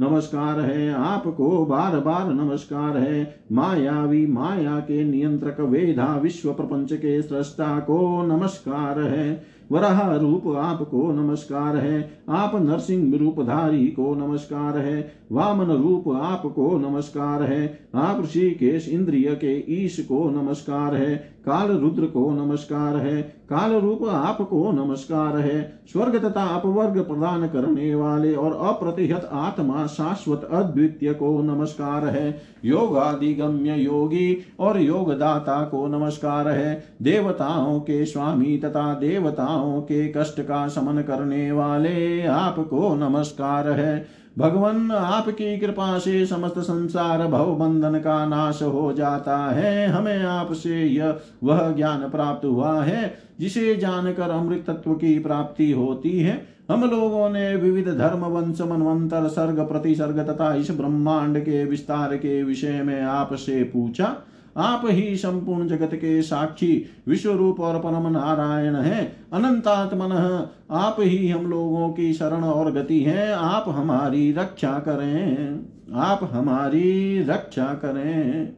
नमस्कार 0.00 0.60
है, 0.60 0.92
आपको 0.94 1.66
बार 1.66 1.98
बार 2.00 2.32
नमस्कार 2.32 2.96
है 2.96 3.44
मायावी 3.52 4.26
माया 4.26 4.78
के 4.80 5.04
नियंत्रक 5.04 5.60
वेधा 5.60 6.14
विश्व 6.16 6.52
प्रपंच 6.52 6.92
के 6.92 7.20
सृष्टा 7.22 7.78
को 7.80 8.22
नमस्कार 8.26 9.00
है। 9.00 9.59
वराह 9.72 10.16
रूप 10.16 10.56
आपको 10.56 11.12
नमस्कार 11.12 11.76
है। 11.76 12.22
आप 12.28 12.52
नरसिंह 12.54 13.18
रूपधारी 13.18 13.88
को 13.88 14.14
नमस्कार 14.14 14.78
है। 14.78 15.12
वामन 15.32 15.64
रूप 15.64 16.08
आपको 16.08 16.78
नमस्कार 16.78 17.42
है। 17.42 17.88
आप 17.94 18.22
ऋषिकेश 18.22 18.88
इंद्रिय 18.88 19.38
के 19.44 19.84
ईश 19.84 20.00
को 20.00 20.30
नमस्कार 20.30 20.94
है। 20.94 21.16
काल 21.46 21.68
रुद्र 21.68 22.06
को 22.06 22.30
नमस्कार 22.30 22.96
है। 22.96 23.39
काल 23.50 23.72
रूप 23.72 24.04
आपको 24.04 24.70
नमस्कार 24.72 25.36
है। 25.36 25.82
स्वर्ग 25.92 26.16
तथा 26.24 26.42
अपवर्ग 26.44 26.98
प्रदान 27.00 27.46
करने 27.48 27.94
वाले 27.94 28.34
और 28.34 28.52
अप्रतिहत 28.68 29.28
आत्मा 29.32 29.86
शाश्वत 29.86 30.48
अद्वितीय 30.52 31.12
को 31.14 31.42
नमस्कार 31.42 32.06
है। 32.06 32.42
योगादिगम्य 32.64 33.74
योगी 33.74 34.36
और 34.60 34.80
योगदाता 34.80 35.60
को 35.64 35.86
नमस्कार 35.86 36.48
है। 36.48 36.82
देवताओं 37.02 37.80
के 37.80 38.04
स्वामी 38.04 38.56
तथा 38.58 38.94
देवताओं 38.94 39.80
के 39.80 40.06
कष्ट 40.16 40.40
का 40.40 40.68
शमन 40.68 41.02
करने 41.02 41.52
वाले 41.52 42.26
आपको 42.26 42.94
नमस्कार 42.94 43.70
है। 43.70 44.19
भगवान 44.38 44.90
आपकी 44.90 45.58
कृपा 45.58 45.98
से 45.98 46.26
समस्त 46.26 46.58
संसार 46.58 47.26
भव 47.26 47.54
बंधन 47.54 47.98
का 47.98 48.26
नाश 48.26 48.62
हो 48.62 48.92
जाता 48.92 49.38
है। 49.38 49.86
हमें 49.86 50.22
आपसे 50.22 50.84
यह 50.86 51.18
वह 51.44 51.72
ज्ञान 51.72 52.08
प्राप्त 52.08 52.44
हुआ 52.44 52.82
है, 52.82 53.14
जिसे 53.40 53.76
जानकर 53.76 54.30
अमृत 54.30 54.64
तत्व 54.66 54.92
की 54.92 55.18
प्राप्ति 55.18 55.72
होती 55.72 56.20
है। 56.20 56.46
हम 56.70 56.84
लोगों 56.84 57.30
ने 57.30 57.56
विविध 57.56 57.88
धर्म, 57.88 58.20
वंश, 58.20 58.60
मनवंतर, 58.60 59.28
सर्ग, 59.28 59.60
प्रतिसर्ग 59.60 60.18
तथा 60.18 60.54
इस 60.54 60.70
ब्रह्मांड 60.70 61.38
के 61.38 61.64
विस्तार 61.64 62.16
के 62.16 62.42
विषय 62.42 62.82
में 62.82 63.02
आपसे 63.02 63.64
पूछा। 63.64 64.16
आप 64.56 64.82
ही 64.84 65.16
संपूर्ण 65.16 65.68
जगत 65.68 65.90
के 65.94 66.22
साक्षी 66.22 66.86
विश्व 67.08 67.32
रूप 67.32 67.60
और 67.60 67.78
परम 67.78 68.06
नारायण 68.06 68.74
है। 68.74 69.16
अनंतात्मन 69.32 70.48
आप 70.70 70.96
ही 71.00 71.28
हम 71.28 71.46
लोगों 71.46 71.88
की 71.88 72.12
शरण 72.12 72.44
और 72.44 72.72
गति 72.72 73.00
है। 73.00 73.32
आप 73.32 73.64
हमारी 73.68 74.32
रक्षा 74.32 74.78
करें। 74.78 75.60
आप 75.94 76.30
हमारी 76.32 77.22
रक्षा 77.22 77.64
करें। 77.64 78.52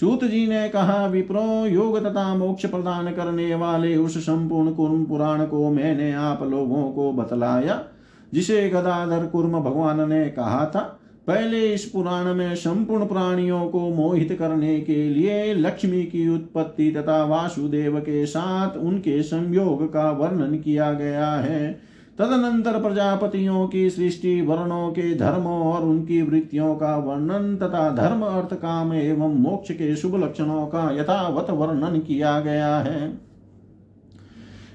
सूत 0.00 0.24
जी 0.24 0.46
ने 0.46 0.68
कहा, 0.68 1.06
विप्रो, 1.06 1.66
योग 1.66 2.06
तथा 2.06 2.34
मोक्ष 2.34 2.66
प्रदान 2.66 3.12
करने 3.12 3.54
वाले 3.54 3.96
उस 3.96 4.18
संपूर्ण 4.18 4.72
कुर्म 4.72 5.04
पुराण 5.04 5.46
को 5.46 5.70
मैंने 5.70 6.12
आप 6.12 6.42
लोगों 6.42 6.92
को 6.92 7.12
बतलाया, 7.12 7.82
जिसे 8.34 8.68
गदाधर 8.68 9.26
कुर्म 9.26 9.60
भगवान 9.60 10.08
ने 10.08 10.24
कहा 10.24 10.66
था। 10.66 10.99
पहले 11.26 11.74
इस 11.74 11.84
पुराण 11.84 12.34
में 12.34 12.54
संपूर्ण 12.54 13.06
प्राणियों 13.06 13.68
को 13.68 13.80
मोहित 13.80 14.36
करने 14.38 14.80
के 14.80 15.08
लिए 15.08 15.54
लक्ष्मी 15.54 16.02
की 16.02 16.28
उत्पत्ति 16.28 16.90
तथा 16.90 17.24
वासुदेव 17.24 17.98
के 17.98 18.26
साथ 18.26 18.76
उनके 18.76 19.22
संयोग 19.22 19.92
का 19.92 20.10
वर्णन 20.10 20.58
किया 20.58 20.92
गया 20.92 21.30
है। 21.30 21.90
तदनंतर 22.18 22.82
प्रजापतियों 22.82 23.68
की 23.68 23.90
सृष्टि, 23.90 24.40
वर्णों 24.40 24.90
के 24.90 25.14
धर्मों 25.14 25.62
और 25.72 25.82
उनकी 25.82 26.22
वृत्तियों 26.22 26.74
का 26.74 26.96
वर्णन 26.96 27.56
तथा 27.56 27.90
धर्म, 27.90 28.22
अर्थ, 28.22 28.54
काम 28.54 28.92
एवं 28.92 29.34
मोक्ष 29.34 29.70
के 29.70 29.96
शुभ 29.96 30.24
लक्षणों 30.24 30.66
का 30.66 30.90
यथावत 31.00 31.50
वर्णन 31.50 31.98
किया 31.98 32.40
गया 32.40 32.76
है। 32.78 33.29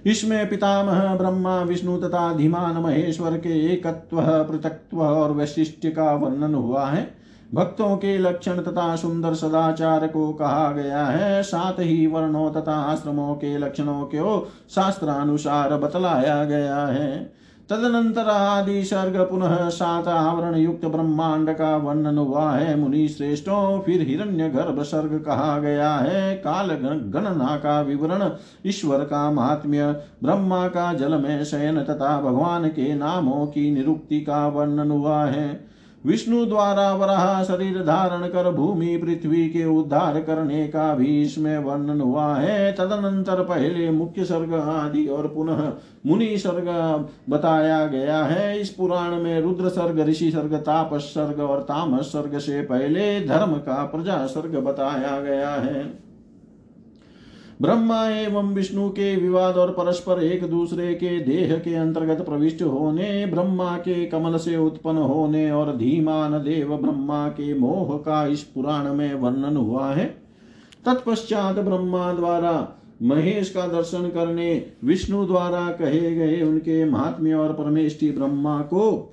इसमें 0.06 0.50
पितामह, 0.50 1.16
ब्रह्मा, 1.16 1.62
विष्णु 1.62 1.98
तथा 1.98 2.34
धीमान 2.34 2.78
महेश्वर 2.78 3.38
के 3.38 3.74
एकत्व 3.74 4.22
पृथक्व 4.22 5.02
और 5.02 5.32
वैशिष्ट 5.32 5.88
का 5.88 6.14
वर्णन 6.14 6.56
हुआ 6.56 6.86
है। 6.86 7.26
भक्तों 7.54 7.98
के 7.98 8.18
लक्षण 8.18 8.62
तथा 8.62 8.96
सुंदर 8.96 9.34
सदाचार 9.34 10.08
को 10.08 10.34
कहा 10.34 10.72
गया 10.72 11.06
है। 11.06 11.44
साथ 11.44 11.74
ही 11.80 12.08
वर्णों 12.08 12.52
तथा 12.52 12.76
आश्रमों 12.76 13.36
के 13.36 13.58
लक्षणों 13.58 14.04
को 14.06 14.52
शास्त्रानुसार 14.70 15.78
बतलाया 15.78 16.46
गया 16.46 16.86
है। 16.86 17.34
तदनंतर 17.70 18.28
आदि 18.30 18.84
सर्ग 18.84 19.18
पुनः 19.18 19.70
सात 19.70 20.08
आवरण 20.08 20.56
युक्त 20.56 20.86
ब्रह्मांड 20.86 21.50
का 21.54 21.78
वर्णन 21.78 22.18
हुआ 22.18 22.52
है 22.52 22.76
मुनि 22.80 23.08
श्रेष्ठों 23.08 23.82
फिर 23.82 24.02
हिरण्य 24.02 24.50
गर्भ 24.50 24.82
सर्ग 24.82 25.24
कहा 25.26 25.60
गया 25.60 25.94
है? 25.96 26.36
काल 26.36 26.68
गणना 26.68 27.56
का 27.58 27.82
विवरण, 27.82 28.32
ईश्वर 28.66 29.00
का 29.00 29.32
महात्म्य, 29.32 30.02
ब्रह्मा 30.24 30.68
का 30.68 30.94
जल 30.94 31.16
में 31.16 31.44
शयन 31.44 31.84
तथा 31.84 32.22
भगवान 32.22 32.68
के 32.68 32.96
नामों 32.96 33.46
की 33.48 33.72
निरुक्ति 33.72 34.22
का 34.22 34.48
वर्णन 34.48 34.92
हुआ 34.92 35.26
है। 35.26 35.75
विष्णु 36.06 36.46
द्वारा 36.46 36.92
वराह 36.94 37.44
शरीर 37.44 37.78
धारण 37.84 38.28
कर 38.28 38.50
भूमि 38.52 38.98
पृथ्वी 38.98 39.48
के 39.50 39.66
उद्धार 39.66 40.20
करने 40.22 40.68
का 40.68 40.94
भी 40.96 41.22
इसमें 41.22 41.58
वर्णन 41.58 42.02
हुआ 42.02 42.36
है। 42.36 42.72
तदनंतर 42.72 43.44
पहले 43.44 43.90
मुख्य 43.92 44.26
सर्ग 44.26 44.54
आदि 44.54 45.06
और 45.08 45.28
पुनः 45.28 45.72
मुनि 46.06 46.38
सर्ग 46.38 46.70
बताया 47.30 47.86
गया 47.88 48.24
है। 48.24 48.60
इस 48.62 48.70
पुराण 48.70 49.16
में 49.16 49.42
रुद्र 49.42 49.70
सर्ग 49.70 50.00
ऋषि 50.00 50.32
सर्ग 50.32 50.56
तापस 50.56 51.12
सर्ग 51.14 51.40
और 51.40 51.62
तामस 51.62 52.06
सर्ग 52.06 52.38
से 52.40 52.62
पहले 52.62 53.20
धर्म 53.26 53.54
का 53.60 53.84
प्रजा 53.86 54.26
सर्ग 54.28 54.56
बताया 54.58 55.20
गया 55.22 55.50
है। 55.50 56.05
ब्रह्मा 57.62 58.10
एवं 58.10 58.54
विष्णु 58.54 58.90
के 58.90 59.16
विवाद 59.16 59.58
और 59.58 59.72
परस्पर 59.72 60.24
एक 60.24 60.44
दूसरे 60.44 60.94
के 60.94 61.20
देह 61.20 61.58
के 61.58 61.76
अंतर्गत 61.76 62.26
प्रविष्ट 62.26 62.62
होने, 62.62 63.26
ब्रह्मा 63.26 63.78
के 63.78 64.06
कमल 64.06 64.38
से 64.38 64.58
उत्पन्न 64.58 64.98
होने 64.98 65.52
और 65.52 65.76
धीमान 65.78 66.44
देव 66.44 66.78
ब्रह्मा 66.78 67.28
के 67.28 67.54
मोह 67.54 67.98
का 67.98 68.26
इस 68.28 68.44
पुराण 68.44 68.94
में 68.94 69.14
वर्णन 69.14 69.58
हुआ 69.58 69.94
है। 69.94 70.06
तत्पश्चात 70.86 71.56
ब्रह्मा 71.56 72.14
द्वारा 72.14 72.82
महेश 73.02 73.50
का 73.50 73.68
दर्शन 73.68 74.10
करने, 74.10 74.72
विष्णु 74.84 75.26
द्वारा 75.26 75.70
कहे 75.72 76.16
गए 76.16 76.42
उनके 76.42 76.86
महात्म्य 76.86 77.34
और 77.34 77.54
परमेष्टि 77.54 78.12
ब्रह्मा 78.12 78.62
को 78.62 79.12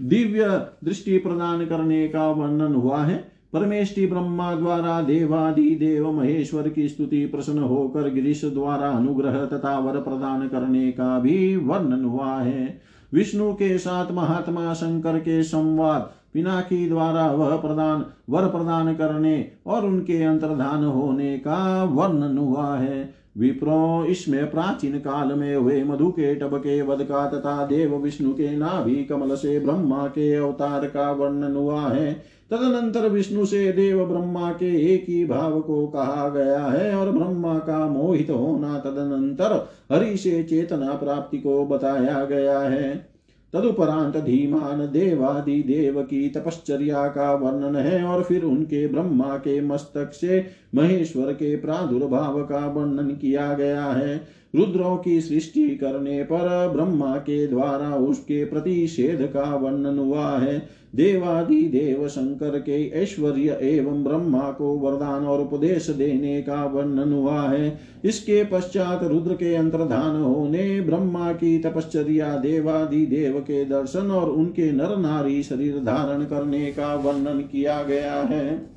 दिव्य 0.00 0.48
दृष्टि 0.84 1.18
प्रदान 1.18 1.66
करने 1.66 2.08
का 2.08 2.30
वर्णन 2.30 2.74
हुआ 2.74 3.04
है। 3.04 3.35
परमेष्टि 3.52 4.06
ब्रह्मा 4.06 4.54
द्वारा 4.54 5.00
देवादि 5.02 5.70
देव 5.74 6.12
महेश्वर 6.12 6.68
की 6.68 6.88
स्तुति 6.88 7.26
प्रसन्न 7.26 7.58
होकर 7.58 8.10
गिरीश 8.10 8.44
द्वारा 8.44 8.90
अनुग्रह 8.90 9.44
तथा 9.44 9.78
वर 9.78 10.00
प्रदान 10.00 10.48
करने 10.48 10.92
का 10.92 11.18
भी 11.18 11.56
वर्णन 11.56 12.04
हुआ 12.04 12.38
है। 12.40 12.80
विष्णु 13.12 13.52
के 13.52 13.78
साथ 13.78 14.12
महात्मा 14.12 14.74
शंकर 14.74 15.18
के 15.18 15.42
संवाद, 15.42 16.10
पिनाकी 16.34 16.88
द्वारा 16.88 17.32
वह 17.32 17.56
प्रदान, 17.56 18.04
वर 18.30 18.42
प्रदान 18.42 18.94
करने 18.94 19.50
और 19.66 19.84
उनके 19.84 20.22
अंतर्धान 20.22 20.84
होने 20.84 21.38
का 21.38 21.84
वर्णन 21.84 22.38
हुआ 22.38 22.76
है। 22.76 23.25
विप्रो 23.36 24.04
इसमें 24.04 24.50
प्राचीन 24.50 24.98
काल 24.98 25.32
में 25.32 25.54
हुए 25.56 25.82
मधु 25.84 26.10
के 26.10 26.34
टब 26.34 26.56
के 26.58 26.80
वध 26.82 27.02
का 27.02 27.26
तथा 27.28 27.64
देव 27.66 27.94
विष्णु 27.94 28.32
के 28.32 28.56
नाभि 28.56 28.94
कमल 29.04 29.34
से 29.34 29.58
ब्रह्मा 29.60 30.06
के 30.06 30.34
अवतार 30.34 30.86
का 30.86 31.10
वर्णन 31.12 31.56
हुआ 31.56 31.80
है। 31.80 32.12
तदनंतर 32.50 33.08
विष्णु 33.08 33.44
से 33.46 33.72
देव 33.72 34.04
ब्रह्मा 34.04 34.50
के 34.52 34.94
एक 34.94 35.04
ही 35.08 35.24
भाव 35.24 35.60
को 35.60 35.86
कहा 35.86 36.28
गया 36.28 36.64
है 36.64 36.94
और 36.96 37.10
ब्रह्मा 37.10 37.58
का 37.58 37.86
मोहित 37.88 38.30
होना 38.30 38.78
तदनंतर 38.78 39.54
हरि 39.92 40.16
से 40.16 40.42
चेतना 40.42 40.94
प्राप्ति 40.94 41.38
को 41.38 41.64
बताया 41.66 42.24
गया 42.24 42.58
है। 42.58 43.15
तदुपरांत 43.52 44.16
धीमान 44.16 44.78
देवादि 44.78 45.62
देव 45.62 46.02
की 46.02 46.28
तपश्चर्या 46.28 47.08
का 47.08 47.32
वर्णन 47.34 47.76
है 47.76 48.04
और 48.04 48.22
फिर 48.22 48.44
उनके 48.44 48.86
ब्रह्मा 48.88 49.36
के 49.36 49.60
मस्तक 49.60 50.12
से 50.12 50.46
महेश्वर 50.74 51.32
के 51.32 51.56
प्रादुर्भाव 51.56 52.42
का 52.44 52.66
वर्णन 52.66 53.08
किया 53.14 53.54
गया 53.54 53.84
है। 53.84 54.36
रुद्रों 54.56 54.96
की 54.96 55.20
सृष्टि 55.20 55.68
करने 55.70 56.22
पर 56.22 56.72
ब्रह्मा 56.72 57.16
के 57.16 57.46
द्वारा 57.46 57.94
उसके 57.96 58.44
प्रतिषेध 58.44 59.22
का 59.26 59.54
वर्णन 59.56 59.98
हुआ 59.98 60.38
है। 60.38 60.58
देवादि 60.94 61.62
देव 61.62 62.06
शंकर 62.08 62.58
के 62.58 62.88
ऐश्वर्य 63.02 63.58
एवं 63.62 64.04
ब्रह्मा 64.04 64.50
को 64.50 64.72
वरदान 64.76 65.24
और 65.24 65.40
उपदेश 65.40 65.90
देने 65.90 66.40
का 66.42 66.64
वर्णन 66.64 67.12
हुआ 67.12 67.40
है। 67.42 67.78
इसके 68.04 68.44
पश्चात 68.44 69.02
रुद्र 69.02 69.34
के 69.34 69.54
अंतर्धान 69.54 70.16
होने 70.16 70.80
ब्रह्मा 70.80 71.32
की 71.32 71.58
तपश्चर्या 71.58 72.36
देवादि 72.36 73.04
देव 73.06 73.38
के 73.40 73.64
दर्शन 73.64 74.10
और 74.10 74.30
उनके 74.30 74.70
नर 74.72 74.96
नारी 74.96 75.42
शरीर 75.42 75.78
धारण 75.78 76.24
करने 76.24 76.66
का 76.66 76.94
वर्णन 76.94 77.40
किया 77.52 77.82
गया 77.82 78.14
है। 78.14 78.75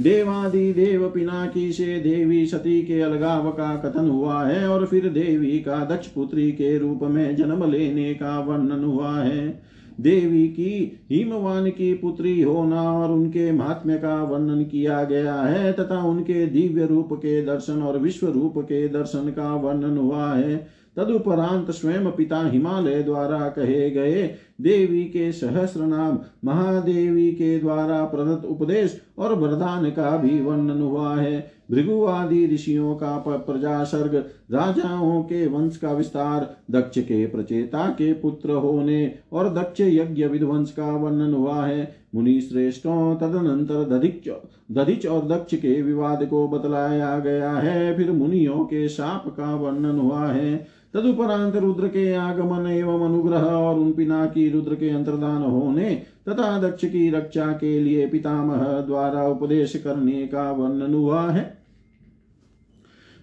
देवादि 0.00 0.72
देव 0.72 1.08
पिनाकी 1.08 1.72
से 1.72 1.98
देवी 2.00 2.46
सती 2.46 2.82
के 2.82 3.00
अलगाव 3.00 3.50
का 3.50 3.74
कथन 3.76 4.08
हुआ 4.10 4.42
है 4.44 4.68
और 4.68 4.86
फिर 4.86 5.08
देवी 5.08 5.58
का 5.58 5.84
दक्ष 5.84 6.06
पुत्री 6.06 6.50
के 6.52 6.78
रूप 6.78 7.00
में 7.02 7.36
जन्म 7.36 7.70
लेने 7.70 8.14
का 8.14 8.38
वर्णन 8.40 8.84
हुआ 8.84 9.14
है। 9.18 9.62
देवी 10.00 10.46
की 10.48 11.00
हिमवान 11.10 11.68
की 11.70 11.92
पुत्री 11.94 12.42
होना 12.42 12.82
और 12.92 13.10
उनके 13.10 13.50
महात्म्य 13.52 13.94
का 13.94 14.22
वर्णन 14.22 14.64
किया 14.64 15.02
गया 15.04 15.34
है 15.34 15.72
तथा 15.72 15.98
उनके 16.02 16.46
दिव्य 16.46 16.86
रूप 16.86 17.12
के 17.12 17.42
दर्शन 17.42 17.82
और 17.82 17.98
विश्व 17.98 18.26
रूप 18.26 18.54
के 18.58 18.88
दर्शन 18.88 19.30
का 19.30 19.54
वर्णन 19.54 19.96
हुआ 19.98 20.32
है। 20.34 20.56
तदुपरांत 20.96 21.70
स्वयं 21.70 22.10
पिता 22.10 22.48
हिमालय 22.48 23.02
द्वारा 23.02 23.38
कहे 23.48 23.90
गए 23.90 24.22
देवी 24.60 25.04
के 25.04 25.30
सहस्र 25.32 25.80
नाम 25.80 26.18
महादेवी 26.44 27.30
के 27.32 27.58
द्वारा 27.58 28.04
प्रदत्त 28.04 28.44
उपदेश 28.44 29.00
और 29.18 29.34
वरदान 29.34 29.90
का 29.90 30.16
भी 30.16 30.40
वर्णन 30.40 30.80
हुआ 30.82 31.16
है। 31.16 31.50
भृगु 31.70 32.04
आदि 32.04 32.46
ऋषियों 32.46 32.94
का 32.94 33.16
प्रजा 33.18 33.82
सर्ग 33.84 34.14
राजाओं 34.52 35.22
के 35.22 35.46
वंश 35.46 35.76
का 35.76 35.92
विस्तार, 35.92 36.56
दक्ष 36.70 36.98
के 36.98 37.26
प्रचेता 37.26 37.88
के 37.88 38.12
पुत्र 38.12 38.50
होने 38.50 39.14
और 39.32 39.52
दक्ष 39.54 39.80
यज्ञ 39.80 40.26
विध्वंस 40.26 40.72
का 40.72 40.90
वर्णन 40.96 41.34
हुआ 41.34 41.64
है। 41.66 41.96
मुनि 42.14 42.40
श्रेष्ठों 42.40 43.14
तदनंतर 43.16 43.84
दधिच 43.84 44.28
दधिच 44.72 45.06
और 45.06 45.26
दक्ष 45.28 45.54
के 45.54 45.82
विवाद 45.82 46.24
को 46.24 46.46
बतलाया 46.48 47.18
गया 47.18 47.52
है। 47.52 47.96
फिर 47.96 48.10
मुनियों 48.12 48.64
के 48.64 48.88
शाप 48.88 49.28
का 49.28 49.54
वर्णन 49.54 49.98
हुआ 49.98 50.26
है। 50.26 50.78
तदुपरांत 50.94 51.56
रुद्र 51.56 51.88
के 51.88 52.12
आगमन 52.14 52.66
एवं 52.66 53.04
अनुग्रह 53.04 53.42
और 53.42 53.78
उन 53.78 53.92
पिना 53.92 54.26
की 54.26 54.47
रुद्र 54.50 54.74
के 54.74 54.90
अंतर्दान 54.90 55.42
होने, 55.42 56.02
तथा 56.28 56.58
दक्ष 56.60 56.84
की 56.84 57.10
रक्षा 57.10 57.46
के 57.46 57.80
लिए 57.80 58.06
पितामह 58.06 58.80
द्वारा 58.80 59.28
उपदेश 59.28 59.76
करने 59.76 60.26
का 60.26 60.52
वर्णन 60.52 60.94
हुआ 60.94 61.30
है। 61.30 61.58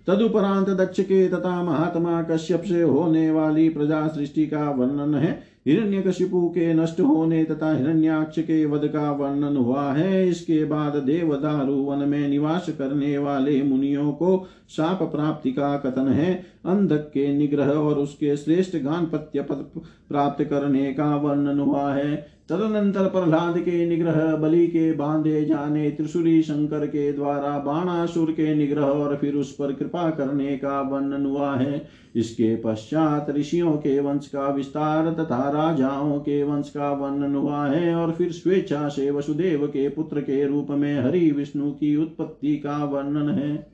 तदुपरांत 0.08 0.70
दक्ष 0.70 1.00
के 1.00 1.28
तथा 1.28 1.64
महात्मा 1.64 2.22
कश्यप 2.24 2.64
से 2.64 2.82
होने 2.82 3.32
वाली 3.32 3.70
प्रजा 3.70 4.08
सृष्टि 4.08 4.48
का 4.48 4.72
वर्णन 4.72 5.16
है। 5.16 5.55
हिरण्यकशिपु 5.66 6.48
के 6.48 6.74
नष्ट 6.74 7.00
होने 7.00 7.44
तथा 7.44 7.72
हिरण्याक्ष 7.78 8.40
के 8.40 8.66
वध 8.66 8.88
का 8.88 9.12
वर्णन 9.12 9.56
हुआ 9.58 9.92
है। 9.94 10.28
इसके 10.30 10.64
बाद 10.66 10.96
देवदारु 10.96 11.74
वन 11.74 12.08
में 12.10 12.28
निवास 12.28 12.70
करने 12.70 13.18
वाले 13.18 13.62
मुनियों 13.64 14.12
को 14.12 14.48
शाप 14.70 15.02
प्राप्ति 15.04 15.52
का 15.52 15.76
कथन 15.78 16.08
है। 16.08 16.34
अंधक 16.66 17.10
के 17.14 17.28
निग्रह 17.38 17.70
और 17.70 17.96
उसके 17.96 18.38
श्रेष्ठ 18.38 18.78
गान 18.78 19.06
पत्य 19.06 19.42
पद 19.42 19.66
प्राप्त 20.10 20.44
करने 20.44 20.94
का 20.94 21.16
वर्णन 21.16 21.60
हुआ 21.60 21.94
है। 21.94 22.16
तदनंतर 22.50 23.06
प्रहलाद 23.06 23.58
के 23.58 23.86
निग्रह, 23.86 24.36
बलि 24.36 24.68
के 24.68 24.92
बांधे 24.94 25.46
जाने 25.46 25.90
त्रिशूली 25.90 26.42
शंकर 26.42 26.86
के 26.88 27.12
द्वारा 27.14 27.58
बाणासुर 27.60 28.32
के 28.32 28.54
निग्रह 28.56 28.84
और 28.84 29.16
फिर 29.16 29.36
उस 29.36 29.52
पर 29.52 29.74
कृपा 29.74 30.10
करने 30.10 30.58
का 30.58 30.82
वर्णन 30.82 31.26
हुआ 31.26 31.56
है। 31.56 32.05
इसके 32.16 32.56
पश्चात 32.56 33.30
ऋषियों 33.30 33.72
के 33.72 34.00
वंश 34.00 34.28
का 34.28 34.48
विस्तार 34.50 35.12
तथा 35.14 35.50
राजाओं 35.50 36.20
के 36.20 36.44
वंश 36.44 36.70
का 36.70 36.92
वर्णन 36.92 37.36
हुआ 37.36 37.66
है 37.68 37.96
और 37.96 38.12
फिर 38.12 38.32
स्वेच्छा 38.32 38.88
से 38.90 39.12
वसुदेव 39.12 39.68
के 39.68 39.90
पुत्र 39.90 40.22
के 40.22 40.46
रूप 40.48 40.68
में 40.70 41.04
हरि 41.04 41.32
विष्णु 41.32 41.72
की 41.72 41.96
उत्पत्ति 41.96 42.56
का 42.56 42.84
वर्णन 42.86 43.30
है। 43.30 43.68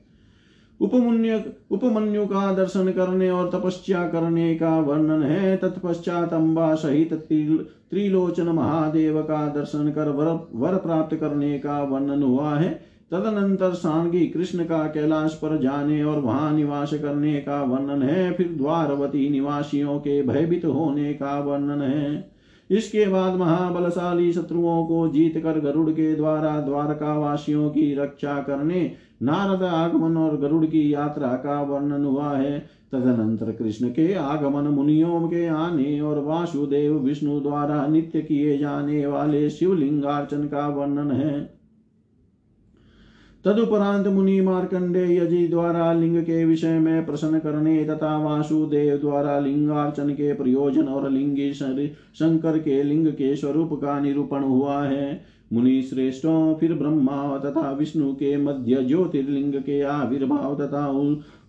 उपमन्यु 0.80 1.38
उपमन्यु 1.70 2.26
का 2.26 2.52
दर्शन 2.54 2.90
करने 2.92 3.30
और 3.30 3.50
तपस्या 3.50 4.08
करने 4.08 4.54
का 4.54 4.78
वर्णन 4.80 5.22
है। 5.22 5.56
तत्पश्चात 5.56 6.32
अम्बा 6.32 6.74
सहित 6.74 7.12
त्रिलोचन 7.12 8.48
महादेव 8.48 9.22
का 9.22 9.46
दर्शन 9.48 9.90
कर 9.90 10.08
वर 10.08 10.48
वर 10.54 10.76
प्राप्त 10.76 11.16
करने 11.16 11.58
का 11.58 11.82
वर्णन 11.82 12.22
हुआ 12.22 12.54
है। 12.54 12.91
तदनंतर 13.12 13.72
सांगी 13.72 14.26
कृष्ण 14.26 14.64
का 14.64 14.86
कैलाश 14.86 15.34
पर 15.34 15.58
जाने 15.62 16.02
और 16.04 16.20
वहाँ 16.20 16.52
निवास 16.52 16.94
करने 16.94 17.34
का 17.34 17.62
वर्णन 17.62 18.02
है, 18.02 18.32
फिर 18.32 18.48
द्वारवती 18.48 19.28
निवासियों 19.30 19.98
के 19.98 20.22
भयभीत 20.22 20.64
होने 20.64 21.12
का 21.14 21.38
वर्णन 21.40 21.82
है। 21.82 22.32
इसके 22.70 23.06
बाद 23.06 23.34
महाबलशाली 23.34 24.32
शत्रुओं 24.32 24.86
को 24.86 25.08
जीत 25.08 25.38
कर 25.38 25.60
गरुड़ 25.60 25.90
के 25.90 26.14
द्वारा 26.14 26.60
द्वारका 26.60 27.18
वासियों 27.18 27.70
की 27.70 27.94
रक्षा 27.94 28.40
करने, 28.42 28.92
नारद 29.22 29.62
आगमन 29.62 30.16
और 30.16 30.36
गरुड़ 30.36 30.64
की 30.64 30.94
यात्रा 30.94 31.28
का 31.28 31.62
वर्णन 31.62 32.04
हुआ 32.04 32.36
है। 32.36 32.58
तदनंतर 32.92 33.52
कृष्ण 33.52 33.88
के 33.88 34.14
आगमन 34.14 34.68
मुनियों 34.68 35.20
के 35.28 35.46
आने 35.46 36.00
और 36.00 36.18
वासुदेव 36.18 36.98
विष्णु 36.98 37.40
द्वारा 37.40 37.86
नित्य 37.86 38.20
किए 38.20 38.58
जाने 38.58 39.06
वाले 39.06 39.50
शिवलिंगार्चन 39.50 40.44
का 40.44 40.68
वर्णन 40.68 41.10
है। 41.10 41.61
तदुपरांत 43.44 44.06
मुनि 44.06 44.40
मार्कंडेय 44.40 45.26
जी 45.26 45.46
द्वारा 45.48 45.92
लिंग 45.92 46.16
के 46.22 46.44
विषय 46.44 46.78
में 46.78 47.06
प्रश्न 47.06 47.38
करने 47.38 47.84
तथा 47.84 48.16
वासुदेव 48.18 48.96
द्वारा 48.96 49.38
लिंगार्चन 49.38 50.10
के 50.10 50.32
प्रयोजन 50.34 50.88
और 50.88 51.10
लिंगी 51.10 51.52
शंकर 51.52 52.58
के 52.58 52.82
लिंग 52.82 53.06
के 53.06 53.34
स्वरूप 53.36 53.72
का 53.72 53.98
निरूपण 54.00 54.42
हुआ 54.42 54.82
है। 54.82 55.20
मुनि 55.52 55.82
श्रेष्ठों 55.82 56.54
फिर 56.54 56.72
ब्रह्मा 56.74 57.38
तथा 57.38 57.70
विष्णु 57.72 58.12
के 58.12 58.36
मध्य 58.36 58.82
ज्योतिर्लिंग 58.82 59.54
के 59.54 59.80
आविर्भाव 59.82 60.54
तथा 60.54 60.86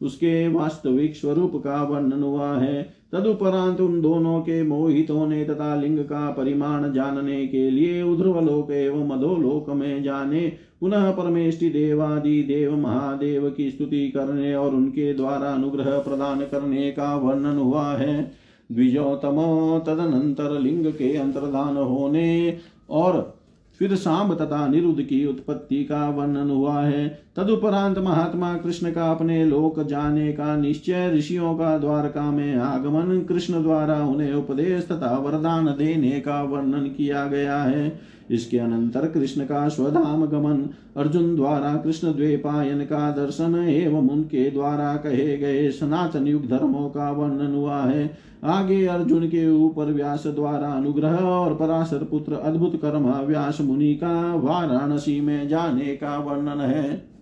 उसके 0.01 0.47
वास्तविक 0.47 1.15
स्वरूप 1.15 1.55
का 1.55 1.83
वर्णन 1.83 2.23
हुआ 2.23 2.51
है। 2.57 2.83
तदुपरांत 3.11 3.81
उन 3.81 4.01
दोनों 4.01 4.39
के 4.39 4.61
मोहित 4.63 5.11
होने 5.11 5.43
तथा 5.45 5.75
लिंग 5.75 5.99
का 5.99 6.29
परिमाण 6.31 6.91
जानने 6.93 7.45
के 7.47 7.69
लिए 7.69 8.01
उध्रवलोक 8.01 8.71
एवं 8.71 9.07
मधोलोक 9.07 9.69
में 9.69 10.03
जाने 10.03 10.51
पुनः 10.83 11.11
परमेष्टि 11.11 11.69
देवादि 11.69 12.43
देव 12.43 12.75
महादेव 12.77 13.49
की 13.49 13.69
स्तुति 13.71 14.07
करने 14.09 14.55
और 14.55 14.73
उनके 14.75 15.13
द्वारा 15.13 15.49
अनुग्रह 15.49 15.97
प्रदान 15.99 16.41
करने 16.41 16.91
का 16.91 17.15
वर्णन 17.15 17.57
हुआ 17.57 17.85
है। 17.93 18.31
द्विजोतमो 18.71 19.79
तदनंतर 19.79 20.59
लिंग 20.59 20.85
के 20.85 21.15
अंतर्धान 21.17 21.77
होने 21.77 22.57
और 22.89 23.37
फिर 23.79 23.95
सांब 23.95 24.33
तथा 24.33 24.67
निरुद्ध 24.67 25.01
की 25.01 25.25
उत्पत्ति 25.25 25.83
का 25.83 26.09
वर्णन 26.09 26.49
हुआ 26.49 26.81
है। 26.81 27.07
तदुपरांत 27.37 27.97
महात्मा 27.97 28.53
कृष्ण 28.53 28.91
का 28.91 29.09
अपने 29.11 29.43
लोक 29.45 29.79
जाने 29.79 30.31
का 30.33 30.55
निश्चय 30.55 31.09
ऋषियों 31.13 31.53
का 31.55 31.77
द्वारका 31.77 32.29
में 32.31 32.55
आगमन 32.55 33.19
कृष्ण 33.19 33.61
द्वारा 33.63 33.95
उन्हें 34.03 34.33
उपदेश 34.33 34.83
तथा 34.83 35.17
वरदान 35.17 35.65
देने 35.67 36.19
का 36.19 36.41
वर्णन 36.43 36.83
किया 36.87 37.25
गया 37.27 37.57
है। 37.57 38.01
इसके 38.31 38.57
अनंतर 38.57 39.07
कृष्ण 39.07 39.45
का 39.45 39.67
स्वधाम 39.69 40.25
गमन, 40.25 40.61
अर्जुन 40.97 41.35
द्वारा 41.35 41.73
कृष्ण 41.75 42.13
द्वेपायन 42.13 42.81
का 42.81 43.09
दर्शन 43.11 43.55
एवं 43.59 44.09
उनके 44.09 44.49
द्वारा 44.51 44.95
कहे 44.95 45.37
गए 45.37 45.69
सनातन 45.71 46.27
युग 46.27 46.45
धर्मों 46.47 46.89
का 46.89 47.09
वर्णन 47.11 47.55
हुआ 47.55 47.81
है। 47.81 48.09
आगे 48.43 48.85
अर्जुन 48.87 49.27
के 49.27 49.49
ऊपर 49.51 49.91
व्यास 49.91 50.27
द्वारा 50.27 50.67
अनुग्रह 50.67 51.15
और 51.15 51.55
पराशर 51.55 52.03
पुत्र 52.03 52.33
अद्भुत 52.33 52.75
कर्म 52.75 53.09
व्यास 53.25 53.61
मुनि 53.61 53.93
का 53.95 54.13
वाराणसी 54.35 55.19
में 55.21 55.47
जाने 55.47 55.95
का 55.95 56.17
वर्णन 56.19 56.61
है। 56.61 57.13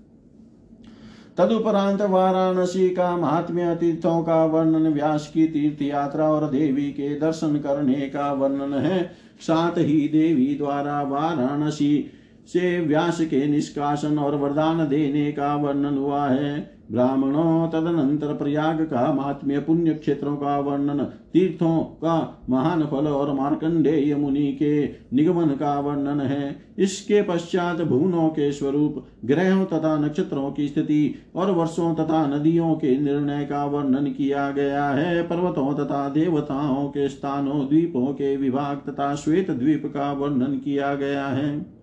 तदुपरांत 1.42 2.02
वाराणसी 2.02 2.90
का 2.90 3.18
महात्म्य 3.18 3.76
तीर्थों 3.76 4.24
का 4.24 4.46
वर्णन, 4.46 4.88
व्यास 4.88 5.32
की 5.34 5.46
तीर्थ 5.48 5.82
यात्रा 5.82 6.26
और 6.26 6.50
देवी 6.50 6.84
के 6.84 7.20
दर्शन 7.20 7.56
करने 7.56 7.94
का 7.94 8.34
वर्णन 8.34 8.74
है। 8.74 9.12
साथ 9.42 9.78
ही 9.78 10.08
देवी 10.08 10.56
द्वारा 10.56 11.02
वाराणसी 11.02 12.12
से 12.54 12.80
व्यास 12.80 13.22
के 13.22 13.46
निष्कासन 13.48 14.20
और 14.20 14.36
वरदान 14.36 14.88
देने 14.88 15.32
का 15.32 15.56
वर्णन 15.56 15.98
हुआ 15.98 16.28
है। 16.28 16.81
ब्राह्मणों 16.92 17.68
तदनंतर 17.68 18.34
प्रयाग 18.34 18.82
का 18.82 19.14
महात्म्य 19.14 19.60
पुण्य 19.60 19.94
क्षेत्रों 19.94 20.36
का 20.36 20.60
वर्णन, 20.60 21.04
तीर्थों 21.34 21.80
का 21.80 22.44
महान 22.50 22.86
फल 22.86 23.08
और 23.08 23.34
मार्कंडेय 23.34 24.16
मुनि 24.16 24.52
के 24.54 24.84
निगमन 25.14 25.48
का 25.48 25.80
वर्णन 25.80 26.20
है। 26.20 26.56
इसके 26.78 27.22
पश्चात 27.22 27.82
भुवनों 27.82 28.28
के 28.30 28.52
स्वरूप, 28.52 29.04
ग्रहों 29.26 29.66
तथा 29.66 29.98
नक्षत्रों 29.98 30.52
की 30.52 30.68
स्थिति 30.68 31.16
और 31.36 31.52
वर्षों 31.52 31.94
तथा 31.96 32.26
नदियों 32.28 32.74
के 32.76 32.98
निर्णय 32.98 33.46
का 33.46 33.66
वर्णन 33.66 34.06
किया 34.12 34.52
गया 34.52 34.88
है। 34.90 35.22
पर्वतों 35.24 35.74
तथा 35.74 36.08
देवताओं 36.10 36.88
के 36.88 37.10
स्थानों, 37.10 37.68
द्वीपों 37.68 38.06
के 38.14 38.36
विभाग 38.38 38.78
तथा 38.90 39.16
श्वेत 39.16 39.52
द्वीप 39.52 39.86
का 39.86 40.12
वर्णन 40.14 40.58
किया 40.58 40.96
गया 40.96 41.28
है। 41.28 41.81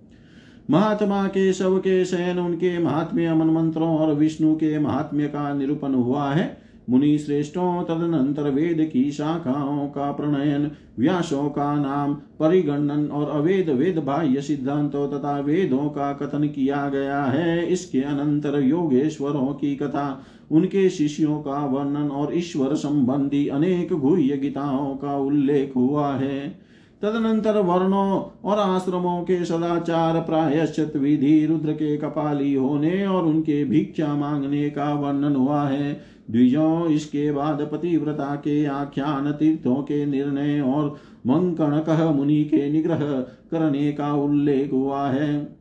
महात्मा 0.70 1.26
के 1.26 1.52
शव 1.52 1.78
के 1.78 2.04
शयन 2.04 2.38
उनके 2.38 2.78
महात्म्य 2.78 3.34
मन 3.34 3.46
मंत्रों 3.46 3.98
और 3.98 4.14
विष्णु 4.14 4.54
के 4.54 4.78
महात्म्य 4.78 5.26
का 5.26 5.54
निरूपण 5.54 5.94
हुआ 5.94 6.30
है। 6.30 6.68
मुनि 6.90 7.18
श्रेष्ठों 7.18 7.82
तदनंतर 7.84 8.42
वेद 8.42 8.90
की 8.92 9.12
शाखाओं 9.12 9.86
का 9.88 10.12
प्रणयन, 10.12 10.70
व्यासों 10.98 11.48
का 11.48 11.74
नाम, 11.74 12.14
परिगणन 12.14 13.06
और 13.06 13.30
अवेद 13.30 13.70
वेद 13.70 13.98
बाह्य 13.98 14.40
सिद्धांतों 14.40 15.08
तथा 15.08 15.40
वेदों 15.40 15.88
का 15.88 16.12
कथन 16.12 16.44
किया 16.48 16.88
गया 16.88 17.24
है। 17.24 17.66
इसके 17.66 18.00
अनंतर 18.00 18.62
योगेश्वरों 18.62 19.46
की 19.46 19.76
कथा, 19.76 20.22
उनके 20.50 20.90
शिष्यों 20.90 21.38
का 21.38 21.66
वर्णन 21.66 22.08
और 22.10 22.38
ईश्वर 22.38 22.74
संबंधी 22.74 23.48
अनेक 23.48 23.92
गुह्य 23.92 24.36
गीताओं 24.36 24.96
का 24.96 25.16
उल्लेख 25.16 25.72
हुआ 25.76 26.14
है। 26.14 26.67
तदनंतर 27.02 27.58
वर्णों 27.58 28.22
और 28.44 28.58
आश्रमों 28.58 29.22
के 29.22 29.44
सदाचार 29.44 30.20
प्रायश्चित 30.20 30.96
विधि 30.96 31.46
रुद्र 31.46 31.72
के 31.72 31.96
कपाली 31.96 32.54
होने 32.54 33.06
और 33.06 33.24
उनके 33.24 33.64
भिक्षा 33.64 34.14
मांगने 34.14 34.70
का 34.70 34.94
वर्णन 34.94 35.36
हुआ 35.36 35.62
है। 35.64 36.00
द्विजों, 36.30 36.86
इसके 36.86 37.32
बाद 37.32 37.68
पतिव्रता 37.72 38.34
के 38.34 38.64
आख्यान, 38.64 39.32
तीर्थों 39.32 39.74
के 39.74 40.06
निर्णय 40.06 40.60
और 40.60 40.96
मंकण 41.26 41.78
कह 41.78 42.10
मुनि 42.10 42.44
के 42.44 42.70
निग्रह 42.70 42.98
करने 43.50 43.92
का 43.92 44.12
उल्लेख 44.14 44.72
हुआ 44.72 45.08
है। 45.08 45.58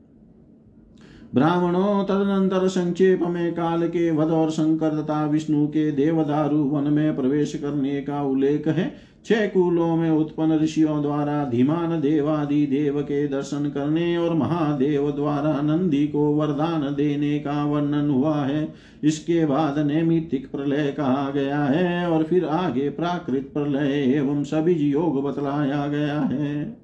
ब्राह्मणों, 1.35 2.03
तदनंतर 2.03 2.67
संक्षेप 2.67 3.19
में 3.21 3.53
काल 3.53 3.87
के 3.87 4.11
वध 4.11 4.31
और 4.31 4.49
शंकर 4.49 4.89
तथा 4.89 5.25
विष्णु 5.25 5.67
के 5.67 5.91
देवदारु 5.91 6.57
वन 6.57 6.93
में 6.93 7.15
प्रवेश 7.15 7.55
करने 7.55 8.01
का 8.01 8.21
उल्लेख 8.23 8.67
है। 8.67 9.06
छह 9.25 9.45
कुलों 9.47 9.95
में 9.95 10.09
उत्पन्न 10.09 10.59
ऋषियों 10.59 11.01
द्वारा 11.01 11.43
धीमान 11.45 11.99
देवादि 12.01 12.65
देव 12.65 13.01
के 13.01 13.27
दर्शन 13.27 13.69
करने 13.69 14.17
और 14.17 14.33
महादेव 14.33 15.11
द्वारा 15.11 15.51
नंदी 15.61 16.07
को 16.07 16.31
वरदान 16.33 16.95
देने 16.95 17.39
का 17.39 17.65
वर्णन 17.65 18.09
हुआ 18.09 18.35
है। 18.35 18.73
इसके 19.03 19.45
बाद 19.45 19.79
नैमितिक 19.79 20.51
प्रलय 20.51 20.91
कहा 20.91 21.29
गया 21.29 21.63
है 21.63 22.09
और 22.09 22.23
फिर 22.23 22.45
आगे 22.45 22.89
प्राकृत 22.89 23.51
प्रलय 23.53 23.93
एवं 24.15 24.43
सभी 24.43 24.73
योग 24.73 25.23
बतलाया 25.23 25.87
गया 25.87 26.19
है। 26.21 26.77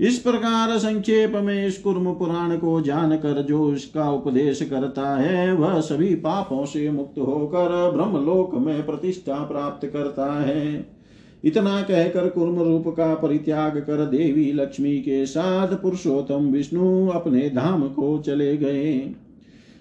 इस 0.00 0.18
प्रकार 0.18 0.78
संक्षेप 0.78 1.32
में 1.36 1.66
इस 1.66 1.78
कुर्म 1.78 2.12
पुराण 2.14 2.56
को 2.56 2.80
जानकर 2.80 3.42
जो 3.42 3.72
इसका 3.74 4.10
उपदेश 4.10 4.62
करता 4.62 5.16
है, 5.16 5.52
वह 5.52 5.80
सभी 5.80 6.14
पापों 6.14 6.64
से 6.66 6.90
मुक्त 6.90 7.18
होकर 7.18 7.90
ब्रह्मलोक 7.90 8.54
में 8.54 8.86
प्रतिष्ठा 8.86 9.34
प्राप्त 9.34 9.86
करता 9.86 10.32
है। 10.42 10.99
इतना 11.44 11.80
कहकर 11.82 12.28
कुर्म 12.28 12.62
रूप 12.62 12.88
का 12.88 13.14
परित्याग 13.14 13.78
कर 13.78 14.04
देवी 14.06 14.52
लक्ष्मी 14.52 14.98
के 14.98 15.26
साथ 15.26 15.68
पुरुषोत्तम 15.68 16.46
विष्णु 16.46 17.08
अपने 17.08 17.50
धाम 17.50 17.88
को 17.88 18.18
चले 18.18 18.56
गए। 18.56 18.98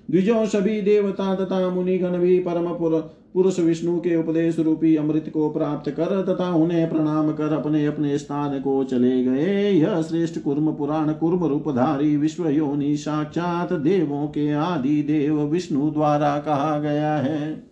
द्विजो 0.09 0.45
सभी 0.45 0.81
देवता 0.81 1.35
तथा 1.35 1.69
मुनिगण 1.69 2.17
भी 2.17 2.39
परम 2.39 2.67
पुरुष 3.33 3.59
विष्णु 3.59 3.99
के 3.99 4.15
उपदेश 4.15 4.59
रूपी 4.59 4.95
अमृत 4.95 5.29
को 5.33 5.49
प्राप्त 5.49 5.89
कर 5.89 6.21
तथा 6.21 6.49
उन्हें 6.53 6.89
प्रणाम 6.89 7.31
कर 7.31 7.53
अपने 7.53 7.85
अपने 7.85 8.17
स्थान 8.17 8.59
को 8.59 8.83
चले 8.83 9.23
गए। 9.23 9.71
यह 9.71 10.01
श्रेष्ठ 10.01 10.39
कुर्म 10.39 10.73
पुराण 10.73 11.11
कुर्म 11.11 11.45
रूपधारी 11.45 12.17
विश्व 12.17 12.49
योनि 12.49 12.97
साक्षात 12.97 13.73
देवों 13.73 14.27
के 14.27 14.51
आदि 14.51 15.01
देव 15.03 15.41
विष्णु 15.41 15.91
द्वारा 15.91 16.37
कहा 16.37 16.79
गया 16.79 17.15
है। 17.15 17.68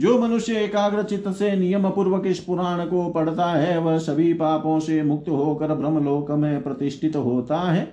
जो 0.00 0.18
मनुष्य 0.18 0.52
एकाग्र 0.54 1.02
चित्त 1.02 1.28
से 1.28 1.56
नियम 1.56 1.88
पूर्वक 1.90 2.26
इस 2.26 2.38
पुराण 2.38 2.84
को 2.84 3.08
पढ़ता 3.10 3.46
है, 3.46 3.78
वह 3.78 3.98
सभी 3.98 4.32
पापों 4.32 4.80
से 4.80 5.02
मुक्त 5.02 5.28
होकर 5.28 5.74
ब्रह्मलोक 5.74 6.30
में 6.30 6.62
प्रतिष्ठित 6.62 7.16
होता 7.16 7.58
है। 7.58 7.92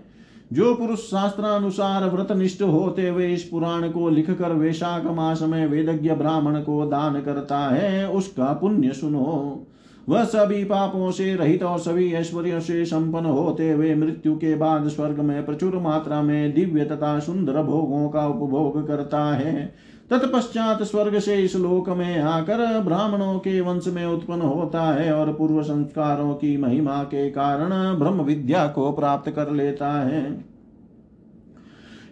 जो 0.53 0.73
पुरुष 0.73 0.99
शास्त्रानुसार 0.99 2.09
व्रत 2.09 2.31
निष्ठ 2.31 2.61
होते 2.61 3.09
हुए 3.09 3.27
इस 3.27 3.43
पुराण 3.43 3.89
को 3.89 4.09
लिख 4.09 4.31
कर 4.31 4.51
वैशाख 4.51 5.05
मास 5.05 5.41
में 5.41 5.67
वेदज्ञ 5.67 6.11
ब्राह्मण 6.11 6.55
को 6.55 6.85
दान 6.85 7.21
करता 7.21 7.59
है, 7.59 8.09
उसका 8.09 8.53
पुण्य 8.53 8.91
सुनो। 8.91 9.67
वह 10.09 10.23
सभी 10.23 10.63
पापों 10.63 11.11
से 11.11 11.35
रहित 11.35 11.63
और 11.63 11.79
सभी 11.79 12.13
ऐश्वर्य 12.13 12.59
से 12.61 12.85
संपन्न 12.85 13.25
होते 13.25 13.71
हुए 13.71 13.95
मृत्यु 13.95 14.35
के 14.35 14.55
बाद 14.55 14.87
स्वर्ग 14.87 15.19
में 15.19 15.45
प्रचुर 15.45 15.75
मात्रा 15.75 16.21
में 16.21 16.53
दिव्य 16.53 16.85
तथा 16.85 17.19
सुंदर 17.19 17.61
भोगों 17.63 18.09
का 18.09 18.27
उपभोग 18.27 18.87
करता 18.87 19.23
है। 19.35 19.73
तत्पश्चात 20.11 20.81
स्वर्ग 20.83 21.17
से 21.19 21.35
इस 21.35 21.55
लोक 21.55 21.89
में 21.89 22.19
आकर 22.19 22.79
ब्राह्मणों 22.79 23.37
के 23.39 23.59
वंश 23.61 23.87
में 23.87 24.05
उत्पन्न 24.05 24.41
होता 24.41 24.83
है 24.93 25.11
और 25.13 25.33
पूर्व 25.33 25.61
संस्कारों 25.63 26.33
की 26.33 26.55
महिमा 26.57 27.01
के 27.03 27.29
कारण 27.29 27.69
ब्रह्म 27.99 28.21
विद्या 28.21 28.67
को 28.67 28.91
प्राप्त 28.91 29.31
कर 29.31 29.51
लेता 29.51 29.91
है। 30.01 30.45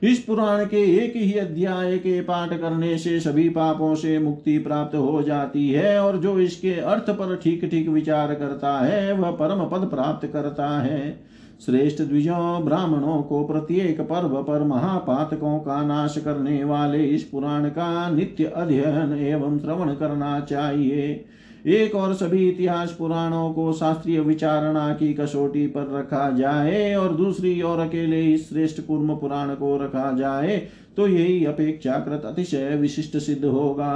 इस 0.03 0.19
पुराण 0.19 0.65
के 0.65 0.81
एक 0.95 1.15
ही 1.15 1.33
अध्याय 1.33 1.97
के 1.97 2.19
पाठ 2.21 2.49
करने 2.53 2.97
से 2.97 3.19
सभी 3.19 3.47
पापों 3.49 3.93
से 3.95 4.17
मुक्ति 4.19 4.57
प्राप्त 4.57 4.95
हो 4.95 5.21
जाती 5.23 5.69
है 5.69 5.99
और 5.99 6.17
जो 6.17 6.39
इसके 6.39 6.73
अर्थ 6.73 7.09
पर 7.09 7.35
ठीक 7.35 7.65
ठीक 7.65 7.87
विचार 7.89 8.33
करता 8.33 8.77
है, 8.79 9.13
वह 9.13 9.31
परम 9.31 9.63
पद 9.65 9.87
प्राप्त 9.87 10.27
करता 10.27 10.67
है। 10.81 11.19
श्रेष्ठ 11.61 12.01
द्विजों, 12.01 12.65
ब्राह्मणों 12.65 13.21
को 13.21 13.43
प्रत्येक 13.43 14.01
पर्व 14.01 14.35
पर 14.43 14.63
महापातकों 14.63 15.57
का 15.59 15.81
नाश 15.83 16.17
करने 16.17 16.63
वाले 16.63 17.03
इस 17.05 17.23
पुराण 17.23 17.69
का 17.69 18.09
नित्य 18.09 18.45
अध्ययन 18.45 19.17
एवं 19.19 19.57
श्रवण 19.59 19.93
करना 19.93 20.39
चाहिए। 20.39 21.25
एक 21.65 21.95
और 21.95 22.13
सभी 22.13 22.47
इतिहास 22.49 22.95
पुराणों 22.99 23.49
को 23.53 23.71
शास्त्रीय 23.73 24.19
विचारणा 24.19 24.93
की 24.93 25.13
कसौटी 25.13 25.65
पर 25.67 25.91
रखा 25.91 26.29
जाए 26.29 26.93
और 26.95 27.15
दूसरी 27.15 27.61
ओर 27.61 27.79
अकेले 27.79 28.21
इस 28.33 28.47
श्रेष्ठ 28.49 28.81
कूर्म 28.81 29.15
पुराण 29.15 29.53
को 29.55 29.75
रखा 29.77 30.11
जाए 30.11 30.57
तो 30.97 31.07
यही 31.07 31.43
अपेक्षाकृत 31.45 32.25
अतिशय 32.25 32.75
विशिष्ट 32.75 33.17
सिद्ध 33.17 33.43
होगा। 33.45 33.91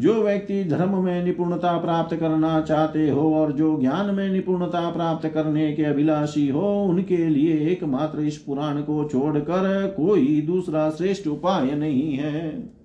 जो 0.00 0.14
व्यक्ति 0.14 0.64
धर्म 0.64 1.04
में 1.04 1.24
निपुणता 1.24 1.78
प्राप्त 1.78 2.16
करना 2.16 2.60
चाहते 2.60 3.10
हो 3.10 3.34
और 3.34 3.52
जो 3.52 3.80
ज्ञान 3.80 4.14
में 4.14 4.28
निपुणता 4.28 4.90
प्राप्त 4.90 5.28
करने 5.28 5.72
के 5.72 5.84
अभिलाषी 5.84 6.48
हो, 6.48 6.84
उनके 6.84 7.16
लिए 7.16 7.68
एकमात्र 7.68 8.20
इस 8.20 8.36
पुराण 8.38 8.76
को 8.76 9.08
छोड़कर 9.08 9.94
कोई 9.96 10.40
दूसरा 10.40 10.90
श्रेष्ठ 10.90 11.26
उपाय 11.26 11.70
नहीं 11.70 12.12
है। 12.12 12.76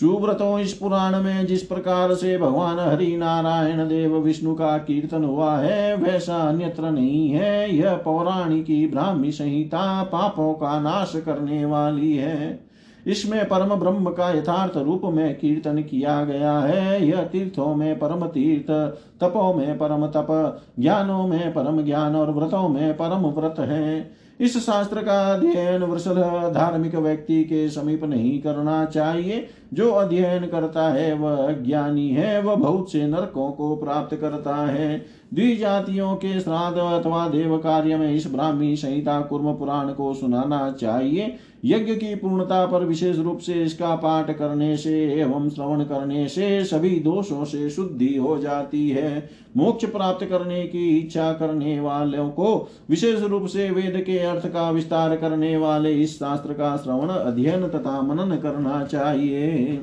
सुव्रतों 0.00 0.60
इस 0.60 0.72
पुराण 0.72 1.22
में 1.22 1.46
जिस 1.46 1.62
प्रकार 1.62 2.14
से 2.14 2.38
भगवान 2.38 2.78
हरि 2.78 3.16
नारायण 3.16 3.88
देव 3.88 4.16
विष्णु 4.16 4.54
का 4.54 4.78
कीर्तन 4.78 5.24
हुआ 5.24 5.56
है, 5.58 5.96
वैसा 5.96 6.36
अन्यत्र 6.36 6.90
नहीं 6.90 7.28
है। 7.28 7.76
यह 7.76 7.94
पौराणिकी 7.94 8.86
ब्राह्मी 8.86 9.32
संहिता 9.32 10.02
पापों 10.02 10.54
का 10.54 10.80
नाश 10.80 11.12
करने 11.16 11.64
वाली 11.64 12.16
है। 12.16 12.67
इसमें 13.08 13.48
परम 13.48 13.74
ब्रह्म 13.74 14.10
का 14.10 14.30
यथार्थ 14.30 14.76
रूप 14.76 15.00
में 15.04 15.38
कीर्तन 15.38 15.82
किया 15.82 16.24
गया 16.24 16.58
है। 16.58 17.06
यह 17.06 17.22
तीर्थों 17.22 17.74
में 17.74 17.98
परम 17.98 18.26
तीर्थ, 18.26 18.70
तपों 19.20 19.54
में 19.54 19.78
परम 19.78 20.06
तप, 20.06 20.60
ज्ञानों 20.80 21.26
में 21.26 21.54
परम 21.54 21.82
ज्ञान 21.82 22.16
और 22.16 22.32
व्रतों 22.32 22.68
में 22.68 22.94
परम 22.94 23.26
व्रत 23.26 23.54
है। 23.58 24.10
इस 24.40 24.66
शास्त्र 24.66 25.02
का 25.02 25.34
अध्ययन 25.34 25.82
वृषल 25.82 26.14
धार्मिक 26.54 26.94
व्यक्ति 26.94 27.44
के 27.44 27.68
समीप 27.68 28.04
नहीं 28.04 28.38
करना 28.38 28.84
चाहिए। 28.84 29.48
जो 29.74 29.92
अध्ययन 29.92 30.46
करता 30.46 30.88
है, 30.88 31.14
वह 31.14 31.52
ज्ञानी 31.52 32.08
है, 32.08 32.42
वह 32.42 32.54
बहुत 32.54 32.92
से 32.92 33.06
नरकों 33.06 33.50
को 33.50 33.76
प्राप्त 33.76 34.16
करता 34.16 34.56
है। 34.56 35.04
द्विजातियों 35.34 36.14
के 36.14 36.40
श्राद्ध 36.40 36.78
अथवा 36.78 37.28
देव 37.28 37.58
कार्य 37.58 37.96
में 37.96 38.12
इस 38.12 38.32
ब्राह्मी 38.32 38.76
संहिता 38.76 39.20
कुर्म 39.20 39.54
पुराण 39.54 39.88
को 39.88 40.14
सुनाना 40.14 40.70
चाहिए। 40.80 41.36
यज्ञ 41.64 41.94
की 41.94 42.14
पूर्णता 42.14 42.64
पर 42.66 42.84
विशेष 42.84 43.18
रूप 43.18 43.38
से 43.38 43.54
इसका 43.54 43.94
पाठ 43.96 44.30
करने 44.30 44.76
से 44.76 44.92
एवं 45.20 45.48
श्रवण 45.50 45.82
करने 45.84 46.28
से 46.28 46.64
सभी 46.64 46.90
दोषों 47.00 47.44
से 47.44 47.70
शुद्धि 47.70 48.14
हो 48.16 48.38
जाती 48.38 48.88
है। 48.90 49.28
मोक्ष 49.56 49.84
प्राप्त 49.84 50.24
करने 50.26 50.62
की 50.64 50.88
इच्छा 50.98 51.32
करने 51.32 51.78
वालों 51.80 52.28
को 52.30 52.68
विशेष 52.90 53.20
रूप 53.20 53.46
से 53.46 53.70
वेद 53.70 54.02
के 54.06 54.18
अर्थ 54.18 54.46
का 54.46 54.70
विस्तार 54.70 55.16
करने 55.16 55.56
वाले 55.56 55.94
इस 55.94 56.18
शास्त्र 56.18 56.52
का 56.52 56.76
श्रवण 56.76 57.08
अध्ययन 57.08 57.68
तथा 57.68 58.00
मनन 58.02 58.36
करना 58.36 58.84
चाहिए। 58.84 59.80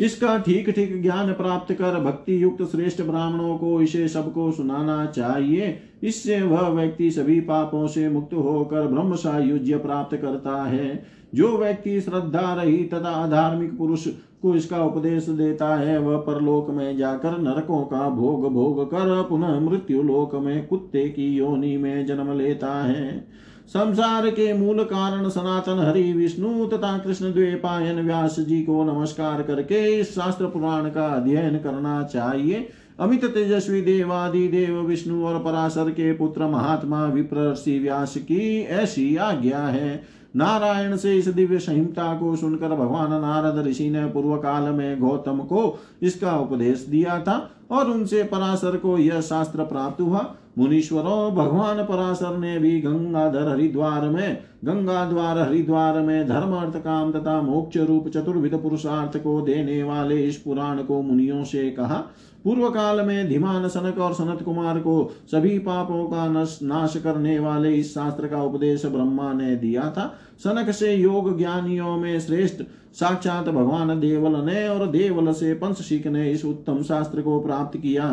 इसका 0.00 0.36
ठीक 0.38 0.70
ठीक 0.70 1.02
ज्ञान 1.02 1.32
प्राप्त 1.32 1.72
कर 1.72 2.00
भक्ति 2.00 2.42
युक्त 2.42 2.62
श्रेष्ठ 2.62 3.02
ब्राह्मणों 3.02 3.56
को 3.58 3.80
इसे 3.82 4.08
सबको 4.08 4.50
सुनाना 4.52 5.06
चाहिए। 5.06 5.78
इससे 6.02 6.40
वह 6.42 6.68
व्यक्ति 6.68 7.10
सभी 7.10 7.40
पापों 7.40 7.86
से 7.86 8.08
मुक्त 8.08 8.34
होकर 8.34 8.86
ब्रह्म 8.86 9.14
सायुज्य 9.14 9.78
प्राप्त 9.78 10.16
करता 10.16 10.62
है। 10.62 11.02
जो 11.34 11.56
व्यक्ति 11.58 12.00
श्रद्धा 12.00 12.52
रही 12.54 12.84
तथा 12.84 13.10
अधार्मिक 13.24 13.78
पुरुष 13.78 14.06
को 14.42 14.54
इसका 14.54 14.82
उपदेश 14.84 15.28
देता 15.28 15.74
है, 15.76 15.98
वह 15.98 16.16
परलोक 16.16 16.70
में 16.70 16.96
जाकर 16.96 17.38
नरकों 17.38 17.82
का 17.82 18.08
भोग 18.10 18.52
भोग 18.52 18.84
कर 18.86 19.26
पुनः 19.28 19.60
मृत्यु 19.60 20.02
लोक 20.02 20.34
में 20.34 20.66
कुत्ते 20.66 21.08
की 21.08 21.34
योनि 21.36 21.76
में 21.76 22.06
जन्म 22.06 22.32
लेता 22.38 22.72
है। 22.82 23.24
संसार 23.68 24.28
के 24.30 24.52
मूल 24.52 24.82
कारण 24.84 25.28
सनातन 25.28 25.78
हरि 25.78 26.12
विष्णु 26.12 26.66
तथा 26.66 26.96
कृष्ण 26.98 27.32
द्वेपायन 27.32 28.00
व्यास 28.00 28.38
जी 28.40 28.60
को 28.62 28.84
नमस्कार 28.84 29.42
करके 29.42 29.80
इस 30.00 30.14
शास्त्र 30.14 30.46
पुराण 30.46 30.88
का 30.90 31.06
अध्ययन 31.06 31.58
करना 31.58 32.02
चाहिए। 32.02 32.68
अमित 33.00 33.24
तेजस्वी 33.24 33.80
देवादि 33.80 34.46
देव 34.48 34.78
विष्णु 34.80 35.24
और 35.26 35.38
पराशर 35.38 35.90
के 35.90 36.12
पुत्र 36.12 36.46
महात्मा 36.46 37.04
विप्रषि 37.06 37.78
व्यास 37.78 38.16
की 38.18 38.60
ऐसी 38.60 39.16
आज्ञा 39.16 39.58
है। 39.58 40.02
नारायण 40.36 40.96
से 40.96 41.16
इस 41.18 41.28
दिव्य 41.28 41.58
संहिता 41.58 42.12
को 42.14 42.34
सुनकर 42.36 42.68
भगवान 42.68 43.20
नारद 43.22 43.64
ऋषि 43.66 43.90
ने 43.90 44.06
पूर्व 44.06 44.36
काल 44.36 44.72
में 44.72 45.00
गौतम 45.00 45.38
को 45.42 45.78
इसका 46.02 46.38
उपदेश 46.38 46.86
दिया 46.88 47.20
था 47.20 47.38
और 47.70 47.90
उनसे 47.90 48.22
पराशर 48.24 48.76
को 48.76 48.98
यह 48.98 49.20
शास्त्र 49.20 49.64
प्राप्त 49.64 50.00
हुआ। 50.00 50.34
मुनीश्वरों 50.56 51.34
भगवान 51.34 51.82
पराशर 51.84 52.36
ने 52.36 52.58
भी 52.58 52.80
गंगाधर 52.80 53.48
हरिद्वार 53.48 54.08
में 54.08 54.38
गंगा 54.64 55.04
द्वार 55.04 55.38
हरिद्वार 55.38 56.00
में 56.00 56.26
धर्म 56.28 56.54
अर्थ 56.54 56.76
काम 56.76 57.12
तथा 57.12 57.40
मोक्ष 57.42 57.76
रूप 57.76 58.08
चतुर्विध 58.08 58.54
पुरुषार्थ 58.54 59.16
को 59.16 59.40
देने 59.40 59.82
वाले 59.82 60.22
इस 60.22 60.36
पुराण 60.36 60.82
को 60.82 61.02
मुनियों 61.02 61.44
से 61.44 61.70
कहा। 61.70 61.98
पूर्व 62.44 62.68
काल 62.70 63.00
में 63.06 63.28
धीमान 63.28 63.68
सनक 63.68 63.98
और 63.98 64.12
सनत 64.14 64.42
कुमार 64.42 64.78
को 64.78 65.12
सभी 65.30 65.58
पापों 65.58 66.04
का 66.04 66.26
नाश 66.62 66.96
करने 66.96 67.38
वाले 67.38 67.72
इस 67.74 67.94
शास्त्र 67.94 68.26
का 68.26 68.42
उपदेश 68.42 68.86
ब्रह्मा 68.86 69.32
ने 69.32 69.54
दिया 69.56 69.90
था। 69.90 70.12
सनक 70.38 70.70
से 70.70 70.94
योग 70.94 71.36
ज्ञानियों 71.38 71.96
में 71.96 72.18
श्रेष्ठ 72.20 72.62
साक्षात 72.96 73.48
भगवान 73.48 74.00
देवल 74.00 74.36
ने 74.44 74.66
और 74.68 74.86
देवल 74.86 75.32
से 75.32 75.52
पंचशिक 75.54 76.06
ने 76.06 76.30
इस 76.30 76.44
उत्तम 76.44 76.82
शास्त्र 76.82 77.22
को 77.22 77.38
प्राप्त 77.40 77.78
किया। 77.78 78.06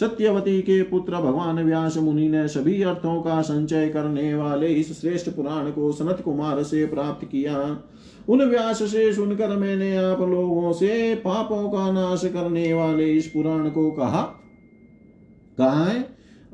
सत्यवती 0.00 0.60
के 0.60 0.82
पुत्र 0.82 1.16
भगवान 1.16 1.62
व्यास 1.62 1.96
मुनि 1.96 2.28
ने 2.28 2.46
सभी 2.48 2.82
अर्थों 2.82 3.20
का 3.22 3.40
संचय 3.42 3.88
करने 3.88 4.34
वाले 4.34 4.68
इस 4.68 5.00
श्रेष्ठ 5.00 5.30
पुराण 5.30 5.70
को 5.70 5.90
सनत 5.92 6.20
कुमार 6.20 6.62
से 6.62 6.84
प्राप्त 6.86 7.24
किया। 7.24 7.58
उन 8.28 8.42
व्यास 8.42 8.82
से 8.82 9.12
सुनकर 9.12 9.56
मैंने 9.56 9.96
आप 9.96 10.20
लोगों 10.20 10.72
से 10.72 11.14
पापों 11.14 11.68
का 11.68 11.90
नाश 11.92 12.24
करने 12.24 12.72
वाले 12.72 13.12
इस 13.12 13.26
पुराण 13.26 13.68
को 13.68 13.90
कहा। 13.90 14.22
कहा 15.58 15.84
है, 15.84 16.04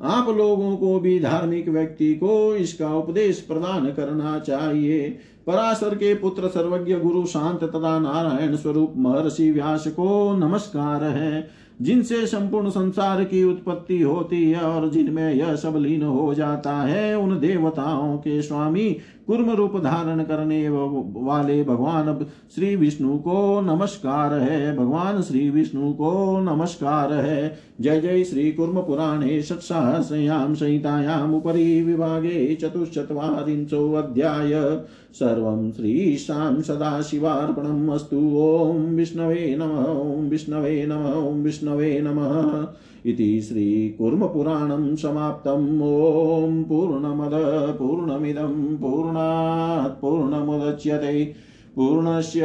आप 0.01 0.29
लोगों 0.29 0.75
को 0.77 0.99
भी 0.99 1.19
धार्मिक 1.19 1.69
व्यक्ति 1.69 2.13
को 2.15 2.55
इसका 2.55 2.93
उपदेश 2.95 3.39
प्रदान 3.41 3.85
करना 3.91 4.37
चाहिए। 4.39 5.17
पराशर 5.47 5.95
के 5.95 6.13
पुत्र 6.13 6.47
सर्वज्ञ 6.47 6.95
गुरु 6.95 7.25
शांत 7.25 7.63
तथा 7.63 7.99
नारायण 7.99 8.55
स्वरूप 8.55 8.93
महर्षि 8.97 9.51
व्यास 9.51 9.87
को 9.87 10.33
नमस्कार 10.33 11.03
है। 11.03 11.49
जिनसे 11.81 12.25
संपूर्ण 12.27 12.69
संसार 12.69 13.23
की 13.23 13.43
उत्पत्ति 13.43 14.01
होती 14.01 14.51
है 14.51 14.61
और 14.61 14.89
जिनमें 14.89 15.33
यह 15.33 15.55
सब 15.55 15.75
लीन 15.77 16.03
हो 16.03 16.33
जाता 16.33 16.73
है, 16.73 17.17
उन 17.17 17.39
देवताओं 17.39 18.17
के 18.17 18.41
स्वामी 18.41 18.97
कुर्म 19.27 19.51
रूप 19.51 19.77
धारण 19.77 20.23
करने 20.23 20.69
वाले 20.69 21.63
भगवान 21.63 22.25
श्री 22.55 22.75
विष्णु 22.75 23.17
को 23.17 23.61
नमस्कार 23.61 24.33
है। 24.33 24.77
भगवान 24.77 25.21
श्री 25.21 25.49
विष्णु 25.49 25.93
को 25.93 26.39
नमस्कार 26.39 27.13
है। 27.13 27.59
जय 27.81 28.01
जय 28.01 28.23
श्री 28.23 28.51
कुर्म 28.51 28.81
पुराणे 28.81 29.41
षट्सहस्रयां 29.41 30.55
संहितायाम् 30.55 31.35
उपरि 31.35 31.81
विभागे 31.81 32.55
चतुश्चत्वारिंशो 32.55 33.93
अध्याय। 33.93 34.81
सर्वं 35.13 35.71
श्रीशां 35.71 36.61
सदाशिवार्पणम् 36.61 37.89
अस्तु। 37.89 38.37
ॐ 38.37 38.95
विष्णवे 38.95 39.55
नमः। 39.59 40.15
ॐ 40.15 40.29
विष्णवे 40.29 40.85
नमः। 40.85 41.13
ॐ 41.13 41.33
विष्णवे 41.33 42.01
नमः। 42.01 42.67
इति 43.07 43.41
श्रीकुर्मपुराणं 43.41 44.95
समाप्तम् 44.95 45.81
ॐ 45.81 46.63
पूर्णमद, 46.63 47.75
पूर्णमिदं, 47.79 48.77
पूर्णात् 48.77 50.01
पूर्णमुदच्यते। 50.01 51.35
पूर्णस्य 51.75 52.41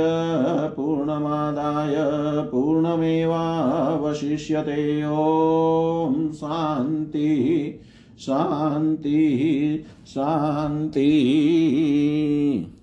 पूर्णमादाय 0.76 1.94
पूर्णमेवावशिष्यते। 2.50 5.06
ॐ 5.06 6.32
शान्तिः 6.32 7.84
शान्तिः 8.18 9.78
शान्तिः। 10.06 12.81